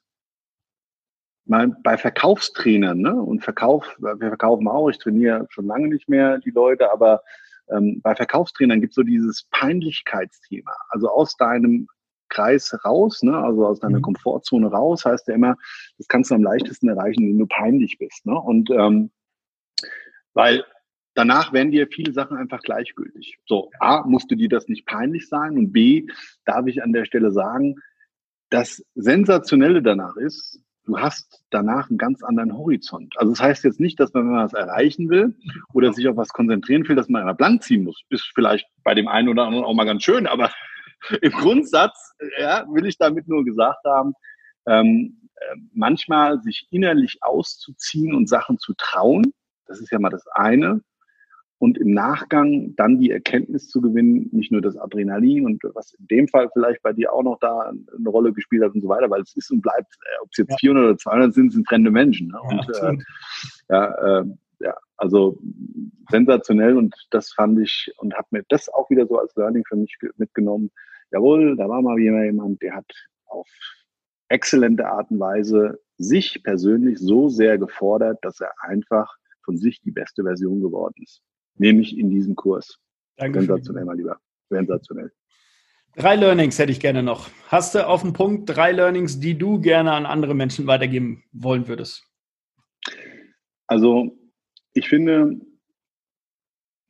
Mal 1.46 1.76
bei 1.84 1.98
Verkaufstrainern, 1.98 3.00
ne? 3.00 3.16
Und 3.16 3.44
Verkauf, 3.44 3.98
wir 4.00 4.18
verkaufen 4.18 4.68
auch, 4.68 4.90
ich 4.90 4.98
trainiere 4.98 5.48
schon 5.50 5.66
lange 5.66 5.88
nicht 5.88 6.08
mehr 6.08 6.40
die 6.40 6.52
Leute, 6.52 6.92
aber 6.92 7.22
ähm, 7.70 8.02
bei 8.02 8.16
Verkaufstrainern 8.16 8.82
gibt 8.82 8.92
es 8.92 8.96
so 8.96 9.04
dieses 9.04 9.48
Peinlichkeitsthema. 9.52 10.76
Also 10.90 11.10
aus 11.10 11.36
deinem 11.38 11.88
Kreis 12.30 12.78
raus, 12.84 13.24
ne? 13.24 13.38
also 13.38 13.66
aus 13.66 13.80
deiner 13.80 14.00
mhm. 14.00 14.04
Komfortzone 14.04 14.68
raus, 14.68 15.06
heißt 15.06 15.28
ja 15.28 15.36
immer, 15.36 15.56
das 15.98 16.08
kannst 16.08 16.32
du 16.32 16.36
am 16.36 16.44
leichtesten 16.44 16.90
erreichen, 16.90 17.28
wenn 17.30 17.38
du 17.38 17.46
peinlich 17.46 17.98
bist. 17.98 18.26
Ne? 18.26 18.38
Und 18.38 18.70
ähm, 18.72 19.12
weil 20.34 20.66
danach 21.16 21.54
werden 21.54 21.72
dir 21.72 21.88
viele 21.88 22.14
Sachen 22.14 22.38
einfach 22.38 22.62
gleichgültig. 22.62 23.38
So, 23.46 23.72
A, 23.80 24.04
musste 24.06 24.36
dir 24.36 24.50
das 24.50 24.68
nicht 24.68 24.86
peinlich 24.86 25.28
sein 25.28 25.58
und 25.58 25.72
B, 25.72 26.08
darf 26.46 26.68
ich 26.68 26.84
an 26.84 26.94
der 26.94 27.06
Stelle 27.06 27.32
sagen, 27.32 27.76
das 28.50 28.84
Sensationelle 28.96 29.82
danach 29.82 30.16
ist, 30.16 30.60
du 30.86 31.00
hast 31.00 31.44
danach 31.50 31.90
einen 31.90 31.98
ganz 31.98 32.24
anderen 32.24 32.56
Horizont. 32.56 33.16
Also 33.18 33.32
das 33.32 33.42
heißt 33.42 33.64
jetzt 33.64 33.80
nicht, 33.80 34.00
dass 34.00 34.14
man, 34.14 34.26
wenn 34.26 34.34
man 34.34 34.46
was 34.46 34.54
erreichen 34.54 35.10
will 35.10 35.36
oder 35.74 35.94
sich 35.94 36.08
auf 36.08 36.18
was 36.18 36.30
konzentrieren 36.30 36.88
will, 36.88 36.96
dass 36.96 37.10
man 37.10 37.22
einer 37.22 37.34
blank 37.34 37.64
ziehen 37.64 37.84
muss. 37.84 38.04
Ist 38.10 38.32
vielleicht 38.36 38.68
bei 38.84 38.94
dem 38.94 39.08
einen 39.08 39.30
oder 39.30 39.44
anderen 39.44 39.66
auch 39.66 39.74
mal 39.74 39.86
ganz 39.86 40.04
schön, 40.04 40.28
aber 40.28 40.52
im 41.22 41.32
Grundsatz 41.32 42.14
ja, 42.40 42.66
will 42.70 42.86
ich 42.86 42.98
damit 42.98 43.28
nur 43.28 43.44
gesagt 43.44 43.84
haben, 43.86 44.14
ähm, 44.68 45.30
äh, 45.36 45.56
manchmal 45.74 46.42
sich 46.42 46.68
innerlich 46.70 47.18
auszuziehen 47.22 48.14
und 48.14 48.30
Sachen 48.30 48.60
zu 48.60 48.74
trauen, 48.78 49.34
das 49.66 49.80
ist 49.80 49.92
ja 49.92 50.00
mal 50.00 50.10
das 50.10 50.28
eine 50.28 50.82
und 51.64 51.78
im 51.78 51.94
Nachgang 51.94 52.76
dann 52.76 53.00
die 53.00 53.10
Erkenntnis 53.10 53.70
zu 53.70 53.80
gewinnen, 53.80 54.28
nicht 54.34 54.52
nur 54.52 54.60
das 54.60 54.76
Adrenalin 54.76 55.46
und 55.46 55.64
was 55.76 55.94
in 55.94 56.08
dem 56.08 56.28
Fall 56.28 56.50
vielleicht 56.52 56.82
bei 56.82 56.92
dir 56.92 57.14
auch 57.14 57.24
noch 57.24 57.40
da 57.40 57.72
eine 57.72 58.10
Rolle 58.10 58.34
gespielt 58.34 58.64
hat 58.64 58.74
und 58.76 58.82
so 58.82 58.90
weiter, 58.90 59.10
weil 59.10 59.22
es 59.22 59.34
ist 59.38 59.50
und 59.50 59.62
bleibt, 59.62 59.96
äh, 59.96 60.22
ob 60.22 60.28
es 60.34 60.40
jetzt 60.40 60.50
ja. 60.50 60.58
400 60.60 60.84
oder 60.84 60.98
200 60.98 61.34
sind, 61.34 61.54
sind 61.54 61.66
fremde 61.66 61.90
Menschen. 61.90 62.28
Ne? 62.28 62.42
Und, 62.42 62.68
ja, 62.68 62.90
äh, 62.90 62.98
ja, 63.70 64.20
äh, 64.20 64.26
ja, 64.60 64.78
also 64.98 65.40
sensationell 66.10 66.76
und 66.76 66.94
das 67.12 67.32
fand 67.32 67.58
ich 67.62 67.94
und 67.96 68.14
habe 68.14 68.28
mir 68.32 68.44
das 68.50 68.68
auch 68.68 68.90
wieder 68.90 69.08
so 69.08 69.18
als 69.18 69.34
Learning 69.38 69.64
für 69.66 69.78
mich 69.78 69.96
mitgenommen. 70.18 70.70
Jawohl, 71.12 71.56
da 71.56 71.70
war 71.70 71.82
mal 71.82 71.98
jemand, 71.98 72.62
der 72.62 72.76
hat 72.76 72.92
auf 73.26 73.48
exzellente 74.28 74.86
Art 74.86 75.10
und 75.12 75.22
Weise 75.22 75.80
sich 75.98 76.44
persönlich 76.44 77.00
so 77.00 77.30
sehr 77.30 77.58
gefordert, 77.58 78.20
dass 78.22 78.42
er 78.42 78.52
einfach 78.60 79.16
von 79.46 79.56
sich 79.56 79.80
die 79.80 79.92
beste 79.92 80.24
Version 80.24 80.60
geworden 80.60 81.02
ist 81.02 81.22
nämlich 81.56 81.98
in 81.98 82.10
diesem 82.10 82.36
Kurs. 82.36 82.80
Dankeschön. 83.18 83.48
Sensationell, 83.48 83.86
mein 83.86 83.98
Lieber. 83.98 84.20
Sensationell. 84.50 85.12
Drei 85.96 86.16
Learnings 86.16 86.58
hätte 86.58 86.72
ich 86.72 86.80
gerne 86.80 87.04
noch. 87.04 87.30
Hast 87.50 87.76
du 87.76 87.88
auf 87.88 88.02
dem 88.02 88.14
Punkt 88.14 88.50
drei 88.50 88.72
Learnings, 88.72 89.20
die 89.20 89.38
du 89.38 89.60
gerne 89.60 89.92
an 89.92 90.08
andere 90.08 90.34
Menschen 90.34 90.66
weitergeben 90.66 91.24
wollen 91.32 91.68
würdest? 91.68 92.04
Also, 93.68 94.18
ich 94.74 94.90
finde, 94.90 95.40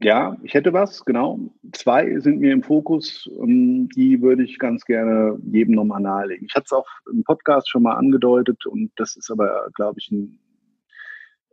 ja, 0.03 0.37
ich 0.43 0.53
hätte 0.53 0.73
was, 0.73 1.03
genau. 1.03 1.39
Zwei 1.73 2.19
sind 2.19 2.39
mir 2.39 2.53
im 2.53 2.63
Fokus, 2.63 3.29
ähm, 3.41 3.89
die 3.89 4.21
würde 4.21 4.43
ich 4.43 4.57
ganz 4.57 4.85
gerne 4.85 5.37
jedem 5.51 5.75
nochmal 5.75 6.01
nahelegen. 6.01 6.45
Ich 6.45 6.55
hatte 6.55 6.65
es 6.65 6.73
auch 6.73 6.87
im 7.11 7.23
Podcast 7.23 7.69
schon 7.69 7.83
mal 7.83 7.95
angedeutet 7.95 8.65
und 8.65 8.91
das 8.95 9.15
ist 9.15 9.29
aber, 9.29 9.69
glaube 9.75 9.99
ich, 9.99 10.11
ein, 10.11 10.39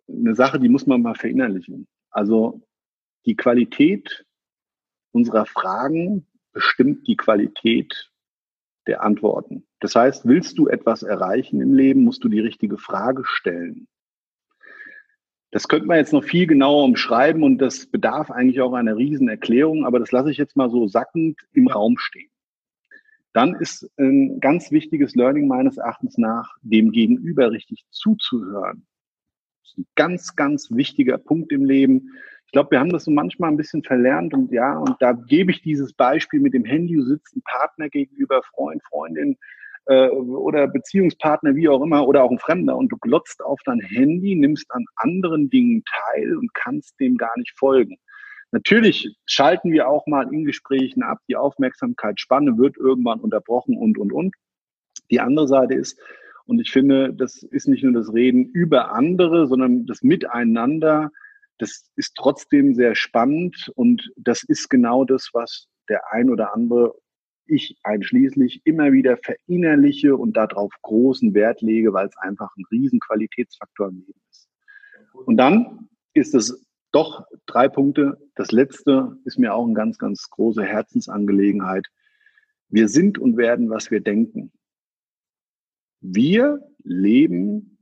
eine 0.09 0.35
Sache, 0.35 0.59
die 0.59 0.69
muss 0.69 0.87
man 0.87 1.03
mal 1.03 1.15
verinnerlichen. 1.15 1.87
Also 2.11 2.61
die 3.27 3.37
Qualität 3.37 4.25
unserer 5.13 5.47
Fragen 5.47 6.27
bestimmt 6.53 7.07
die 7.07 7.17
Qualität 7.17 8.11
der 8.87 9.03
Antworten. 9.03 9.67
Das 9.81 9.95
heißt, 9.95 10.27
willst 10.27 10.59
du 10.59 10.69
etwas 10.69 11.03
erreichen 11.03 11.61
im 11.61 11.75
Leben, 11.75 12.03
musst 12.03 12.25
du 12.25 12.29
die 12.29 12.41
richtige 12.41 12.79
Frage 12.79 13.23
stellen. 13.25 13.89
Das 15.53 15.67
könnte 15.67 15.87
man 15.87 15.97
jetzt 15.97 16.13
noch 16.13 16.23
viel 16.23 16.47
genauer 16.47 16.85
umschreiben 16.85 17.43
und 17.43 17.59
das 17.59 17.87
bedarf 17.87 18.31
eigentlich 18.31 18.61
auch 18.61 18.73
einer 18.73 18.97
riesen 18.97 19.29
Erklärung, 19.29 19.85
aber 19.85 19.99
das 19.99 20.13
lasse 20.13 20.31
ich 20.31 20.37
jetzt 20.37 20.57
mal 20.57 20.71
so 20.71 20.87
sackend 20.87 21.41
im 21.53 21.67
Raum 21.67 21.99
stehen. 21.99 22.31
Dann 23.33 23.55
ist 23.55 23.89
ein 23.97 24.41
ganz 24.41 24.71
wichtiges 24.71 25.15
Learning 25.15 25.49
meines 25.49 25.77
Erachtens 25.77 26.19
nach, 26.19 26.57
dem 26.63 26.93
Gegenüber 26.93 27.51
richtig 27.51 27.85
zuzuhören. 27.91 28.87
Das 29.63 29.73
ist 29.73 29.79
ein 29.79 29.87
ganz, 29.95 30.37
ganz 30.37 30.71
wichtiger 30.71 31.19
Punkt 31.19 31.53
im 31.53 31.65
Leben. 31.65 32.11
Ich 32.47 32.53
glaube, 32.53 32.73
wir 32.73 32.81
haben 32.81 32.91
das 32.91 33.05
so 33.05 33.11
manchmal 33.11 33.51
ein 33.51 33.57
bisschen 33.57 33.85
verlernt 33.85 34.35
und 34.35 34.51
ja, 34.51 34.77
und 34.77 34.97
da 34.99 35.13
gebe 35.13 35.53
ich 35.53 35.63
dieses 35.63 35.93
Beispiel 35.93 36.41
mit 36.41 36.53
dem 36.53 36.65
Handy, 36.65 36.97
du 36.97 37.05
sitzt 37.05 37.37
ein 37.37 37.43
Partner 37.43 37.89
gegenüber, 37.89 38.43
Freund, 38.43 38.83
Freundin 38.89 39.37
äh, 39.87 40.09
oder 40.09 40.67
Beziehungspartner, 40.67 41.55
wie 41.55 41.69
auch 41.69 41.83
immer, 41.83 42.07
oder 42.09 42.25
auch 42.25 42.31
ein 42.31 42.39
Fremder 42.39 42.77
und 42.77 42.91
du 42.91 42.97
glotzt 42.99 43.43
auf 43.43 43.61
dein 43.65 43.81
Handy, 43.81 44.35
nimmst 44.35 44.67
an 44.71 44.85
anderen 44.97 45.49
Dingen 45.49 45.85
teil 46.13 46.37
und 46.37 46.53
kannst 46.55 46.99
dem 46.99 47.17
gar 47.17 47.37
nicht 47.39 47.57
folgen. 47.57 47.97
Natürlich 48.53 49.17
schalten 49.27 49.71
wir 49.71 49.89
auch 49.89 50.07
mal 50.07 50.33
in 50.33 50.45
Gesprächen 50.45 51.03
ab, 51.03 51.19
die 51.29 51.37
Aufmerksamkeitsspanne 51.37 52.59
wird 52.59 52.77
irgendwann 52.77 53.21
unterbrochen 53.21 53.77
und, 53.77 53.97
und, 53.97 54.13
und. 54.13 54.35
Die 55.11 55.21
andere 55.21 55.47
Seite 55.47 55.75
ist, 55.75 56.01
und 56.51 56.59
ich 56.59 56.73
finde, 56.73 57.15
das 57.15 57.45
ist 57.45 57.69
nicht 57.69 57.85
nur 57.85 57.93
das 57.93 58.13
Reden 58.13 58.45
über 58.45 58.93
andere, 58.93 59.47
sondern 59.47 59.87
das 59.87 60.03
Miteinander, 60.03 61.13
das 61.59 61.89
ist 61.95 62.17
trotzdem 62.17 62.75
sehr 62.75 62.97
spannend 62.97 63.71
und 63.77 64.11
das 64.17 64.43
ist 64.43 64.69
genau 64.69 65.05
das, 65.05 65.31
was 65.33 65.69
der 65.89 66.13
ein 66.13 66.29
oder 66.29 66.53
andere, 66.53 66.97
ich 67.47 67.77
einschließlich, 67.85 68.63
immer 68.65 68.91
wieder 68.91 69.17
verinnerliche 69.19 70.17
und 70.17 70.37
darauf 70.37 70.73
großen 70.83 71.35
Wert 71.35 71.61
lege, 71.63 71.93
weil 71.93 72.09
es 72.09 72.17
einfach 72.17 72.51
ein 72.57 72.65
riesen 72.73 72.99
Qualitätsfaktor 72.99 73.87
im 73.91 73.99
Leben 73.99 74.21
ist. 74.29 74.49
Und 75.27 75.37
dann 75.37 75.89
ist 76.15 76.35
es 76.35 76.67
doch 76.91 77.27
drei 77.47 77.69
Punkte. 77.69 78.19
Das 78.35 78.51
letzte 78.51 79.17
ist 79.25 79.39
mir 79.39 79.55
auch 79.55 79.67
eine 79.67 79.75
ganz, 79.75 79.99
ganz 79.99 80.29
große 80.31 80.65
Herzensangelegenheit. 80.65 81.87
Wir 82.71 82.89
sind 82.89 83.19
und 83.19 83.37
werden, 83.37 83.71
was 83.71 83.93
wir 83.93 84.01
denken. 84.01 84.51
Wir 86.01 86.61
leben 86.83 87.79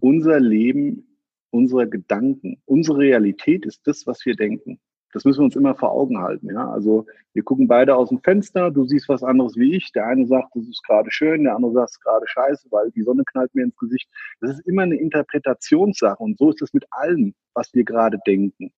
unser 0.00 0.40
Leben 0.40 1.14
unserer 1.50 1.86
Gedanken. 1.86 2.60
Unsere 2.64 2.98
Realität 2.98 3.64
ist 3.64 3.86
das, 3.86 4.06
was 4.06 4.26
wir 4.26 4.34
denken. 4.34 4.80
Das 5.12 5.24
müssen 5.24 5.38
wir 5.38 5.44
uns 5.44 5.54
immer 5.54 5.76
vor 5.76 5.92
Augen 5.92 6.18
halten. 6.18 6.48
Ja? 6.48 6.68
Also 6.68 7.06
wir 7.32 7.44
gucken 7.44 7.68
beide 7.68 7.94
aus 7.94 8.08
dem 8.08 8.20
Fenster, 8.20 8.72
du 8.72 8.84
siehst 8.84 9.08
was 9.08 9.22
anderes 9.22 9.56
wie 9.56 9.76
ich. 9.76 9.92
Der 9.92 10.06
eine 10.06 10.26
sagt, 10.26 10.56
das 10.56 10.66
ist 10.66 10.82
gerade 10.82 11.08
schön, 11.12 11.44
der 11.44 11.54
andere 11.54 11.72
sagt, 11.72 11.90
es 11.90 11.96
ist 11.96 12.02
gerade 12.02 12.26
scheiße, 12.26 12.68
weil 12.72 12.90
die 12.90 13.02
Sonne 13.02 13.22
knallt 13.24 13.54
mir 13.54 13.62
ins 13.62 13.76
Gesicht. 13.76 14.10
Das 14.40 14.50
ist 14.50 14.66
immer 14.66 14.82
eine 14.82 14.96
Interpretationssache 14.96 16.20
und 16.20 16.36
so 16.36 16.50
ist 16.50 16.60
es 16.60 16.74
mit 16.74 16.84
allem, 16.90 17.34
was 17.54 17.72
wir 17.72 17.84
gerade 17.84 18.18
denken. 18.26 18.72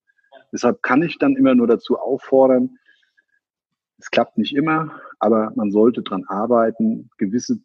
Deshalb 0.52 0.82
kann 0.82 1.02
ich 1.02 1.18
dann 1.18 1.36
immer 1.36 1.54
nur 1.54 1.66
dazu 1.66 1.98
auffordern, 1.98 2.76
es 3.98 4.10
klappt 4.10 4.36
nicht 4.36 4.54
immer, 4.54 5.00
aber 5.18 5.52
man 5.54 5.70
sollte 5.70 6.02
daran 6.02 6.24
arbeiten, 6.26 7.08
gewisse 7.16 7.60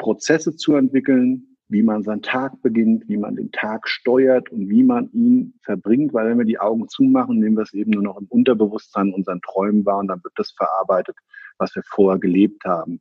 Prozesse 0.00 0.56
zu 0.56 0.74
entwickeln, 0.74 1.56
wie 1.68 1.82
man 1.84 2.02
seinen 2.02 2.22
Tag 2.22 2.60
beginnt, 2.62 3.08
wie 3.08 3.16
man 3.16 3.36
den 3.36 3.52
Tag 3.52 3.88
steuert 3.88 4.50
und 4.50 4.68
wie 4.68 4.82
man 4.82 5.08
ihn 5.12 5.54
verbringt, 5.62 6.12
weil 6.12 6.28
wenn 6.28 6.38
wir 6.38 6.44
die 6.44 6.58
Augen 6.58 6.88
zumachen, 6.88 7.38
nehmen 7.38 7.56
wir 7.56 7.62
es 7.62 7.72
eben 7.72 7.92
nur 7.92 8.02
noch 8.02 8.18
im 8.18 8.26
Unterbewusstsein 8.26 9.12
unseren 9.12 9.40
Träumen 9.40 9.86
wahr 9.86 9.98
und 9.98 10.08
dann 10.08 10.24
wird 10.24 10.32
das 10.36 10.50
verarbeitet, 10.50 11.16
was 11.58 11.76
wir 11.76 11.82
vorher 11.84 12.18
gelebt 12.18 12.64
haben. 12.64 13.00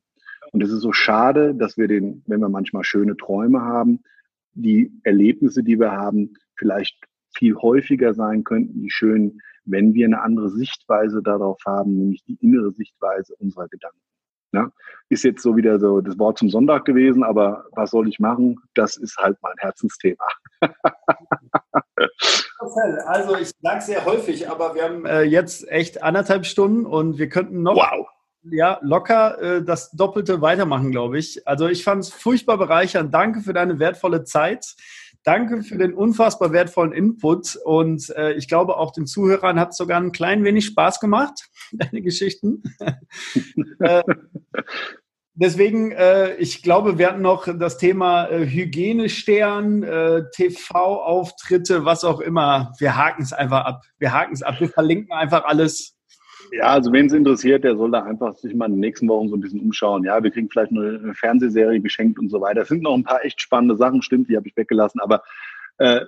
Und 0.51 0.61
es 0.61 0.71
ist 0.71 0.81
so 0.81 0.93
schade, 0.93 1.55
dass 1.55 1.77
wir 1.77 1.87
den, 1.87 2.21
wenn 2.27 2.41
wir 2.41 2.49
manchmal 2.49 2.83
schöne 2.83 3.17
Träume 3.17 3.61
haben, 3.61 4.03
die 4.53 4.91
Erlebnisse, 5.03 5.63
die 5.63 5.79
wir 5.79 5.91
haben, 5.91 6.33
vielleicht 6.55 6.97
viel 7.35 7.55
häufiger 7.55 8.13
sein 8.13 8.43
könnten, 8.43 8.81
die 8.81 8.91
schönen, 8.91 9.39
wenn 9.65 9.93
wir 9.93 10.05
eine 10.05 10.21
andere 10.21 10.49
Sichtweise 10.49 11.23
darauf 11.23 11.59
haben, 11.65 11.95
nämlich 11.95 12.23
die 12.25 12.37
innere 12.41 12.71
Sichtweise 12.71 13.35
unserer 13.37 13.67
Gedanken. 13.67 13.99
Ja, 14.51 14.69
ist 15.09 15.23
jetzt 15.23 15.41
so 15.43 15.55
wieder 15.55 15.79
so 15.79 16.01
das 16.01 16.17
Wort 16.17 16.37
zum 16.37 16.49
Sonntag 16.49 16.85
gewesen, 16.85 17.23
aber 17.23 17.65
was 17.71 17.91
soll 17.91 18.07
ich 18.07 18.19
machen? 18.19 18.57
Das 18.73 18.97
ist 18.97 19.17
halt 19.17 19.37
mein 19.41 19.53
Herzensthema. 19.57 20.25
also 23.05 23.37
ich 23.37 23.51
sage 23.61 23.81
sehr 23.81 24.05
häufig, 24.05 24.49
aber 24.49 24.75
wir 24.75 24.83
haben 24.83 25.05
äh, 25.05 25.23
jetzt 25.23 25.67
echt 25.69 26.03
anderthalb 26.03 26.45
Stunden 26.45 26.85
und 26.85 27.17
wir 27.17 27.29
könnten 27.29 27.61
noch 27.61 27.75
wow. 27.75 28.07
ja, 28.43 28.79
locker 28.81 29.41
äh, 29.41 29.63
das 29.63 29.91
Doppelte 29.91 30.41
weitermachen, 30.41 30.91
glaube 30.91 31.17
ich. 31.19 31.47
Also 31.47 31.67
ich 31.67 31.83
fand 31.83 32.03
es 32.03 32.13
furchtbar 32.13 32.57
bereichernd. 32.57 33.13
Danke 33.13 33.41
für 33.41 33.53
deine 33.53 33.79
wertvolle 33.79 34.23
Zeit. 34.23 34.75
Danke 35.29 35.61
für 35.61 35.77
den 35.77 35.93
unfassbar 35.93 36.53
wertvollen 36.53 36.91
Input 36.91 37.55
und 37.63 38.09
äh, 38.17 38.33
ich 38.33 38.47
glaube 38.47 38.77
auch 38.77 38.91
den 38.91 39.05
Zuhörern 39.05 39.59
hat 39.59 39.69
es 39.69 39.77
sogar 39.77 40.01
ein 40.01 40.11
klein 40.11 40.43
wenig 40.43 40.65
Spaß 40.65 40.99
gemacht, 40.99 41.51
deine 41.71 42.01
Geschichten. 42.01 42.63
äh, 43.79 44.01
deswegen, 45.35 45.91
äh, 45.91 46.33
ich 46.37 46.63
glaube, 46.63 46.97
wir 46.97 47.09
hatten 47.09 47.21
noch 47.21 47.47
das 47.59 47.77
Thema 47.77 48.25
äh, 48.25 48.47
Hygienestern, 48.47 49.83
äh, 49.83 50.23
TV-Auftritte, 50.33 51.85
was 51.85 52.03
auch 52.03 52.21
immer. 52.21 52.73
Wir 52.79 52.97
haken 52.97 53.21
es 53.21 53.31
einfach 53.31 53.65
ab. 53.65 53.83
Wir 53.99 54.11
haken 54.11 54.33
es 54.33 54.41
ab. 54.41 54.55
Wir 54.59 54.69
verlinken 54.69 55.11
einfach 55.11 55.45
alles 55.45 55.98
ja, 56.51 56.65
also 56.65 56.91
wen 56.91 57.07
es 57.07 57.13
interessiert, 57.13 57.63
der 57.63 57.75
soll 57.75 57.91
da 57.91 58.03
einfach 58.03 58.35
sich 58.35 58.53
mal 58.55 58.65
in 58.65 58.73
den 58.73 58.79
nächsten 58.79 59.07
Wochen 59.07 59.29
so 59.29 59.35
ein 59.35 59.41
bisschen 59.41 59.61
umschauen. 59.61 60.03
Ja, 60.03 60.23
wir 60.23 60.31
kriegen 60.31 60.49
vielleicht 60.49 60.71
eine 60.71 61.13
Fernsehserie 61.13 61.79
geschenkt 61.79 62.19
und 62.19 62.29
so 62.29 62.41
weiter. 62.41 62.61
Es 62.61 62.67
sind 62.69 62.83
noch 62.83 62.95
ein 62.95 63.03
paar 63.03 63.23
echt 63.23 63.41
spannende 63.41 63.75
Sachen, 63.75 64.01
stimmt, 64.01 64.29
die 64.29 64.37
habe 64.37 64.47
ich 64.47 64.57
weggelassen. 64.57 64.99
Aber 64.99 65.23
äh, 65.77 66.01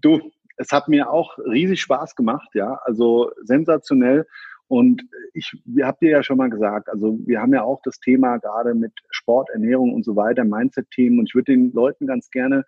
du, 0.00 0.30
es 0.56 0.70
hat 0.72 0.88
mir 0.88 1.10
auch 1.10 1.38
riesig 1.38 1.80
Spaß 1.80 2.14
gemacht, 2.16 2.48
ja, 2.54 2.80
also 2.84 3.30
sensationell. 3.42 4.26
Und 4.68 5.02
ich 5.34 5.52
habe 5.82 5.98
dir 6.00 6.10
ja 6.10 6.22
schon 6.22 6.38
mal 6.38 6.50
gesagt, 6.50 6.88
also 6.88 7.18
wir 7.26 7.40
haben 7.40 7.52
ja 7.52 7.62
auch 7.62 7.80
das 7.84 8.00
Thema 8.00 8.38
gerade 8.38 8.74
mit 8.74 8.92
Sport, 9.10 9.50
Ernährung 9.50 9.92
und 9.92 10.04
so 10.04 10.16
weiter, 10.16 10.44
Mindset-Themen. 10.44 11.18
Und 11.18 11.26
ich 11.28 11.34
würde 11.34 11.52
den 11.52 11.72
Leuten 11.72 12.06
ganz 12.06 12.30
gerne 12.30 12.64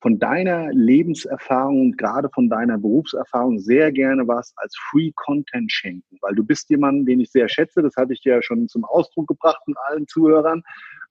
von 0.00 0.18
deiner 0.18 0.72
Lebenserfahrung 0.72 1.80
und 1.80 1.98
gerade 1.98 2.28
von 2.34 2.48
deiner 2.48 2.78
Berufserfahrung 2.78 3.58
sehr 3.58 3.92
gerne 3.92 4.28
was 4.28 4.52
als 4.56 4.76
Free 4.90 5.12
Content 5.14 5.72
schenken, 5.72 6.18
weil 6.20 6.34
du 6.34 6.44
bist 6.44 6.68
jemand, 6.70 7.08
den 7.08 7.20
ich 7.20 7.30
sehr 7.30 7.48
schätze. 7.48 7.82
Das 7.82 7.96
hatte 7.96 8.12
ich 8.12 8.22
ja 8.24 8.42
schon 8.42 8.68
zum 8.68 8.84
Ausdruck 8.84 9.28
gebracht 9.28 9.62
mit 9.66 9.76
allen 9.88 10.06
Zuhörern. 10.06 10.62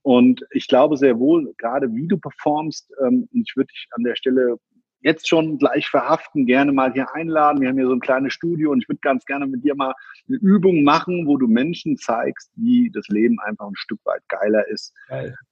Und 0.03 0.45
ich 0.51 0.67
glaube 0.67 0.97
sehr 0.97 1.17
wohl, 1.17 1.53
gerade 1.57 1.93
wie 1.93 2.07
du 2.07 2.17
performst, 2.17 2.93
ähm, 3.03 3.27
ich 3.31 3.55
würde 3.55 3.67
dich 3.67 3.87
an 3.91 4.03
der 4.03 4.15
Stelle 4.15 4.57
jetzt 5.01 5.27
schon 5.27 5.57
gleich 5.59 5.87
verhaften, 5.87 6.45
gerne 6.45 6.71
mal 6.71 6.91
hier 6.93 7.13
einladen. 7.13 7.61
Wir 7.61 7.69
haben 7.69 7.77
hier 7.77 7.87
so 7.87 7.93
ein 7.93 7.99
kleines 7.99 8.33
Studio 8.33 8.71
und 8.71 8.81
ich 8.81 8.89
würde 8.89 8.99
ganz 9.01 9.23
gerne 9.25 9.45
mit 9.45 9.63
dir 9.63 9.75
mal 9.75 9.93
eine 10.27 10.37
Übung 10.37 10.83
machen, 10.83 11.27
wo 11.27 11.37
du 11.37 11.47
Menschen 11.47 11.97
zeigst, 11.97 12.51
wie 12.55 12.89
das 12.91 13.07
Leben 13.07 13.39
einfach 13.39 13.67
ein 13.67 13.75
Stück 13.75 13.99
weit 14.03 14.21
geiler 14.29 14.67
ist. 14.67 14.93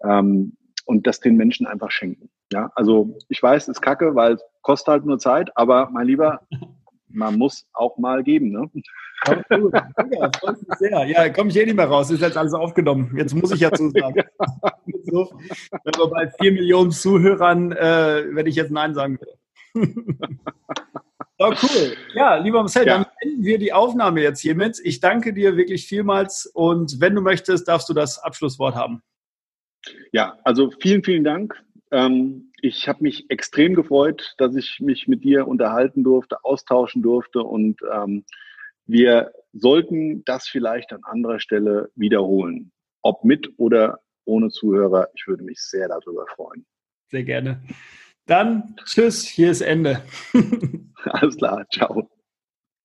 Ähm, 0.03 0.57
und 0.85 1.07
das 1.07 1.19
den 1.19 1.35
Menschen 1.35 1.65
einfach 1.65 1.91
schenken. 1.91 2.29
Ja, 2.53 2.71
also 2.75 3.17
ich 3.29 3.41
weiß, 3.41 3.63
es 3.63 3.77
ist 3.77 3.81
kacke, 3.81 4.13
weil 4.13 4.33
es 4.33 4.43
kostet 4.61 4.89
halt 4.89 5.05
nur 5.05 5.17
Zeit, 5.17 5.49
aber 5.55 5.89
mein 5.91 6.05
Lieber, 6.05 6.41
man 7.07 7.37
muss 7.37 7.65
auch 7.73 7.97
mal 7.97 8.23
geben, 8.23 8.51
ne? 8.51 8.69
Ja, 9.25 10.31
sehr. 10.77 11.05
Ja, 11.05 11.29
komme 11.29 11.49
ich 11.49 11.57
eh 11.57 11.65
nicht 11.65 11.75
mehr 11.75 11.87
raus. 11.87 12.11
Ist 12.11 12.21
jetzt 12.21 12.37
alles 12.37 12.53
aufgenommen. 12.53 13.15
Jetzt 13.17 13.33
muss 13.33 13.51
ich 13.51 13.61
ja 13.61 13.71
zusagen. 13.71 14.21
so, 15.05 15.31
wenn 15.83 15.93
wir 15.95 16.07
bei 16.09 16.29
vier 16.41 16.51
Millionen 16.51 16.91
Zuhörern, 16.91 17.71
äh, 17.71 18.25
wenn 18.31 18.45
ich 18.47 18.55
jetzt 18.55 18.71
Nein 18.71 18.93
sagen 18.93 19.17
will. 19.19 19.87
Oh, 21.39 21.53
cool. 21.63 21.95
Ja, 22.13 22.35
lieber 22.35 22.59
Marcel, 22.59 22.85
ja. 22.85 22.97
dann 22.97 23.05
enden 23.21 23.43
wir 23.43 23.57
die 23.57 23.73
Aufnahme 23.73 24.21
jetzt 24.21 24.41
hiermit. 24.41 24.79
Ich 24.83 24.99
danke 24.99 25.33
dir 25.33 25.57
wirklich 25.57 25.87
vielmals 25.87 26.45
und 26.45 26.99
wenn 26.99 27.15
du 27.15 27.21
möchtest, 27.21 27.67
darfst 27.67 27.89
du 27.89 27.93
das 27.93 28.19
Abschlusswort 28.19 28.75
haben. 28.75 29.01
Ja, 30.11 30.37
also 30.43 30.71
vielen, 30.79 31.03
vielen 31.03 31.23
Dank. 31.23 31.61
Ähm, 31.93 32.51
ich 32.59 32.89
habe 32.89 33.03
mich 33.03 33.29
extrem 33.29 33.75
gefreut, 33.75 34.33
dass 34.37 34.55
ich 34.55 34.79
mich 34.81 35.07
mit 35.07 35.23
dir 35.23 35.47
unterhalten 35.47 36.03
durfte, 36.03 36.43
austauschen 36.43 37.03
durfte 37.03 37.43
und 37.43 37.79
ähm, 37.93 38.25
wir 38.85 39.31
sollten 39.53 40.25
das 40.25 40.47
vielleicht 40.47 40.91
an 40.91 41.03
anderer 41.03 41.39
Stelle 41.39 41.91
wiederholen. 41.95 42.71
Ob 43.01 43.23
mit 43.23 43.53
oder 43.57 43.99
ohne 44.25 44.49
Zuhörer. 44.49 45.09
Ich 45.13 45.27
würde 45.27 45.43
mich 45.43 45.59
sehr 45.59 45.87
darüber 45.87 46.25
freuen. 46.35 46.65
Sehr 47.09 47.23
gerne. 47.23 47.61
Dann 48.25 48.75
tschüss, 48.85 49.25
hier 49.25 49.51
ist 49.51 49.61
Ende. 49.61 50.01
Alles 51.05 51.37
klar, 51.37 51.65
ciao. 51.71 52.09